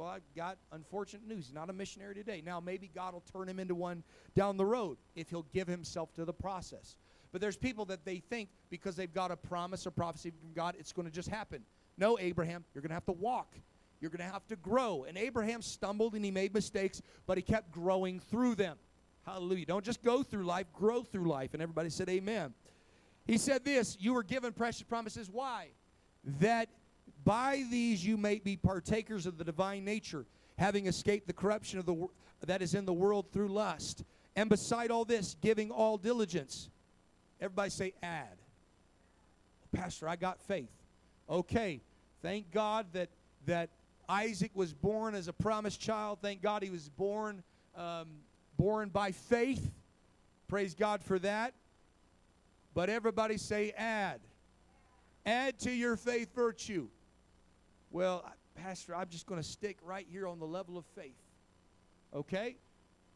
Well, 0.00 0.08
I 0.08 0.20
got 0.34 0.56
unfortunate 0.72 1.28
news. 1.28 1.44
He's 1.44 1.54
not 1.54 1.68
a 1.68 1.74
missionary 1.74 2.14
today. 2.14 2.42
Now, 2.42 2.58
maybe 2.58 2.90
God 2.94 3.12
will 3.12 3.22
turn 3.30 3.50
him 3.50 3.60
into 3.60 3.74
one 3.74 4.02
down 4.34 4.56
the 4.56 4.64
road 4.64 4.96
if 5.14 5.28
he'll 5.28 5.44
give 5.52 5.68
himself 5.68 6.10
to 6.14 6.24
the 6.24 6.32
process. 6.32 6.96
But 7.32 7.42
there's 7.42 7.58
people 7.58 7.84
that 7.84 8.06
they 8.06 8.16
think 8.16 8.48
because 8.70 8.96
they've 8.96 9.12
got 9.12 9.30
a 9.30 9.36
promise 9.36 9.86
or 9.86 9.90
prophecy 9.90 10.30
from 10.30 10.54
God, 10.54 10.74
it's 10.78 10.90
going 10.90 11.06
to 11.06 11.12
just 11.12 11.28
happen. 11.28 11.64
No, 11.98 12.18
Abraham, 12.18 12.64
you're 12.72 12.80
going 12.80 12.88
to 12.88 12.94
have 12.94 13.04
to 13.04 13.12
walk. 13.12 13.56
You're 14.00 14.10
going 14.10 14.26
to 14.26 14.32
have 14.32 14.46
to 14.46 14.56
grow. 14.56 15.04
And 15.06 15.18
Abraham 15.18 15.60
stumbled 15.60 16.14
and 16.14 16.24
he 16.24 16.30
made 16.30 16.54
mistakes, 16.54 17.02
but 17.26 17.36
he 17.36 17.42
kept 17.42 17.70
growing 17.70 18.20
through 18.20 18.54
them. 18.54 18.78
Hallelujah. 19.26 19.66
Don't 19.66 19.84
just 19.84 20.02
go 20.02 20.22
through 20.22 20.44
life, 20.44 20.72
grow 20.72 21.02
through 21.02 21.28
life. 21.28 21.52
And 21.52 21.62
everybody 21.62 21.90
said, 21.90 22.08
Amen. 22.08 22.54
He 23.26 23.36
said 23.36 23.66
this 23.66 23.98
You 24.00 24.14
were 24.14 24.22
given 24.22 24.54
precious 24.54 24.82
promises. 24.82 25.28
Why? 25.30 25.68
That 26.40 26.70
by 27.24 27.64
these 27.70 28.04
you 28.04 28.16
may 28.16 28.38
be 28.38 28.56
partakers 28.56 29.26
of 29.26 29.38
the 29.38 29.44
divine 29.44 29.84
nature, 29.84 30.24
having 30.58 30.86
escaped 30.86 31.26
the 31.26 31.32
corruption 31.32 31.78
of 31.78 31.86
the 31.86 32.06
that 32.46 32.62
is 32.62 32.74
in 32.74 32.86
the 32.86 32.92
world 32.92 33.26
through 33.32 33.48
lust. 33.48 34.04
And 34.36 34.48
beside 34.48 34.90
all 34.90 35.04
this, 35.04 35.36
giving 35.42 35.70
all 35.70 35.98
diligence 35.98 36.70
Everybody 37.40 37.70
say 37.70 37.94
add. 38.02 38.36
Pastor, 39.72 40.08
I 40.08 40.16
got 40.16 40.40
faith. 40.40 40.70
Okay. 41.28 41.80
Thank 42.22 42.50
God 42.50 42.86
that 42.92 43.08
that 43.46 43.70
Isaac 44.08 44.50
was 44.54 44.74
born 44.74 45.14
as 45.14 45.28
a 45.28 45.32
promised 45.32 45.80
child. 45.80 46.18
Thank 46.20 46.42
God 46.42 46.62
he 46.62 46.70
was 46.70 46.88
born 46.90 47.42
um, 47.76 48.08
born 48.58 48.90
by 48.90 49.12
faith. 49.12 49.70
Praise 50.48 50.74
God 50.74 51.02
for 51.02 51.18
that. 51.20 51.54
But 52.74 52.90
everybody 52.90 53.38
say 53.38 53.72
add. 53.76 54.20
Add 55.24 55.58
to 55.60 55.70
your 55.70 55.96
faith 55.96 56.34
virtue. 56.34 56.88
Well, 57.90 58.24
Pastor, 58.54 58.94
I'm 58.94 59.08
just 59.08 59.26
going 59.26 59.40
to 59.40 59.46
stick 59.46 59.78
right 59.82 60.06
here 60.10 60.26
on 60.28 60.38
the 60.38 60.46
level 60.46 60.78
of 60.78 60.84
faith. 60.94 61.16
Okay? 62.14 62.56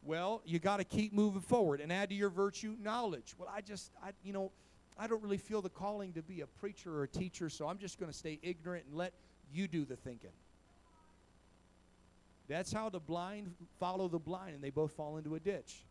Well, 0.03 0.43
you 0.45 0.59
got 0.59 0.79
to 0.79 0.85
keep 0.85 1.13
moving 1.13 1.41
forward 1.41 1.81
and 1.81 1.93
add 1.93 2.11
to 2.11 2.15
your 2.15 2.31
virtue 2.31 2.77
knowledge. 2.81 3.35
Well, 3.39 3.49
I 3.55 3.61
just, 3.61 3.91
I, 4.03 4.11
you 4.23 4.33
know, 4.33 4.53
I 4.99 5.07
don't 5.07 5.23
really 5.23 5.39
feel 5.39 5.63
the 5.63 5.71
calling 5.71 6.13
to 6.13 6.23
be 6.23 6.43
a 6.43 6.47
preacher 6.47 6.95
or 6.95 7.05
a 7.05 7.09
teacher, 7.09 7.49
so 7.49 7.69
I'm 7.69 7.79
just 7.79 7.99
going 7.99 8.11
to 8.11 8.17
stay 8.17 8.39
ignorant 8.43 8.85
and 8.87 8.97
let 8.97 9.13
you 9.53 9.67
do 9.67 9.85
the 9.85 9.97
thinking. 9.97 10.31
That's 12.49 12.73
how 12.73 12.91
the 12.91 13.01
blind 13.01 13.55
follow 13.81 14.09
the 14.09 14.19
blind, 14.19 14.55
and 14.55 14.63
they 14.63 14.71
both 14.71 14.93
fall 14.93 15.17
into 15.17 15.35
a 15.35 15.41
ditch. 15.41 15.85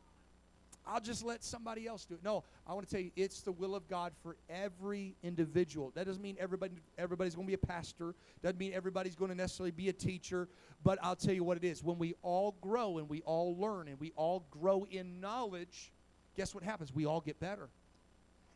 I'll 0.86 1.02
just 1.02 1.24
let 1.24 1.44
somebody 1.44 1.88
else 1.88 2.06
do 2.06 2.16
it. 2.16 2.24
No, 2.24 2.44
I 2.68 2.74
want 2.74 2.88
to 2.88 2.94
tell 2.94 3.02
you, 3.02 3.12
it's 3.16 3.42
the 3.42 3.52
will 3.52 3.76
of 3.76 3.88
God 3.88 4.12
for 4.22 4.36
every 4.50 5.16
individual. 5.24 5.92
That 5.96 6.06
doesn't 6.06 6.22
mean 6.22 6.36
everybody 6.40 6.74
everybody's 6.98 7.36
going 7.36 7.48
to 7.48 7.52
be 7.52 7.56
a 7.56 7.66
pastor. 7.66 8.16
Doesn't 8.42 8.60
mean 8.60 8.74
everybody's 8.74 9.16
going 9.16 9.30
to 9.30 9.36
necessarily 9.36 9.72
be 9.72 9.90
a 9.90 9.94
teacher. 9.94 10.50
But 10.84 11.00
I'll 11.02 11.16
tell 11.16 11.34
you 11.34 11.44
what 11.44 11.58
it 11.58 11.64
is. 11.64 11.84
When 11.84 11.98
we 11.98 12.16
all 12.22 12.58
grow 12.62 12.98
and 12.98 13.08
we 13.08 13.22
all 13.22 13.58
learn 13.58 13.88
and 13.88 14.00
we 14.00 14.12
all 14.16 14.46
grow 14.52 14.86
in 14.90 15.22
knowledge, 15.22 15.94
guess 16.36 16.54
what 16.54 16.64
happens? 16.64 16.94
We 16.94 17.06
all 17.06 17.22
get 17.22 17.40
better. 17.40 17.70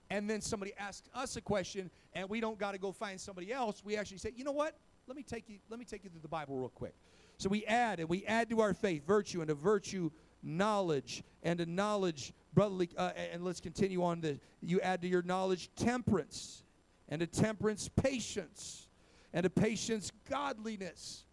And 0.10 0.30
then 0.30 0.42
somebody 0.42 0.74
asks 0.78 1.10
us 1.14 1.36
a 1.36 1.42
question, 1.42 1.92
and 2.14 2.30
we 2.30 2.40
don't 2.40 2.58
got 2.58 2.72
to 2.72 2.78
go 2.78 2.92
find 2.92 3.20
somebody 3.20 3.52
else. 3.52 3.84
We 3.84 3.98
actually 3.98 4.20
say, 4.20 4.32
you 4.36 4.44
know 4.44 4.54
what? 4.54 4.78
Let 5.06 5.16
me 5.18 5.24
take 5.24 5.50
you. 5.50 5.60
Let 5.70 5.80
me 5.80 5.86
take 5.86 6.04
you 6.04 6.10
through 6.10 6.22
the 6.22 6.28
Bible 6.28 6.58
real 6.58 6.70
quick. 6.70 6.94
So 7.38 7.50
we 7.50 7.66
add 7.66 8.00
and 8.00 8.10
we 8.10 8.26
add 8.26 8.50
to 8.50 8.62
our 8.62 8.74
faith 8.74 9.06
virtue, 9.06 9.42
and 9.42 9.48
to 9.48 9.54
virtue 9.54 10.12
knowledge, 10.44 11.24
and 11.44 11.60
to 11.60 11.66
knowledge 11.66 12.34
brotherly. 12.54 12.90
Uh, 12.98 13.12
and 13.32 13.44
let's 13.44 13.60
continue 13.60 14.04
on. 14.04 14.22
The 14.22 14.40
you 14.62 14.80
add 14.82 15.02
to 15.02 15.08
your 15.08 15.22
knowledge 15.22 15.70
temperance, 15.76 16.64
and 17.10 17.20
to 17.20 17.28
temperance 17.28 17.90
patience, 17.90 18.88
and 19.34 19.44
to 19.44 19.50
patience 19.50 20.12
godliness. 20.30 21.26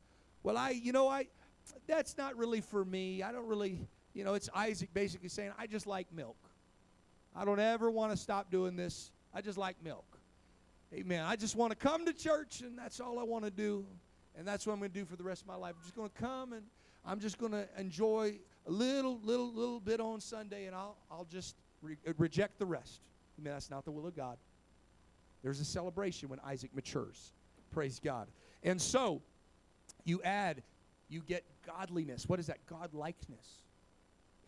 Well, 0.43 0.59
I, 0.59 0.71
you 0.71 0.93
know, 0.93 1.09
I, 1.09 1.27
that's 1.87 2.19
not 2.19 2.37
really 2.37 2.61
for 2.61 2.85
me. 2.85 3.23
I 3.23 3.33
don't 3.33 3.47
really, 3.47 3.81
you 4.13 4.25
know, 4.25 4.35
it's 4.35 4.51
Isaac 4.55 4.93
basically 4.93 5.31
saying, 5.31 5.53
I 5.59 5.67
just 5.67 5.87
like 5.87 6.13
milk. 6.13 6.37
I 7.35 7.45
don't 7.45 7.61
ever 7.61 7.91
want 7.91 8.13
to 8.13 8.17
stop 8.17 8.51
doing 8.51 8.77
this. 8.77 9.11
I 9.33 9.41
just 9.41 9.59
like 9.59 9.77
milk. 9.83 10.05
Amen. 10.93 11.25
I 11.25 11.35
just 11.35 11.57
want 11.57 11.71
to 11.71 11.77
come 11.77 12.07
to 12.07 12.13
church, 12.13 12.61
and 12.61 12.79
that's 12.79 13.01
all 13.01 13.19
I 13.19 13.25
want 13.25 13.45
to 13.45 13.51
do. 13.51 13.85
And 14.37 14.47
that's 14.47 14.67
what 14.67 14.73
I'm 14.73 14.81
going 14.81 14.91
to 14.91 14.99
do 14.99 15.05
for 15.05 15.17
the 15.17 15.25
rest 15.25 15.43
of 15.43 15.49
my 15.49 15.57
life. 15.57 15.75
I'm 15.77 15.83
just 15.83 15.97
going 15.97 16.11
to 16.11 16.21
come 16.21 16.53
and 16.53 16.63
I'm 17.07 17.21
just 17.21 17.39
going 17.39 17.53
to 17.53 17.67
enjoy 17.79 18.37
a 18.67 18.71
little, 18.71 19.21
little, 19.23 19.53
little 19.53 19.81
bit 19.81 20.01
on 20.01 20.21
Sunday, 20.21 20.67
and 20.67 20.75
I'll, 20.75 20.97
I'll 21.11 21.27
just 21.31 21.57
re- 21.83 21.97
uh, 22.09 22.13
reject 22.19 22.59
the 22.59 22.67
rest. 22.67 23.01
Amen. 23.39 23.53
That's 23.53 23.71
not 23.71 23.85
the 23.85 23.91
will 23.91 24.07
of 24.07 24.17
God. 24.17 24.39
There's 25.43 25.61
a 25.61 25.65
celebration 25.65 26.29
when 26.29 26.41
Isaac 26.41 26.75
matures. 26.75 27.33
Praise 27.71 28.01
God. 28.03 28.29
And 28.63 28.81
so, 28.81 29.21
you 30.05 30.23
add, 30.23 30.63
you 31.09 31.21
get 31.21 31.45
godliness. 31.67 32.27
What 32.29 32.41
is 32.41 32.47
that? 32.47 32.65
God 32.67 32.95
likeness. 32.95 33.63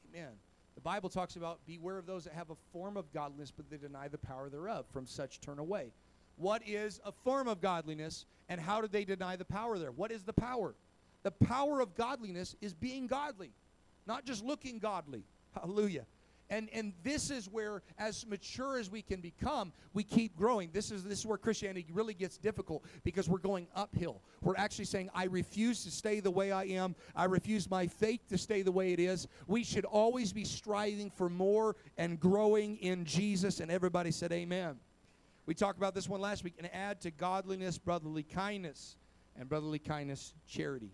Amen. 0.08 0.30
The 0.74 0.80
Bible 0.80 1.08
talks 1.08 1.36
about 1.36 1.58
beware 1.66 1.98
of 1.98 2.06
those 2.06 2.24
that 2.24 2.32
have 2.32 2.50
a 2.50 2.56
form 2.72 2.96
of 2.96 3.12
godliness, 3.12 3.52
but 3.54 3.68
they 3.70 3.76
deny 3.76 4.08
the 4.08 4.18
power 4.18 4.48
thereof. 4.48 4.86
From 4.92 5.06
such 5.06 5.40
turn 5.40 5.58
away. 5.58 5.92
What 6.36 6.62
is 6.66 7.00
a 7.04 7.12
form 7.12 7.48
of 7.48 7.60
godliness, 7.60 8.24
and 8.48 8.60
how 8.60 8.80
did 8.80 8.92
they 8.92 9.04
deny 9.04 9.36
the 9.36 9.44
power 9.44 9.78
there? 9.78 9.90
What 9.90 10.12
is 10.12 10.22
the 10.22 10.34
power? 10.34 10.74
The 11.26 11.32
power 11.32 11.80
of 11.80 11.96
godliness 11.96 12.54
is 12.60 12.72
being 12.72 13.08
godly, 13.08 13.50
not 14.06 14.24
just 14.24 14.44
looking 14.44 14.78
godly. 14.78 15.24
Hallelujah. 15.60 16.06
And, 16.50 16.68
and 16.72 16.92
this 17.02 17.32
is 17.32 17.48
where, 17.48 17.82
as 17.98 18.24
mature 18.28 18.78
as 18.78 18.88
we 18.88 19.02
can 19.02 19.20
become, 19.20 19.72
we 19.92 20.04
keep 20.04 20.36
growing. 20.36 20.70
This 20.72 20.92
is, 20.92 21.02
this 21.02 21.18
is 21.18 21.26
where 21.26 21.36
Christianity 21.36 21.90
really 21.92 22.14
gets 22.14 22.38
difficult 22.38 22.84
because 23.02 23.28
we're 23.28 23.38
going 23.38 23.66
uphill. 23.74 24.22
We're 24.40 24.54
actually 24.56 24.84
saying, 24.84 25.10
I 25.16 25.24
refuse 25.24 25.82
to 25.82 25.90
stay 25.90 26.20
the 26.20 26.30
way 26.30 26.52
I 26.52 26.62
am. 26.66 26.94
I 27.16 27.24
refuse 27.24 27.68
my 27.68 27.88
faith 27.88 28.20
to 28.28 28.38
stay 28.38 28.62
the 28.62 28.70
way 28.70 28.92
it 28.92 29.00
is. 29.00 29.26
We 29.48 29.64
should 29.64 29.84
always 29.84 30.32
be 30.32 30.44
striving 30.44 31.10
for 31.10 31.28
more 31.28 31.74
and 31.98 32.20
growing 32.20 32.76
in 32.76 33.04
Jesus. 33.04 33.58
And 33.58 33.68
everybody 33.68 34.12
said, 34.12 34.30
Amen. 34.30 34.76
We 35.44 35.54
talked 35.54 35.78
about 35.78 35.92
this 35.92 36.08
one 36.08 36.20
last 36.20 36.44
week 36.44 36.54
and 36.58 36.72
add 36.72 37.00
to 37.00 37.10
godliness 37.10 37.78
brotherly 37.78 38.22
kindness, 38.22 38.94
and 39.36 39.48
brotherly 39.48 39.80
kindness 39.80 40.32
charity. 40.46 40.92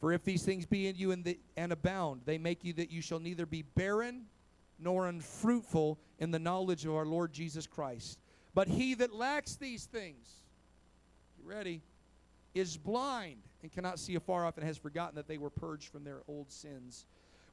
For 0.00 0.12
if 0.12 0.24
these 0.24 0.42
things 0.42 0.64
be 0.64 0.88
in 0.88 0.96
you 0.96 1.12
and, 1.12 1.22
the, 1.24 1.38
and 1.56 1.72
abound, 1.72 2.22
they 2.24 2.38
make 2.38 2.64
you 2.64 2.72
that 2.74 2.90
you 2.90 3.02
shall 3.02 3.20
neither 3.20 3.44
be 3.44 3.62
barren 3.62 4.24
nor 4.78 5.06
unfruitful 5.08 5.98
in 6.18 6.30
the 6.30 6.38
knowledge 6.38 6.86
of 6.86 6.94
our 6.94 7.04
Lord 7.04 7.32
Jesus 7.32 7.66
Christ. 7.66 8.18
But 8.54 8.66
he 8.66 8.94
that 8.94 9.14
lacks 9.14 9.56
these 9.56 9.84
things, 9.84 10.26
you 11.38 11.48
ready, 11.48 11.82
is 12.54 12.78
blind 12.78 13.42
and 13.62 13.70
cannot 13.70 13.98
see 13.98 14.14
afar 14.14 14.46
off 14.46 14.56
and 14.56 14.66
has 14.66 14.78
forgotten 14.78 15.16
that 15.16 15.28
they 15.28 15.38
were 15.38 15.50
purged 15.50 15.88
from 15.92 16.02
their 16.02 16.22
old 16.26 16.50
sins. 16.50 17.04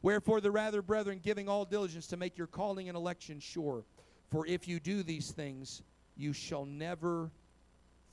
Wherefore, 0.02 0.40
the 0.40 0.52
rather, 0.52 0.82
brethren, 0.82 1.20
giving 1.22 1.50
all 1.50 1.66
diligence 1.66 2.08
to 2.08 2.18
make 2.18 2.38
your 2.38 2.48
calling 2.48 2.88
and 2.88 2.96
election 2.96 3.40
sure. 3.40 3.84
For 4.32 4.46
if 4.48 4.68
you 4.68 4.80
do 4.80 5.04
these 5.04 5.32
things, 5.32 5.82
you 6.16 6.34
shall 6.34 6.66
never 6.66 7.30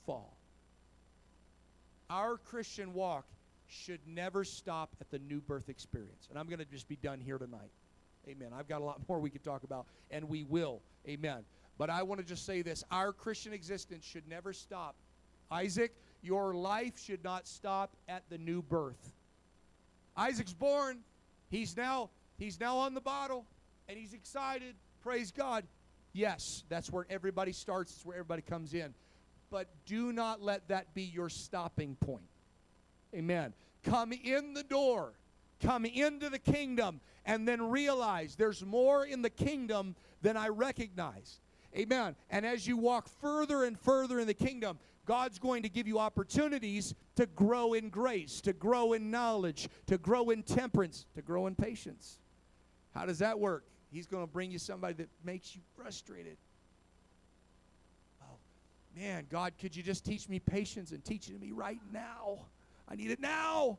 fall. 0.05 0.37
Our 2.11 2.37
Christian 2.37 2.95
walk 2.95 3.26
should 3.67 4.01
never 4.07 4.45
stop 4.45 4.95
at 5.01 5.11
the 5.11 5.19
new 5.19 5.41
birth 5.41 5.69
experience. 5.69 6.27
And 6.31 6.39
I'm 6.39 6.47
going 6.47 6.59
to 6.59 6.65
just 6.65 6.89
be 6.89 6.97
done 6.97 7.21
here 7.21 7.39
tonight. 7.39 7.71
Amen. 8.29 8.49
I've 8.57 8.69
got 8.69 8.81
a 8.81 8.85
lot 8.85 9.01
more 9.09 9.19
we 9.19 9.31
could 9.31 9.45
talk 9.45 9.65
about, 9.65 9.87
and 10.11 10.29
we 10.29 10.45
will. 10.45 10.81
Amen. 11.09 11.45
But 11.77 11.91
I 11.91 12.03
want 12.03 12.21
to 12.21 12.27
just 12.27 12.47
say 12.47 12.62
this 12.62 12.85
our 12.91 13.12
Christian 13.12 13.53
existence 13.53 14.05
should 14.05 14.29
never 14.29 14.53
stop. 14.53 14.95
Isaac, 15.51 15.95
your 16.23 16.55
life 16.55 16.99
should 16.99 17.23
not 17.23 17.47
stop 17.47 17.97
at 18.09 18.23
the 18.31 18.39
new 18.39 18.62
birth. 18.62 19.12
Isaac's 20.17 20.55
born. 20.55 21.01
He's 21.51 21.77
now 21.77 22.11
he's 22.39 22.59
now 22.59 22.79
on 22.79 22.95
the 22.95 23.01
bottle 23.01 23.45
and 23.89 23.99
he's 23.99 24.15
excited. 24.15 24.75
Praise 25.03 25.31
God. 25.31 25.65
Yes, 26.12 26.65
that's 26.69 26.91
where 26.91 27.07
everybody 27.11 27.53
starts. 27.53 27.93
It's 27.93 28.07
where 28.07 28.17
everybody 28.17 28.43
comes 28.43 28.73
in. 28.73 28.95
But 29.51 29.69
do 29.85 30.12
not 30.12 30.41
let 30.41 30.69
that 30.69 30.95
be 30.95 31.03
your 31.03 31.29
stopping 31.29 31.97
point. 31.97 32.25
Amen. 33.15 33.55
Come 33.85 34.12
in 34.12 34.55
the 34.55 34.62
door. 34.62 35.12
Come 35.61 35.85
into 35.87 36.29
the 36.29 36.39
kingdom 36.39 37.01
and 37.25 37.47
then 37.47 37.71
realize 37.71 38.37
there's 38.37 38.65
more 38.65 39.05
in 39.07 39.23
the 39.23 39.31
kingdom 39.31 39.95
than 40.21 40.37
I 40.37 40.49
recognize. 40.49 41.41
Amen. 41.77 42.17
And 42.31 42.45
as 42.45 42.67
you 42.67 42.77
walk 42.77 43.09
further 43.09 43.65
and 43.65 43.79
further 43.79 44.21
in 44.21 44.27
the 44.27 44.35
kingdom, 44.35 44.79
God's 45.07 45.39
going 45.39 45.62
to 45.62 45.69
give 45.69 45.87
you 45.87 45.99
opportunities 45.99 46.95
to 47.17 47.27
grow 47.27 47.75
in 47.75 47.89
grace, 47.89 48.41
to 48.43 48.53
grow 48.53 48.95
in 48.95 49.11
knowledge, 49.11 49.69
to 49.87 49.99
grow 49.99 50.31
in 50.31 50.43
temperance, 50.43 51.07
to 51.15 51.23
grow 51.23 51.47
in 51.47 51.55
patience. 51.55 52.19
How 52.95 53.07
does 53.07 53.19
that 53.19 53.39
work? 53.39 53.65
He's 53.91 54.07
going 54.07 54.23
to 54.25 54.33
bring 54.33 54.51
you 54.51 54.59
somebody 54.59 54.95
that 54.95 55.09
makes 55.25 55.55
you 55.55 55.62
frustrated. 55.77 56.37
Oh, 58.23 58.37
man, 58.97 59.27
God, 59.31 59.53
could 59.61 59.77
you 59.77 59.83
just 59.83 60.05
teach 60.05 60.29
me 60.29 60.39
patience 60.39 60.93
and 60.93 61.05
teach 61.05 61.29
it 61.29 61.35
to 61.35 61.39
me 61.39 61.53
right 61.53 61.81
now? 61.93 62.47
I 62.89 62.97
need 62.97 63.11
it 63.11 63.20
now. 63.20 63.78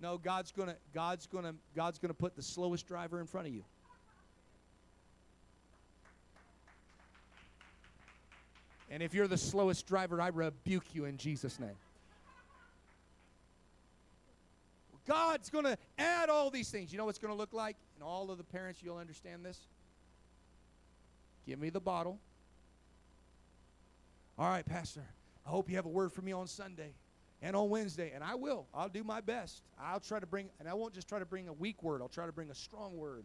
No, 0.00 0.18
God's 0.18 0.52
going 0.52 0.68
to 0.68 0.76
God's 0.92 1.26
going 1.26 1.44
to 1.44 1.54
God's 1.74 1.98
going 1.98 2.10
to 2.10 2.14
put 2.14 2.36
the 2.36 2.42
slowest 2.42 2.86
driver 2.86 3.20
in 3.20 3.26
front 3.26 3.46
of 3.46 3.54
you. 3.54 3.64
And 8.90 9.02
if 9.02 9.14
you're 9.14 9.26
the 9.26 9.38
slowest 9.38 9.86
driver, 9.86 10.20
I 10.20 10.28
rebuke 10.28 10.94
you 10.94 11.04
in 11.06 11.16
Jesus' 11.16 11.58
name. 11.58 11.76
God's 15.06 15.50
going 15.50 15.64
to 15.64 15.76
add 15.98 16.28
all 16.28 16.50
these 16.50 16.70
things. 16.70 16.92
You 16.92 16.98
know 16.98 17.04
what's 17.04 17.18
going 17.18 17.32
to 17.32 17.36
look 17.36 17.52
like? 17.52 17.76
And 17.96 18.04
all 18.04 18.30
of 18.30 18.38
the 18.38 18.44
parents, 18.44 18.82
you'll 18.82 18.96
understand 18.96 19.44
this. 19.44 19.58
Give 21.46 21.58
me 21.58 21.70
the 21.70 21.80
bottle. 21.80 22.18
All 24.38 24.48
right, 24.48 24.64
Pastor, 24.64 25.04
I 25.46 25.50
hope 25.50 25.68
you 25.68 25.76
have 25.76 25.86
a 25.86 25.90
word 25.90 26.12
for 26.12 26.22
me 26.22 26.32
on 26.32 26.46
Sunday 26.46 26.92
and 27.42 27.54
on 27.56 27.68
Wednesday. 27.68 28.12
And 28.14 28.24
I 28.24 28.34
will. 28.34 28.66
I'll 28.74 28.88
do 28.88 29.04
my 29.04 29.20
best. 29.20 29.62
I'll 29.78 30.00
try 30.00 30.20
to 30.20 30.26
bring, 30.26 30.48
and 30.58 30.68
I 30.68 30.74
won't 30.74 30.94
just 30.94 31.08
try 31.08 31.18
to 31.18 31.26
bring 31.26 31.48
a 31.48 31.52
weak 31.52 31.82
word, 31.82 32.00
I'll 32.02 32.08
try 32.08 32.26
to 32.26 32.32
bring 32.32 32.50
a 32.50 32.54
strong 32.54 32.96
word. 32.96 33.24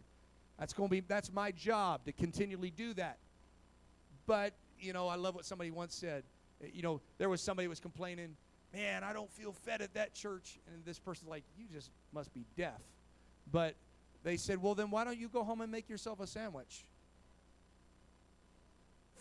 That's 0.58 0.74
going 0.74 0.90
to 0.90 0.92
be, 0.92 1.00
that's 1.00 1.32
my 1.32 1.52
job 1.52 2.06
to 2.06 2.12
continually 2.12 2.72
do 2.72 2.94
that. 2.96 3.18
But 4.26 4.54
you 4.80 4.94
know, 4.94 5.08
I 5.08 5.16
love 5.16 5.36
what 5.36 5.46
somebody 5.46 5.72
once 5.72 5.96
said. 5.96 6.24
Uh, 6.62 6.68
you 6.74 6.82
know, 6.82 7.02
there 7.18 7.30
was 7.30 7.42
somebody 7.42 7.68
was 7.68 7.80
complaining, 7.80 8.36
man, 8.74 9.04
I 9.04 9.14
don't 9.14 9.32
feel 9.32 9.52
fed 9.52 9.82
at 9.82 9.94
that 9.94 10.14
church. 10.14 10.60
And 10.74 10.84
this 10.86 11.00
person's 11.00 11.30
like, 11.30 11.44
you 11.58 11.66
just 11.74 11.92
must 12.14 12.34
be 12.34 12.46
deaf. 12.58 12.82
But 13.52 13.76
they 14.24 14.38
said, 14.38 14.62
well, 14.62 14.76
then 14.76 14.90
why 14.90 15.04
don't 15.04 15.18
you 15.18 15.30
go 15.30 15.44
home 15.44 15.62
and 15.62 15.72
make 15.72 15.90
yourself 15.90 16.20
a 16.20 16.28
sandwich? 16.28 16.86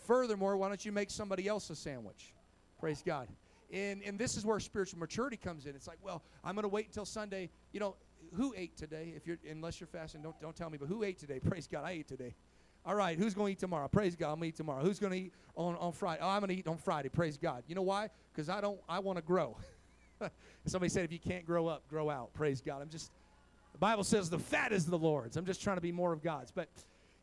Furthermore, 0.05 0.57
why 0.57 0.67
don't 0.67 0.83
you 0.83 0.91
make 0.91 1.09
somebody 1.09 1.47
else 1.47 1.69
a 1.69 1.75
sandwich? 1.75 2.33
Praise 2.79 3.03
God. 3.05 3.27
And, 3.71 4.01
and 4.03 4.17
this 4.17 4.35
is 4.35 4.45
where 4.45 4.59
spiritual 4.59 4.99
maturity 4.99 5.37
comes 5.37 5.65
in. 5.65 5.75
It's 5.75 5.87
like, 5.87 5.99
well, 6.01 6.23
I'm 6.43 6.55
going 6.55 6.63
to 6.63 6.69
wait 6.69 6.87
until 6.87 7.05
Sunday. 7.05 7.49
You 7.71 7.79
know, 7.79 7.95
who 8.35 8.53
ate 8.57 8.77
today? 8.77 9.13
If 9.15 9.27
you're 9.27 9.37
unless 9.49 9.79
you're 9.79 9.87
fasting, 9.87 10.21
don't 10.21 10.39
don't 10.41 10.55
tell 10.55 10.69
me. 10.69 10.77
But 10.77 10.87
who 10.87 11.03
ate 11.03 11.19
today? 11.19 11.39
Praise 11.47 11.67
God, 11.67 11.83
I 11.83 11.91
ate 11.91 12.07
today. 12.07 12.35
All 12.85 12.95
right, 12.95 13.17
who's 13.17 13.33
going 13.33 13.47
to 13.47 13.51
eat 13.51 13.59
tomorrow? 13.59 13.87
Praise 13.89 14.15
God, 14.15 14.31
I'm 14.31 14.39
going 14.39 14.43
to 14.43 14.47
eat 14.47 14.55
tomorrow. 14.55 14.81
Who's 14.81 14.99
going 14.99 15.11
to 15.11 15.19
eat 15.19 15.33
on, 15.55 15.75
on 15.75 15.91
Friday? 15.91 16.21
Oh, 16.23 16.29
I'm 16.29 16.39
going 16.39 16.49
to 16.49 16.55
eat 16.55 16.67
on 16.67 16.77
Friday. 16.77 17.09
Praise 17.09 17.37
God. 17.37 17.63
You 17.67 17.75
know 17.75 17.81
why? 17.81 18.09
Because 18.31 18.49
I 18.49 18.61
don't, 18.61 18.79
I 18.87 18.99
want 18.99 19.17
to 19.17 19.21
grow. 19.21 19.57
Somebody 20.65 20.89
said 20.89 21.03
if 21.03 21.11
you 21.11 21.19
can't 21.19 21.45
grow 21.45 21.67
up, 21.67 21.87
grow 21.89 22.09
out. 22.09 22.33
Praise 22.33 22.61
God. 22.61 22.81
I'm 22.81 22.89
just, 22.89 23.11
the 23.73 23.77
Bible 23.77 24.05
says 24.05 24.29
the 24.29 24.39
fat 24.39 24.71
is 24.71 24.85
the 24.85 24.97
Lord's. 24.97 25.35
I'm 25.35 25.45
just 25.45 25.61
trying 25.61 25.77
to 25.77 25.81
be 25.81 25.91
more 25.91 26.13
of 26.13 26.23
God's. 26.23 26.51
But, 26.51 26.69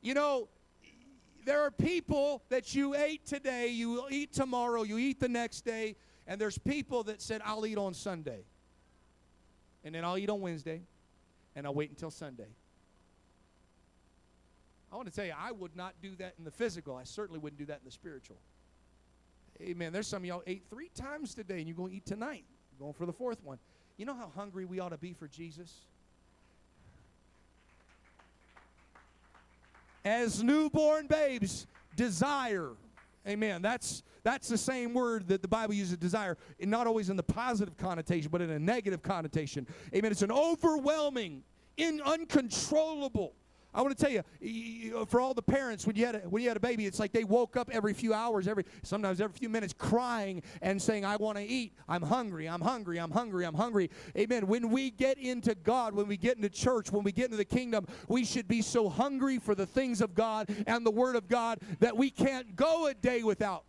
you 0.02 0.12
know, 0.12 0.48
there 1.46 1.62
are 1.62 1.70
people 1.70 2.42
that 2.50 2.74
you 2.74 2.94
ate 2.94 3.24
today, 3.24 3.68
you 3.68 3.90
will 3.90 4.08
eat 4.10 4.32
tomorrow, 4.32 4.82
you 4.82 4.98
eat 4.98 5.20
the 5.20 5.28
next 5.28 5.64
day, 5.64 5.96
and 6.26 6.40
there's 6.40 6.58
people 6.58 7.04
that 7.04 7.22
said, 7.22 7.40
I'll 7.44 7.66
eat 7.66 7.78
on 7.78 7.94
Sunday. 7.94 8.40
And 9.84 9.94
then 9.94 10.04
I'll 10.04 10.18
eat 10.18 10.28
on 10.28 10.40
Wednesday, 10.40 10.82
and 11.54 11.66
I'll 11.66 11.74
wait 11.74 11.90
until 11.90 12.10
Sunday. 12.10 12.48
I 14.90 14.96
want 14.96 15.08
to 15.08 15.14
tell 15.14 15.24
you, 15.24 15.34
I 15.38 15.52
would 15.52 15.76
not 15.76 15.94
do 16.02 16.16
that 16.16 16.34
in 16.38 16.44
the 16.44 16.50
physical. 16.50 16.96
I 16.96 17.04
certainly 17.04 17.38
wouldn't 17.38 17.58
do 17.58 17.66
that 17.66 17.78
in 17.78 17.84
the 17.84 17.90
spiritual. 17.90 18.36
Amen. 19.60 19.92
There's 19.92 20.06
some 20.06 20.22
of 20.22 20.26
y'all 20.26 20.42
ate 20.46 20.64
three 20.68 20.90
times 20.94 21.34
today, 21.34 21.58
and 21.58 21.68
you're 21.68 21.76
going 21.76 21.90
to 21.90 21.96
eat 21.96 22.06
tonight. 22.06 22.44
You're 22.72 22.86
going 22.86 22.94
for 22.94 23.06
the 23.06 23.12
fourth 23.12 23.42
one. 23.44 23.58
You 23.96 24.06
know 24.06 24.14
how 24.14 24.30
hungry 24.34 24.64
we 24.64 24.80
ought 24.80 24.90
to 24.90 24.98
be 24.98 25.12
for 25.12 25.28
Jesus? 25.28 25.72
As 30.04 30.42
newborn 30.42 31.06
babes, 31.06 31.66
desire. 31.96 32.72
Amen. 33.26 33.62
That's 33.62 34.02
that's 34.22 34.48
the 34.48 34.58
same 34.58 34.92
word 34.92 35.28
that 35.28 35.42
the 35.42 35.48
Bible 35.48 35.74
uses 35.74 35.96
desire, 35.96 36.36
not 36.60 36.86
always 36.86 37.10
in 37.10 37.16
the 37.16 37.22
positive 37.22 37.76
connotation, 37.76 38.30
but 38.30 38.40
in 38.40 38.50
a 38.50 38.58
negative 38.58 39.02
connotation. 39.02 39.66
Amen. 39.94 40.10
It's 40.10 40.22
an 40.22 40.32
overwhelming, 40.32 41.42
in 41.76 42.00
uncontrollable 42.00 43.34
I 43.76 43.82
want 43.82 43.96
to 43.96 44.02
tell 44.02 44.24
you, 44.40 45.04
for 45.04 45.20
all 45.20 45.34
the 45.34 45.42
parents, 45.42 45.86
when 45.86 45.96
you 45.96 46.06
had 46.06 46.14
a, 46.14 46.18
when 46.20 46.42
you 46.42 46.48
had 46.48 46.56
a 46.56 46.60
baby, 46.60 46.86
it's 46.86 46.98
like 46.98 47.12
they 47.12 47.24
woke 47.24 47.58
up 47.58 47.68
every 47.70 47.92
few 47.92 48.14
hours, 48.14 48.48
every 48.48 48.64
sometimes 48.82 49.20
every 49.20 49.36
few 49.36 49.50
minutes, 49.50 49.74
crying 49.76 50.42
and 50.62 50.80
saying, 50.80 51.04
"I 51.04 51.16
want 51.16 51.36
to 51.36 51.44
eat. 51.44 51.74
I'm 51.86 52.00
hungry. 52.00 52.48
I'm 52.48 52.62
hungry. 52.62 52.98
I'm 52.98 53.10
hungry. 53.10 53.44
I'm 53.44 53.54
hungry." 53.54 53.90
Amen. 54.16 54.46
When 54.46 54.70
we 54.70 54.90
get 54.90 55.18
into 55.18 55.54
God, 55.54 55.94
when 55.94 56.08
we 56.08 56.16
get 56.16 56.38
into 56.38 56.48
church, 56.48 56.90
when 56.90 57.04
we 57.04 57.12
get 57.12 57.26
into 57.26 57.36
the 57.36 57.44
kingdom, 57.44 57.86
we 58.08 58.24
should 58.24 58.48
be 58.48 58.62
so 58.62 58.88
hungry 58.88 59.38
for 59.38 59.54
the 59.54 59.66
things 59.66 60.00
of 60.00 60.14
God 60.14 60.48
and 60.66 60.86
the 60.86 60.90
Word 60.90 61.14
of 61.14 61.28
God 61.28 61.58
that 61.80 61.94
we 61.94 62.08
can't 62.08 62.56
go 62.56 62.86
a 62.86 62.94
day 62.94 63.22
without 63.24 63.64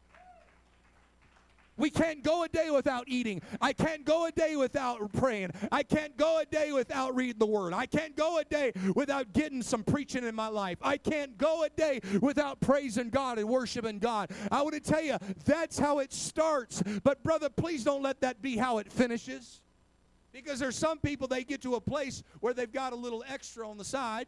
we 1.77 1.89
can't 1.89 2.23
go 2.23 2.43
a 2.43 2.49
day 2.49 2.69
without 2.69 3.05
eating. 3.07 3.41
I 3.61 3.73
can't 3.73 4.03
go 4.03 4.25
a 4.25 4.31
day 4.31 4.55
without 4.55 5.11
praying. 5.13 5.51
I 5.71 5.83
can't 5.83 6.17
go 6.17 6.39
a 6.39 6.45
day 6.45 6.71
without 6.71 7.15
reading 7.15 7.39
the 7.39 7.45
word. 7.45 7.73
I 7.73 7.85
can't 7.85 8.15
go 8.15 8.39
a 8.39 8.43
day 8.43 8.73
without 8.95 9.33
getting 9.33 9.61
some 9.61 9.83
preaching 9.83 10.23
in 10.23 10.35
my 10.35 10.47
life. 10.47 10.77
I 10.81 10.97
can't 10.97 11.37
go 11.37 11.63
a 11.63 11.69
day 11.69 12.01
without 12.21 12.59
praising 12.59 13.09
God 13.09 13.37
and 13.37 13.47
worshiping 13.47 13.99
God. 13.99 14.31
I 14.51 14.61
want 14.61 14.73
to 14.75 14.81
tell 14.81 15.01
you, 15.01 15.17
that's 15.45 15.77
how 15.77 15.99
it 15.99 16.11
starts. 16.11 16.81
But, 17.03 17.23
brother, 17.23 17.49
please 17.49 17.83
don't 17.83 18.01
let 18.01 18.21
that 18.21 18.41
be 18.41 18.57
how 18.57 18.79
it 18.79 18.91
finishes. 18.91 19.61
Because 20.31 20.59
there's 20.59 20.77
some 20.77 20.99
people, 20.99 21.27
they 21.27 21.43
get 21.43 21.61
to 21.63 21.75
a 21.75 21.81
place 21.81 22.23
where 22.41 22.53
they've 22.53 22.71
got 22.71 22.93
a 22.93 22.95
little 22.95 23.23
extra 23.27 23.67
on 23.67 23.77
the 23.77 23.85
side 23.85 24.27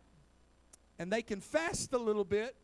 and 0.97 1.12
they 1.12 1.22
can 1.22 1.39
fast 1.39 1.93
a 1.93 1.97
little 1.97 2.26
bit 2.26 2.56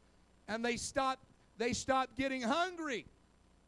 and 0.47 0.63
they 0.63 0.77
stop 0.77 1.19
they 1.57 1.71
stop 1.71 2.15
getting 2.17 2.41
hungry 2.41 3.05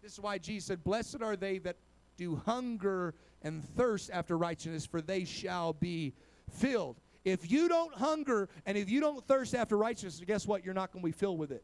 this 0.02 0.14
is 0.14 0.20
why 0.20 0.38
Jesus 0.38 0.68
said, 0.68 0.84
Blessed 0.84 1.22
are 1.22 1.36
they 1.36 1.58
that 1.60 1.78
do 2.18 2.42
hunger 2.46 3.14
and 3.42 3.64
thirst 3.76 4.10
after 4.12 4.38
righteousness, 4.38 4.86
for 4.86 5.02
they 5.02 5.24
shall 5.24 5.74
be 5.74 6.14
filled. 6.50 6.98
If 7.24 7.52
you 7.52 7.68
don't 7.68 7.94
hunger 7.94 8.50
and 8.66 8.78
if 8.78 8.90
you 8.90 9.02
don't 9.02 9.26
thirst 9.28 9.54
after 9.54 9.78
righteousness, 9.78 10.24
guess 10.26 10.48
what? 10.48 10.64
You're 10.64 10.74
not 10.74 10.92
going 10.92 11.04
to 11.04 11.06
be 11.06 11.12
filled 11.12 11.40
with 11.40 11.52
it. 11.52 11.64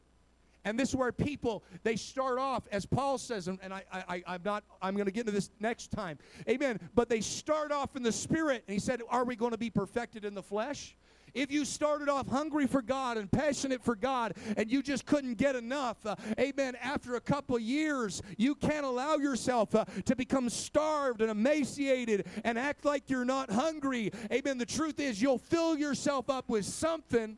And 0.65 0.79
this 0.79 0.89
is 0.89 0.95
where 0.95 1.11
people 1.11 1.63
they 1.83 1.95
start 1.95 2.39
off, 2.39 2.63
as 2.71 2.85
Paul 2.85 3.17
says, 3.17 3.47
and, 3.47 3.59
I, 3.73 3.83
I, 3.91 4.23
I'm 4.25 4.41
not, 4.43 4.63
I'm 4.81 4.95
going 4.95 5.05
to 5.05 5.11
get 5.11 5.21
into 5.21 5.31
this 5.31 5.49
next 5.59 5.91
time, 5.91 6.17
Amen. 6.49 6.79
But 6.95 7.09
they 7.09 7.21
start 7.21 7.71
off 7.71 7.95
in 7.95 8.03
the 8.03 8.11
spirit, 8.11 8.63
and 8.67 8.73
he 8.73 8.79
said, 8.79 9.01
"Are 9.09 9.25
we 9.25 9.35
going 9.35 9.51
to 9.51 9.57
be 9.57 9.69
perfected 9.69 10.23
in 10.23 10.33
the 10.33 10.43
flesh?" 10.43 10.95
If 11.33 11.51
you 11.51 11.65
started 11.65 12.09
off 12.09 12.27
hungry 12.27 12.67
for 12.67 12.81
God 12.81 13.17
and 13.17 13.31
passionate 13.31 13.83
for 13.83 13.95
God 13.95 14.33
and 14.55 14.71
you 14.71 14.83
just 14.83 15.05
couldn't 15.05 15.39
get 15.39 15.55
enough, 15.55 16.05
uh, 16.05 16.15
amen, 16.39 16.75
after 16.81 17.15
a 17.15 17.19
couple 17.21 17.57
years, 17.57 18.21
you 18.37 18.53
can't 18.53 18.85
allow 18.85 19.17
yourself 19.17 19.73
uh, 19.73 19.85
to 20.05 20.15
become 20.15 20.49
starved 20.49 21.21
and 21.21 21.31
emaciated 21.31 22.27
and 22.43 22.59
act 22.59 22.85
like 22.85 23.09
you're 23.09 23.25
not 23.25 23.49
hungry. 23.49 24.11
Amen. 24.31 24.59
The 24.59 24.65
truth 24.65 24.99
is, 24.99 25.21
you'll 25.21 25.39
fill 25.39 25.75
yourself 25.77 26.29
up 26.29 26.49
with 26.49 26.65
something 26.65 27.37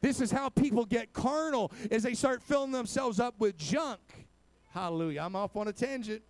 This 0.00 0.20
is 0.20 0.30
how 0.30 0.50
people 0.50 0.84
get 0.84 1.14
carnal 1.14 1.72
as 1.90 2.02
they 2.02 2.12
start 2.12 2.42
filling 2.42 2.72
themselves 2.72 3.18
up 3.18 3.34
with 3.38 3.56
junk. 3.56 4.00
Hallelujah. 4.74 5.22
I'm 5.22 5.34
off 5.34 5.56
on 5.56 5.68
a 5.68 5.72
tangent. 5.72 6.20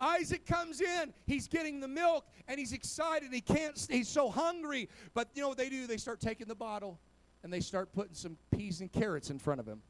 Isaac 0.00 0.46
comes 0.46 0.80
in, 0.80 1.12
he's 1.26 1.48
getting 1.48 1.80
the 1.80 1.88
milk, 1.88 2.26
and 2.48 2.58
he's 2.58 2.72
excited. 2.72 3.32
He 3.32 3.40
can't, 3.40 3.86
he's 3.90 4.08
so 4.08 4.28
hungry. 4.28 4.88
But 5.14 5.28
you 5.34 5.42
know 5.42 5.48
what 5.48 5.58
they 5.58 5.68
do? 5.68 5.86
They 5.86 5.96
start 5.96 6.20
taking 6.20 6.48
the 6.48 6.54
bottle 6.54 6.98
and 7.42 7.52
they 7.52 7.60
start 7.60 7.92
putting 7.92 8.14
some 8.14 8.36
peas 8.50 8.80
and 8.80 8.90
carrots 8.90 9.30
in 9.30 9.38
front 9.38 9.60
of 9.60 9.66
him. 9.66 9.80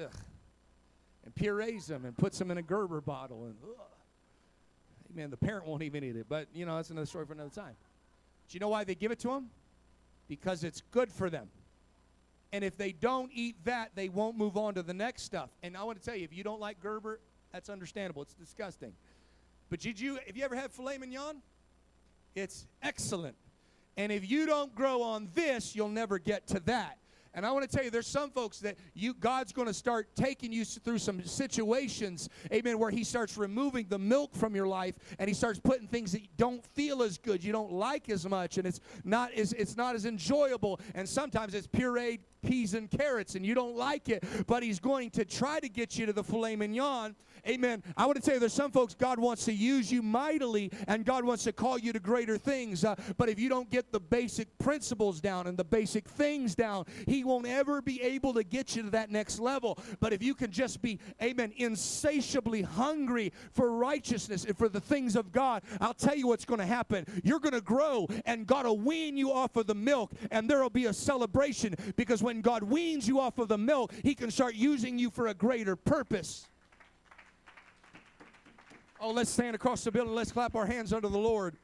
Ugh. 0.00 0.10
And 1.24 1.34
purees 1.34 1.86
them 1.86 2.04
and 2.04 2.16
puts 2.16 2.38
them 2.38 2.50
in 2.50 2.58
a 2.58 2.62
Gerber 2.62 3.00
bottle. 3.00 3.44
And 3.44 3.56
ugh. 3.62 3.76
man, 5.14 5.30
the 5.30 5.36
parent 5.36 5.66
won't 5.66 5.82
even 5.82 6.04
eat 6.04 6.16
it. 6.16 6.26
But 6.28 6.48
you 6.54 6.66
know, 6.66 6.76
that's 6.76 6.90
another 6.90 7.06
story 7.06 7.26
for 7.26 7.32
another 7.32 7.50
time. 7.50 7.74
Do 8.48 8.56
you 8.56 8.60
know 8.60 8.68
why 8.68 8.84
they 8.84 8.94
give 8.94 9.12
it 9.12 9.18
to 9.20 9.30
him? 9.30 9.50
Because 10.28 10.64
it's 10.64 10.82
good 10.90 11.12
for 11.12 11.28
them. 11.28 11.48
And 12.52 12.62
if 12.62 12.76
they 12.76 12.92
don't 12.92 13.30
eat 13.32 13.56
that, 13.64 13.92
they 13.94 14.08
won't 14.08 14.36
move 14.36 14.56
on 14.56 14.74
to 14.74 14.82
the 14.82 14.94
next 14.94 15.22
stuff. 15.22 15.50
And 15.62 15.76
I 15.76 15.84
want 15.84 15.98
to 15.98 16.04
tell 16.04 16.14
you, 16.16 16.24
if 16.24 16.34
you 16.34 16.44
don't 16.44 16.60
like 16.60 16.80
Gerber, 16.80 17.18
that's 17.52 17.68
understandable. 17.68 18.22
It's 18.22 18.34
disgusting. 18.34 18.92
But 19.70 19.80
did 19.80 20.00
you, 20.00 20.18
have 20.26 20.36
you 20.36 20.44
ever 20.44 20.56
had 20.56 20.72
filet 20.72 20.98
mignon? 20.98 21.42
It's 22.34 22.66
excellent. 22.82 23.36
And 23.96 24.10
if 24.10 24.28
you 24.30 24.46
don't 24.46 24.74
grow 24.74 25.02
on 25.02 25.28
this, 25.34 25.76
you'll 25.76 25.88
never 25.88 26.18
get 26.18 26.46
to 26.48 26.60
that. 26.60 26.98
And 27.34 27.46
I 27.46 27.52
want 27.52 27.68
to 27.68 27.74
tell 27.74 27.84
you, 27.84 27.90
there's 27.90 28.06
some 28.06 28.30
folks 28.30 28.58
that 28.60 28.76
you 28.94 29.14
God's 29.14 29.52
going 29.52 29.68
to 29.68 29.74
start 29.74 30.14
taking 30.14 30.52
you 30.52 30.64
through 30.64 30.98
some 30.98 31.24
situations, 31.24 32.28
amen, 32.52 32.78
where 32.78 32.90
He 32.90 33.04
starts 33.04 33.36
removing 33.36 33.86
the 33.88 33.98
milk 33.98 34.34
from 34.34 34.54
your 34.54 34.66
life 34.66 34.94
and 35.18 35.28
He 35.28 35.34
starts 35.34 35.58
putting 35.58 35.86
things 35.86 36.12
that 36.12 36.22
don't 36.36 36.64
feel 36.74 37.02
as 37.02 37.18
good, 37.18 37.42
you 37.42 37.52
don't 37.52 37.72
like 37.72 38.10
as 38.10 38.28
much, 38.28 38.58
and 38.58 38.66
it's 38.66 38.80
not 39.04 39.32
as 39.32 39.52
it's 39.54 39.76
not 39.76 39.94
as 39.94 40.06
enjoyable. 40.06 40.80
And 40.94 41.08
sometimes 41.08 41.54
it's 41.54 41.66
pureed 41.66 42.20
peas 42.44 42.74
and 42.74 42.90
carrots, 42.90 43.34
and 43.34 43.46
you 43.46 43.54
don't 43.54 43.76
like 43.76 44.08
it, 44.08 44.24
but 44.46 44.62
He's 44.62 44.80
going 44.80 45.10
to 45.12 45.24
try 45.24 45.60
to 45.60 45.68
get 45.68 45.98
you 45.98 46.06
to 46.06 46.12
the 46.12 46.24
filet 46.24 46.56
mignon 46.56 47.14
Amen. 47.48 47.82
I 47.96 48.06
want 48.06 48.16
to 48.16 48.22
tell 48.22 48.34
you, 48.34 48.40
there's 48.40 48.52
some 48.52 48.70
folks 48.70 48.94
God 48.94 49.18
wants 49.18 49.44
to 49.46 49.52
use 49.52 49.90
you 49.90 50.00
mightily, 50.00 50.70
and 50.86 51.04
God 51.04 51.24
wants 51.24 51.42
to 51.44 51.52
call 51.52 51.76
you 51.76 51.92
to 51.92 51.98
greater 51.98 52.38
things. 52.38 52.84
Uh, 52.84 52.94
but 53.16 53.28
if 53.28 53.40
you 53.40 53.48
don't 53.48 53.68
get 53.68 53.90
the 53.90 53.98
basic 53.98 54.56
principles 54.58 55.20
down 55.20 55.48
and 55.48 55.58
the 55.58 55.64
basic 55.64 56.08
things 56.08 56.54
down, 56.54 56.84
He 57.08 57.21
won't 57.24 57.46
ever 57.46 57.82
be 57.82 58.00
able 58.02 58.34
to 58.34 58.44
get 58.44 58.76
you 58.76 58.82
to 58.82 58.90
that 58.90 59.10
next 59.10 59.38
level. 59.38 59.78
But 60.00 60.12
if 60.12 60.22
you 60.22 60.34
can 60.34 60.50
just 60.50 60.82
be, 60.82 60.98
amen, 61.22 61.52
insatiably 61.56 62.62
hungry 62.62 63.32
for 63.52 63.72
righteousness 63.72 64.44
and 64.44 64.56
for 64.56 64.68
the 64.68 64.80
things 64.80 65.16
of 65.16 65.32
God, 65.32 65.62
I'll 65.80 65.94
tell 65.94 66.16
you 66.16 66.26
what's 66.26 66.44
going 66.44 66.60
to 66.60 66.66
happen. 66.66 67.06
You're 67.22 67.40
going 67.40 67.54
to 67.54 67.60
grow, 67.60 68.08
and 68.24 68.46
God 68.46 68.66
will 68.66 68.78
wean 68.78 69.16
you 69.16 69.32
off 69.32 69.56
of 69.56 69.66
the 69.66 69.74
milk, 69.74 70.12
and 70.30 70.48
there 70.48 70.60
will 70.62 70.70
be 70.70 70.86
a 70.86 70.92
celebration 70.92 71.74
because 71.96 72.22
when 72.22 72.40
God 72.40 72.62
weans 72.62 73.06
you 73.06 73.20
off 73.20 73.38
of 73.38 73.48
the 73.48 73.58
milk, 73.58 73.92
He 74.02 74.14
can 74.14 74.30
start 74.30 74.54
using 74.54 74.98
you 74.98 75.10
for 75.10 75.28
a 75.28 75.34
greater 75.34 75.76
purpose. 75.76 76.48
Oh, 79.00 79.10
let's 79.10 79.30
stand 79.30 79.56
across 79.56 79.82
the 79.82 79.90
building. 79.90 80.14
Let's 80.14 80.30
clap 80.30 80.54
our 80.54 80.64
hands 80.64 80.92
under 80.92 81.08
the 81.08 81.18
Lord. 81.18 81.56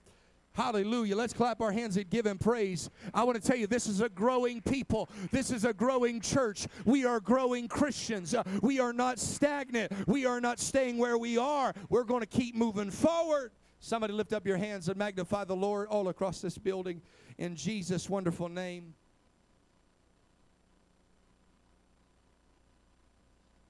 Hallelujah. 0.58 1.14
Let's 1.14 1.32
clap 1.32 1.60
our 1.60 1.70
hands 1.70 1.96
and 1.96 2.10
give 2.10 2.26
him 2.26 2.36
praise. 2.36 2.90
I 3.14 3.22
want 3.22 3.40
to 3.40 3.48
tell 3.48 3.56
you, 3.56 3.68
this 3.68 3.86
is 3.86 4.00
a 4.00 4.08
growing 4.08 4.60
people. 4.60 5.08
This 5.30 5.52
is 5.52 5.64
a 5.64 5.72
growing 5.72 6.20
church. 6.20 6.66
We 6.84 7.04
are 7.04 7.20
growing 7.20 7.68
Christians. 7.68 8.34
Uh, 8.34 8.42
we 8.60 8.80
are 8.80 8.92
not 8.92 9.20
stagnant. 9.20 9.92
We 10.08 10.26
are 10.26 10.40
not 10.40 10.58
staying 10.58 10.98
where 10.98 11.16
we 11.16 11.38
are. 11.38 11.72
We're 11.88 12.02
going 12.02 12.22
to 12.22 12.26
keep 12.26 12.56
moving 12.56 12.90
forward. 12.90 13.52
Somebody 13.78 14.14
lift 14.14 14.32
up 14.32 14.44
your 14.44 14.56
hands 14.56 14.88
and 14.88 14.98
magnify 14.98 15.44
the 15.44 15.54
Lord 15.54 15.86
all 15.86 16.08
across 16.08 16.40
this 16.40 16.58
building 16.58 17.02
in 17.38 17.54
Jesus' 17.54 18.10
wonderful 18.10 18.48
name. 18.48 18.94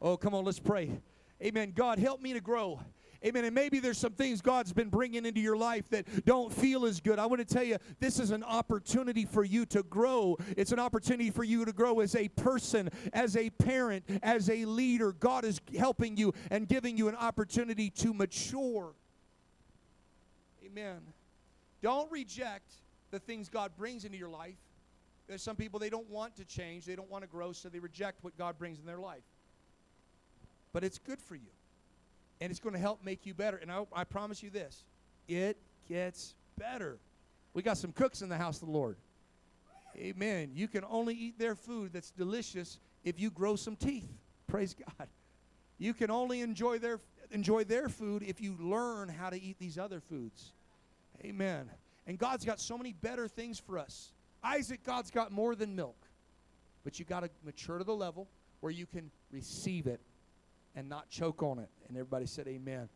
Oh, 0.01 0.17
come 0.17 0.35
on, 0.35 0.43
let's 0.43 0.59
pray. 0.59 0.91
Amen. 1.45 1.75
God, 1.77 1.99
help 1.99 2.23
me 2.23 2.33
to 2.33 2.41
grow. 2.41 2.81
Amen. 3.25 3.45
And 3.45 3.55
maybe 3.55 3.81
there's 3.81 3.99
some 3.99 4.13
things 4.13 4.41
God's 4.41 4.73
been 4.73 4.91
bringing 4.91 5.27
into 5.27 5.41
your 5.41 5.57
life 5.57 5.89
that 5.91 6.25
don't 6.25 6.53
feel 6.53 6.87
as 6.87 7.01
good. 7.01 7.19
I 7.19 7.27
want 7.27 7.47
to 7.47 7.55
tell 7.55 7.65
you, 7.65 7.79
this 7.99 8.21
is 8.21 8.31
an 8.31 8.45
opportunity 8.45 9.25
for 9.25 9.43
you 9.43 9.67
to 9.67 9.83
grow. 9.83 10.37
It's 10.57 10.71
an 10.71 10.79
opportunity 10.79 11.31
for 11.31 11.43
you 11.43 11.65
to 11.65 11.73
grow 11.73 11.99
as 11.99 12.15
a 12.15 12.29
person, 12.29 12.91
as 13.13 13.37
a 13.37 13.51
parent, 13.51 14.05
as 14.23 14.49
a 14.49 14.65
leader. 14.67 15.13
God 15.13 15.45
is 15.45 15.61
helping 15.77 16.17
you 16.17 16.33
and 16.53 16.69
giving 16.69 16.97
you 16.97 17.09
an 17.09 17.17
opportunity 17.17 17.91
to 17.91 18.15
mature. 18.15 18.93
Amen. 20.65 21.01
Don't 21.83 22.11
reject 22.13 22.73
the 23.11 23.19
things 23.19 23.49
God 23.49 23.73
brings 23.77 24.05
into 24.05 24.17
your 24.17 24.29
life. 24.29 24.59
There's 25.27 25.43
some 25.43 25.57
people 25.57 25.81
they 25.81 25.91
don't 25.91 26.09
want 26.09 26.37
to 26.37 26.45
change, 26.45 26.85
they 26.85 26.95
don't 26.95 27.11
want 27.11 27.25
to 27.25 27.29
grow, 27.29 27.51
so 27.53 27.69
they 27.69 27.81
reject 27.81 28.23
what 28.23 28.39
God 28.39 28.59
brings 28.59 28.79
in 28.79 28.87
their 28.87 29.01
life. 29.01 29.25
But 30.73 30.85
it's 30.85 30.99
good 30.99 31.21
for 31.21 31.35
you 31.35 31.51
and 32.41 32.51
it's 32.51 32.61
going 32.61 32.75
to 32.75 32.81
help 32.81 33.05
make 33.05 33.27
you 33.27 33.35
better. 33.35 33.57
And 33.57 33.71
I, 33.71 33.85
I 33.93 34.05
promise 34.05 34.43
you 34.43 34.51
this 34.51 34.85
it 35.29 35.57
gets 35.89 36.35
better. 36.59 36.99
We 37.55 37.63
got 37.63 37.79
some 37.79 37.93
cooks 37.93 38.23
in 38.23 38.29
the 38.29 38.37
house 38.37 38.61
of 38.61 38.69
the 38.69 38.73
Lord. 38.73 38.97
Amen. 39.97 40.51
You 40.55 40.69
can 40.69 40.85
only 40.89 41.15
eat 41.15 41.39
their 41.39 41.55
food 41.55 41.93
that's 41.93 42.11
delicious 42.11 42.79
if 43.05 43.19
you 43.19 43.31
grow 43.31 43.57
some 43.57 43.75
teeth. 43.75 44.09
Praise 44.47 44.75
God. 44.75 45.09
You 45.79 45.95
can 45.95 46.11
only 46.11 46.41
enjoy 46.41 46.79
their 46.79 47.01
enjoy 47.31 47.65
their 47.65 47.89
food 47.89 48.23
if 48.23 48.41
you 48.41 48.57
learn 48.59 49.09
how 49.09 49.29
to 49.29 49.41
eat 49.41 49.59
these 49.59 49.77
other 49.77 50.01
foods. 50.01 50.53
Amen. 51.25 51.69
And 52.07 52.19
God's 52.19 52.45
got 52.45 52.59
so 52.59 52.79
many 52.79 52.95
better 52.95 53.29
things 53.29 53.59
for 53.59 53.79
us. 53.79 54.13
Isaac, 54.43 54.83
God's 54.83 55.11
got 55.11 55.31
more 55.31 55.55
than 55.55 55.77
milk. 55.77 55.97
But 56.85 56.99
you 56.99 57.05
got 57.05 57.21
to 57.21 57.31
mature 57.45 57.77
to 57.77 57.85
the 57.85 57.95
level 57.95 58.29
where 58.61 58.73
you 58.73 58.87
can 58.87 59.11
receive 59.31 59.87
it 59.87 60.01
and 60.79 60.89
not 60.89 61.11
choke 61.11 61.43
on 61.43 61.59
it. 61.59 61.69
And 61.89 61.97
everybody 61.97 62.25
said, 62.25 62.47
Amen. 62.47 62.89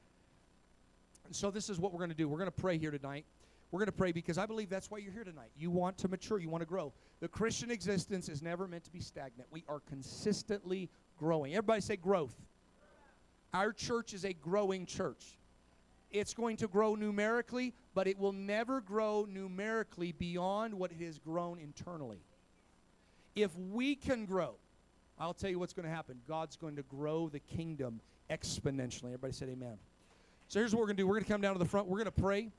And 1.26 1.34
so, 1.34 1.50
this 1.50 1.68
is 1.68 1.80
what 1.80 1.92
we're 1.92 1.98
going 1.98 2.10
to 2.10 2.16
do. 2.16 2.28
We're 2.28 2.38
going 2.38 2.50
to 2.50 2.62
pray 2.62 2.78
here 2.78 2.92
tonight. 2.92 3.24
We're 3.72 3.80
going 3.80 3.86
to 3.86 3.92
pray 3.92 4.12
because 4.12 4.38
I 4.38 4.46
believe 4.46 4.68
that's 4.68 4.90
why 4.90 4.98
you're 4.98 5.12
here 5.12 5.24
tonight. 5.24 5.50
You 5.56 5.70
want 5.70 5.98
to 5.98 6.08
mature, 6.08 6.38
you 6.38 6.48
want 6.48 6.62
to 6.62 6.66
grow. 6.66 6.92
The 7.20 7.28
Christian 7.28 7.70
existence 7.70 8.28
is 8.28 8.40
never 8.40 8.68
meant 8.68 8.84
to 8.84 8.92
be 8.92 9.00
stagnant. 9.00 9.48
We 9.50 9.64
are 9.68 9.80
consistently 9.80 10.90
growing. 11.18 11.54
Everybody 11.54 11.80
say 11.80 11.96
growth. 11.96 12.34
Our 13.52 13.72
church 13.72 14.14
is 14.14 14.24
a 14.24 14.32
growing 14.32 14.86
church. 14.86 15.38
It's 16.10 16.34
going 16.34 16.58
to 16.58 16.68
grow 16.68 16.94
numerically, 16.94 17.74
but 17.94 18.06
it 18.06 18.18
will 18.18 18.32
never 18.32 18.80
grow 18.80 19.26
numerically 19.28 20.12
beyond 20.12 20.74
what 20.74 20.92
it 20.92 21.02
has 21.04 21.18
grown 21.18 21.58
internally. 21.58 22.20
If 23.34 23.56
we 23.56 23.96
can 23.96 24.26
grow, 24.26 24.56
I'll 25.22 25.32
tell 25.32 25.50
you 25.50 25.60
what's 25.60 25.72
going 25.72 25.88
to 25.88 25.94
happen. 25.94 26.20
God's 26.26 26.56
going 26.56 26.74
to 26.74 26.82
grow 26.82 27.28
the 27.28 27.38
kingdom 27.38 28.00
exponentially. 28.28 29.04
Everybody 29.04 29.32
said 29.32 29.48
amen. 29.50 29.78
So 30.48 30.58
here's 30.58 30.74
what 30.74 30.80
we're 30.80 30.86
going 30.86 30.96
to 30.96 31.02
do. 31.04 31.06
We're 31.06 31.14
going 31.14 31.24
to 31.24 31.30
come 31.30 31.40
down 31.40 31.52
to 31.52 31.60
the 31.60 31.64
front. 31.64 31.86
We're 31.86 31.98
going 31.98 32.06
to 32.06 32.22
pray. 32.22 32.50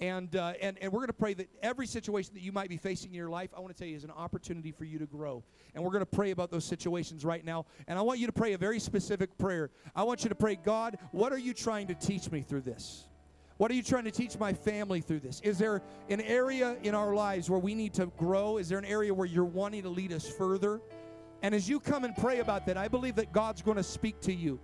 And, 0.00 0.36
uh, 0.36 0.52
and, 0.60 0.76
and 0.82 0.92
we're 0.92 0.98
going 0.98 1.06
to 1.06 1.14
pray 1.14 1.32
that 1.32 1.48
every 1.62 1.86
situation 1.86 2.34
that 2.34 2.42
you 2.42 2.52
might 2.52 2.68
be 2.68 2.76
facing 2.76 3.10
in 3.10 3.16
your 3.16 3.30
life, 3.30 3.48
I 3.56 3.60
want 3.60 3.74
to 3.74 3.78
tell 3.78 3.88
you, 3.88 3.96
is 3.96 4.04
an 4.04 4.10
opportunity 4.10 4.70
for 4.70 4.84
you 4.84 4.98
to 4.98 5.06
grow. 5.06 5.42
And 5.74 5.82
we're 5.82 5.92
going 5.92 6.00
to 6.00 6.06
pray 6.06 6.30
about 6.30 6.50
those 6.50 6.66
situations 6.66 7.24
right 7.24 7.42
now. 7.42 7.64
And 7.88 7.98
I 7.98 8.02
want 8.02 8.18
you 8.18 8.26
to 8.26 8.32
pray 8.32 8.52
a 8.52 8.58
very 8.58 8.80
specific 8.80 9.38
prayer. 9.38 9.70
I 9.96 10.02
want 10.02 10.22
you 10.22 10.28
to 10.28 10.34
pray, 10.34 10.56
God, 10.56 10.98
what 11.12 11.32
are 11.32 11.38
you 11.38 11.54
trying 11.54 11.86
to 11.86 11.94
teach 11.94 12.30
me 12.30 12.42
through 12.42 12.62
this? 12.62 13.06
What 13.56 13.70
are 13.70 13.74
you 13.74 13.82
trying 13.82 14.04
to 14.04 14.10
teach 14.10 14.38
my 14.38 14.52
family 14.52 15.00
through 15.00 15.20
this? 15.20 15.40
Is 15.40 15.58
there 15.58 15.82
an 16.10 16.20
area 16.20 16.76
in 16.82 16.94
our 16.94 17.14
lives 17.14 17.48
where 17.48 17.58
we 17.58 17.74
need 17.74 17.94
to 17.94 18.06
grow? 18.18 18.58
Is 18.58 18.68
there 18.68 18.78
an 18.78 18.86
area 18.86 19.12
where 19.12 19.26
you're 19.26 19.44
wanting 19.44 19.82
to 19.82 19.90
lead 19.90 20.12
us 20.12 20.26
further? 20.26 20.80
And 21.42 21.54
as 21.54 21.68
you 21.68 21.80
come 21.80 22.04
and 22.04 22.14
pray 22.16 22.40
about 22.40 22.66
that, 22.66 22.76
I 22.76 22.88
believe 22.88 23.16
that 23.16 23.32
God's 23.32 23.62
going 23.62 23.76
to 23.76 23.82
speak 23.82 24.20
to 24.22 24.32
you. 24.32 24.58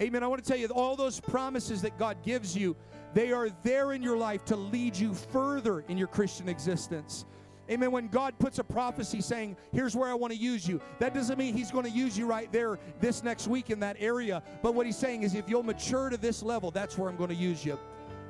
Amen. 0.00 0.22
I 0.22 0.26
want 0.28 0.42
to 0.42 0.48
tell 0.48 0.58
you 0.58 0.68
all 0.68 0.96
those 0.96 1.20
promises 1.20 1.82
that 1.82 1.98
God 1.98 2.18
gives 2.22 2.56
you, 2.56 2.76
they 3.14 3.32
are 3.32 3.48
there 3.62 3.92
in 3.92 4.02
your 4.02 4.16
life 4.16 4.44
to 4.46 4.56
lead 4.56 4.96
you 4.96 5.12
further 5.12 5.80
in 5.88 5.98
your 5.98 6.06
Christian 6.06 6.48
existence. 6.48 7.24
Amen. 7.70 7.90
When 7.90 8.08
God 8.08 8.38
puts 8.38 8.58
a 8.58 8.64
prophecy 8.64 9.20
saying, 9.20 9.56
here's 9.72 9.94
where 9.94 10.08
I 10.08 10.14
want 10.14 10.32
to 10.32 10.38
use 10.38 10.66
you, 10.66 10.80
that 11.00 11.12
doesn't 11.12 11.38
mean 11.38 11.54
He's 11.54 11.70
going 11.70 11.84
to 11.84 11.90
use 11.90 12.16
you 12.16 12.26
right 12.26 12.50
there 12.50 12.78
this 13.00 13.22
next 13.22 13.46
week 13.46 13.68
in 13.68 13.80
that 13.80 13.96
area. 13.98 14.42
But 14.62 14.74
what 14.74 14.86
He's 14.86 14.96
saying 14.96 15.22
is, 15.22 15.34
if 15.34 15.50
you'll 15.50 15.62
mature 15.62 16.08
to 16.08 16.16
this 16.16 16.42
level, 16.42 16.70
that's 16.70 16.96
where 16.96 17.10
I'm 17.10 17.16
going 17.16 17.28
to 17.28 17.36
use 17.36 17.64
you. 17.64 17.78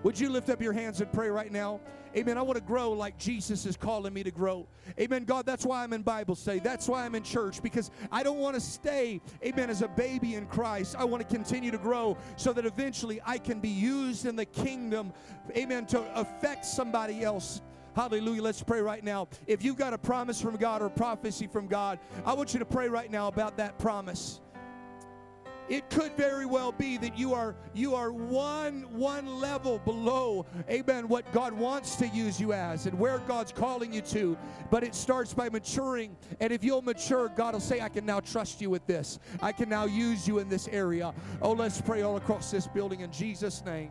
Would 0.02 0.18
you 0.18 0.30
lift 0.30 0.48
up 0.48 0.62
your 0.62 0.72
hands 0.72 1.00
and 1.00 1.12
pray 1.12 1.28
right 1.28 1.50
now? 1.50 1.80
Amen. 2.16 2.38
I 2.38 2.42
want 2.42 2.56
to 2.56 2.64
grow 2.64 2.92
like 2.92 3.18
Jesus 3.18 3.66
is 3.66 3.76
calling 3.76 4.14
me 4.14 4.22
to 4.22 4.30
grow. 4.30 4.66
Amen. 4.98 5.24
God, 5.24 5.44
that's 5.44 5.66
why 5.66 5.82
I'm 5.82 5.92
in 5.92 6.02
Bible 6.02 6.34
study. 6.34 6.58
That's 6.58 6.88
why 6.88 7.04
I'm 7.04 7.14
in 7.14 7.22
church 7.22 7.62
because 7.62 7.90
I 8.10 8.22
don't 8.22 8.38
want 8.38 8.54
to 8.54 8.60
stay, 8.60 9.20
amen, 9.44 9.68
as 9.70 9.82
a 9.82 9.88
baby 9.88 10.34
in 10.34 10.46
Christ. 10.46 10.96
I 10.98 11.04
want 11.04 11.28
to 11.28 11.34
continue 11.34 11.70
to 11.70 11.78
grow 11.78 12.16
so 12.36 12.52
that 12.54 12.64
eventually 12.64 13.20
I 13.26 13.38
can 13.38 13.60
be 13.60 13.68
used 13.68 14.24
in 14.24 14.36
the 14.36 14.46
kingdom, 14.46 15.12
amen, 15.56 15.86
to 15.86 16.18
affect 16.18 16.64
somebody 16.64 17.22
else. 17.22 17.60
Hallelujah. 17.94 18.42
Let's 18.42 18.62
pray 18.62 18.80
right 18.80 19.02
now. 19.02 19.28
If 19.46 19.64
you've 19.64 19.76
got 19.76 19.92
a 19.92 19.98
promise 19.98 20.40
from 20.40 20.56
God 20.56 20.82
or 20.82 20.88
prophecy 20.88 21.48
from 21.48 21.66
God, 21.66 21.98
I 22.24 22.32
want 22.32 22.52
you 22.52 22.60
to 22.60 22.64
pray 22.64 22.88
right 22.88 23.10
now 23.10 23.28
about 23.28 23.56
that 23.56 23.78
promise. 23.78 24.40
It 25.68 25.90
could 25.90 26.12
very 26.12 26.46
well 26.46 26.72
be 26.72 26.96
that 26.98 27.18
you 27.18 27.34
are 27.34 27.54
you 27.74 27.94
are 27.94 28.10
one 28.10 28.82
one 28.92 29.40
level 29.40 29.78
below, 29.78 30.46
amen, 30.70 31.08
what 31.08 31.30
God 31.32 31.52
wants 31.52 31.96
to 31.96 32.08
use 32.08 32.40
you 32.40 32.52
as 32.52 32.86
and 32.86 32.98
where 32.98 33.18
God's 33.18 33.52
calling 33.52 33.92
you 33.92 34.00
to. 34.02 34.36
But 34.70 34.82
it 34.82 34.94
starts 34.94 35.34
by 35.34 35.48
maturing. 35.48 36.16
And 36.40 36.52
if 36.52 36.64
you'll 36.64 36.82
mature, 36.82 37.28
God 37.28 37.54
will 37.54 37.60
say, 37.60 37.80
I 37.80 37.88
can 37.88 38.06
now 38.06 38.20
trust 38.20 38.60
you 38.60 38.70
with 38.70 38.86
this. 38.86 39.18
I 39.42 39.52
can 39.52 39.68
now 39.68 39.84
use 39.84 40.26
you 40.26 40.38
in 40.38 40.48
this 40.48 40.68
area. 40.68 41.12
Oh, 41.42 41.52
let's 41.52 41.80
pray 41.80 42.02
all 42.02 42.16
across 42.16 42.50
this 42.50 42.66
building 42.66 43.00
in 43.00 43.12
Jesus' 43.12 43.62
name. 43.64 43.90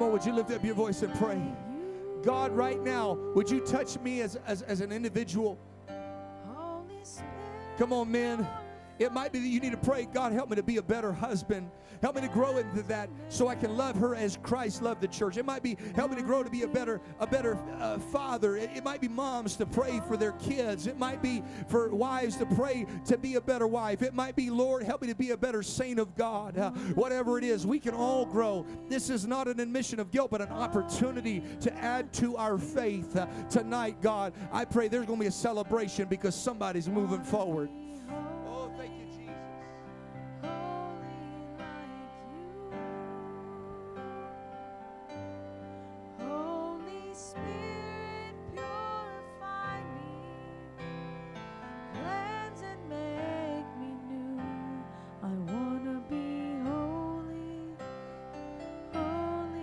Come 0.00 0.06
on, 0.06 0.12
would 0.14 0.24
you 0.24 0.32
lift 0.32 0.50
up 0.50 0.64
your 0.64 0.74
voice 0.74 1.02
and 1.02 1.14
pray? 1.16 1.38
God, 2.22 2.52
right 2.52 2.82
now, 2.82 3.18
would 3.34 3.50
you 3.50 3.60
touch 3.60 3.98
me 3.98 4.22
as, 4.22 4.36
as, 4.46 4.62
as 4.62 4.80
an 4.80 4.92
individual? 4.92 5.58
Come 7.76 7.92
on, 7.92 8.10
men. 8.10 8.48
It 9.00 9.14
might 9.14 9.32
be 9.32 9.38
that 9.40 9.48
you 9.48 9.60
need 9.60 9.72
to 9.72 9.78
pray, 9.78 10.06
God, 10.12 10.32
help 10.32 10.50
me 10.50 10.56
to 10.56 10.62
be 10.62 10.76
a 10.76 10.82
better 10.82 11.10
husband. 11.10 11.70
Help 12.02 12.16
me 12.16 12.20
to 12.20 12.28
grow 12.28 12.58
into 12.58 12.82
that 12.82 13.08
so 13.30 13.48
I 13.48 13.54
can 13.54 13.74
love 13.74 13.96
her 13.96 14.14
as 14.14 14.38
Christ 14.42 14.82
loved 14.82 15.00
the 15.00 15.08
church. 15.08 15.38
It 15.38 15.46
might 15.46 15.62
be 15.62 15.78
help 15.94 16.10
me 16.10 16.18
to 16.18 16.22
grow 16.22 16.42
to 16.42 16.50
be 16.50 16.62
a 16.62 16.68
better 16.68 17.00
a 17.18 17.26
better 17.26 17.58
uh, 17.78 17.98
father. 17.98 18.56
It, 18.56 18.70
it 18.74 18.84
might 18.84 19.00
be 19.00 19.08
moms 19.08 19.56
to 19.56 19.64
pray 19.64 20.00
for 20.06 20.18
their 20.18 20.32
kids. 20.32 20.86
It 20.86 20.98
might 20.98 21.22
be 21.22 21.42
for 21.66 21.88
wives 21.94 22.36
to 22.36 22.46
pray 22.46 22.86
to 23.06 23.16
be 23.16 23.36
a 23.36 23.40
better 23.40 23.66
wife. 23.66 24.02
It 24.02 24.12
might 24.12 24.36
be, 24.36 24.50
Lord, 24.50 24.82
help 24.82 25.00
me 25.00 25.08
to 25.08 25.14
be 25.14 25.30
a 25.30 25.36
better 25.36 25.62
saint 25.62 25.98
of 25.98 26.14
God. 26.14 26.58
Uh, 26.58 26.70
whatever 26.94 27.38
it 27.38 27.44
is, 27.44 27.66
we 27.66 27.78
can 27.78 27.94
all 27.94 28.26
grow. 28.26 28.66
This 28.90 29.08
is 29.08 29.26
not 29.26 29.48
an 29.48 29.60
admission 29.60 29.98
of 29.98 30.10
guilt, 30.10 30.30
but 30.30 30.42
an 30.42 30.50
opportunity 30.50 31.42
to 31.60 31.72
add 31.74 32.12
to 32.14 32.36
our 32.36 32.58
faith 32.58 33.16
uh, 33.16 33.26
tonight, 33.48 34.02
God. 34.02 34.34
I 34.52 34.66
pray 34.66 34.88
there's 34.88 35.06
going 35.06 35.18
to 35.18 35.24
be 35.24 35.28
a 35.28 35.32
celebration 35.32 36.06
because 36.06 36.34
somebody's 36.34 36.88
moving 36.88 37.24
forward. 37.24 37.70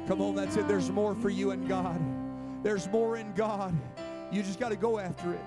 Come 0.07 0.21
on, 0.21 0.35
that's 0.35 0.55
it. 0.55 0.67
There's 0.69 0.89
more 0.89 1.13
for 1.13 1.29
you 1.29 1.51
in 1.51 1.67
God. 1.67 2.01
There's 2.63 2.87
more 2.87 3.17
in 3.17 3.33
God. 3.33 3.75
You 4.31 4.41
just 4.41 4.57
got 4.57 4.69
to 4.69 4.77
go 4.77 4.99
after 4.99 5.33
it. 5.33 5.41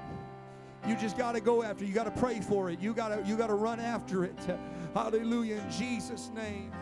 You 0.86 0.96
just 0.96 1.16
got 1.16 1.32
to 1.32 1.40
go 1.40 1.62
after. 1.62 1.82
it. 1.82 1.88
You 1.88 1.94
got 1.94 2.04
to 2.04 2.10
pray 2.10 2.40
for 2.40 2.70
it. 2.70 2.78
You 2.78 2.92
got 2.92 3.08
to 3.08 3.26
you 3.26 3.36
got 3.36 3.46
to 3.46 3.54
run 3.54 3.80
after 3.80 4.24
it. 4.24 4.36
Hallelujah 4.94 5.56
in 5.56 5.70
Jesus 5.70 6.30
name. 6.34 6.72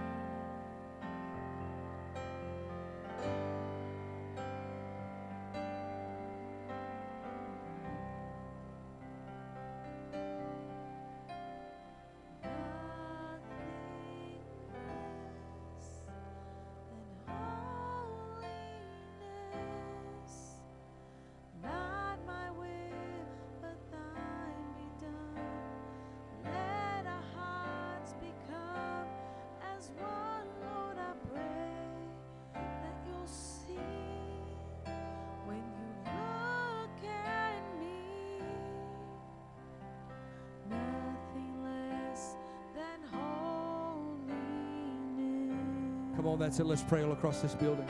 That's 46.48 46.60
it. 46.60 46.64
Let's 46.64 46.82
pray 46.82 47.04
all 47.04 47.12
across 47.12 47.42
this 47.42 47.54
building. 47.54 47.86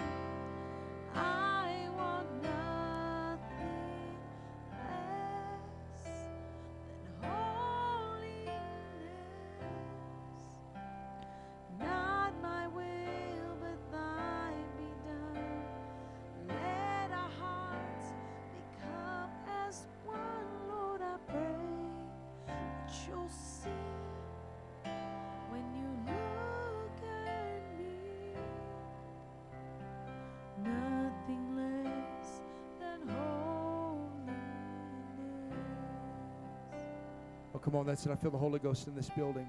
On, 37.78 37.86
that's 37.86 38.04
it. 38.04 38.12
I 38.12 38.16
feel 38.16 38.30
the 38.30 38.38
Holy 38.38 38.58
Ghost 38.58 38.86
in 38.86 38.94
this 38.94 39.08
building. 39.10 39.48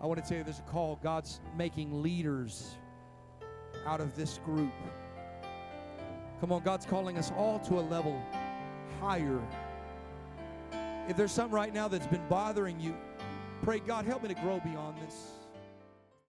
I 0.00 0.06
want 0.06 0.22
to 0.22 0.28
tell 0.28 0.38
you 0.38 0.44
there's 0.44 0.58
a 0.58 0.70
call. 0.70 0.98
God's 1.02 1.40
making 1.56 2.02
leaders 2.02 2.76
out 3.86 4.00
of 4.00 4.14
this 4.16 4.38
group. 4.44 4.72
Come 6.40 6.52
on, 6.52 6.62
God's 6.62 6.86
calling 6.86 7.16
us 7.18 7.32
all 7.36 7.58
to 7.60 7.78
a 7.78 7.80
level 7.80 8.20
higher. 9.00 9.40
If 11.08 11.16
there's 11.16 11.32
something 11.32 11.54
right 11.54 11.72
now 11.72 11.88
that's 11.88 12.06
been 12.06 12.26
bothering 12.28 12.80
you, 12.80 12.94
pray, 13.62 13.78
God, 13.78 14.04
help 14.04 14.22
me 14.22 14.28
to 14.28 14.34
grow 14.34 14.60
beyond 14.60 14.98
this. 15.06 15.30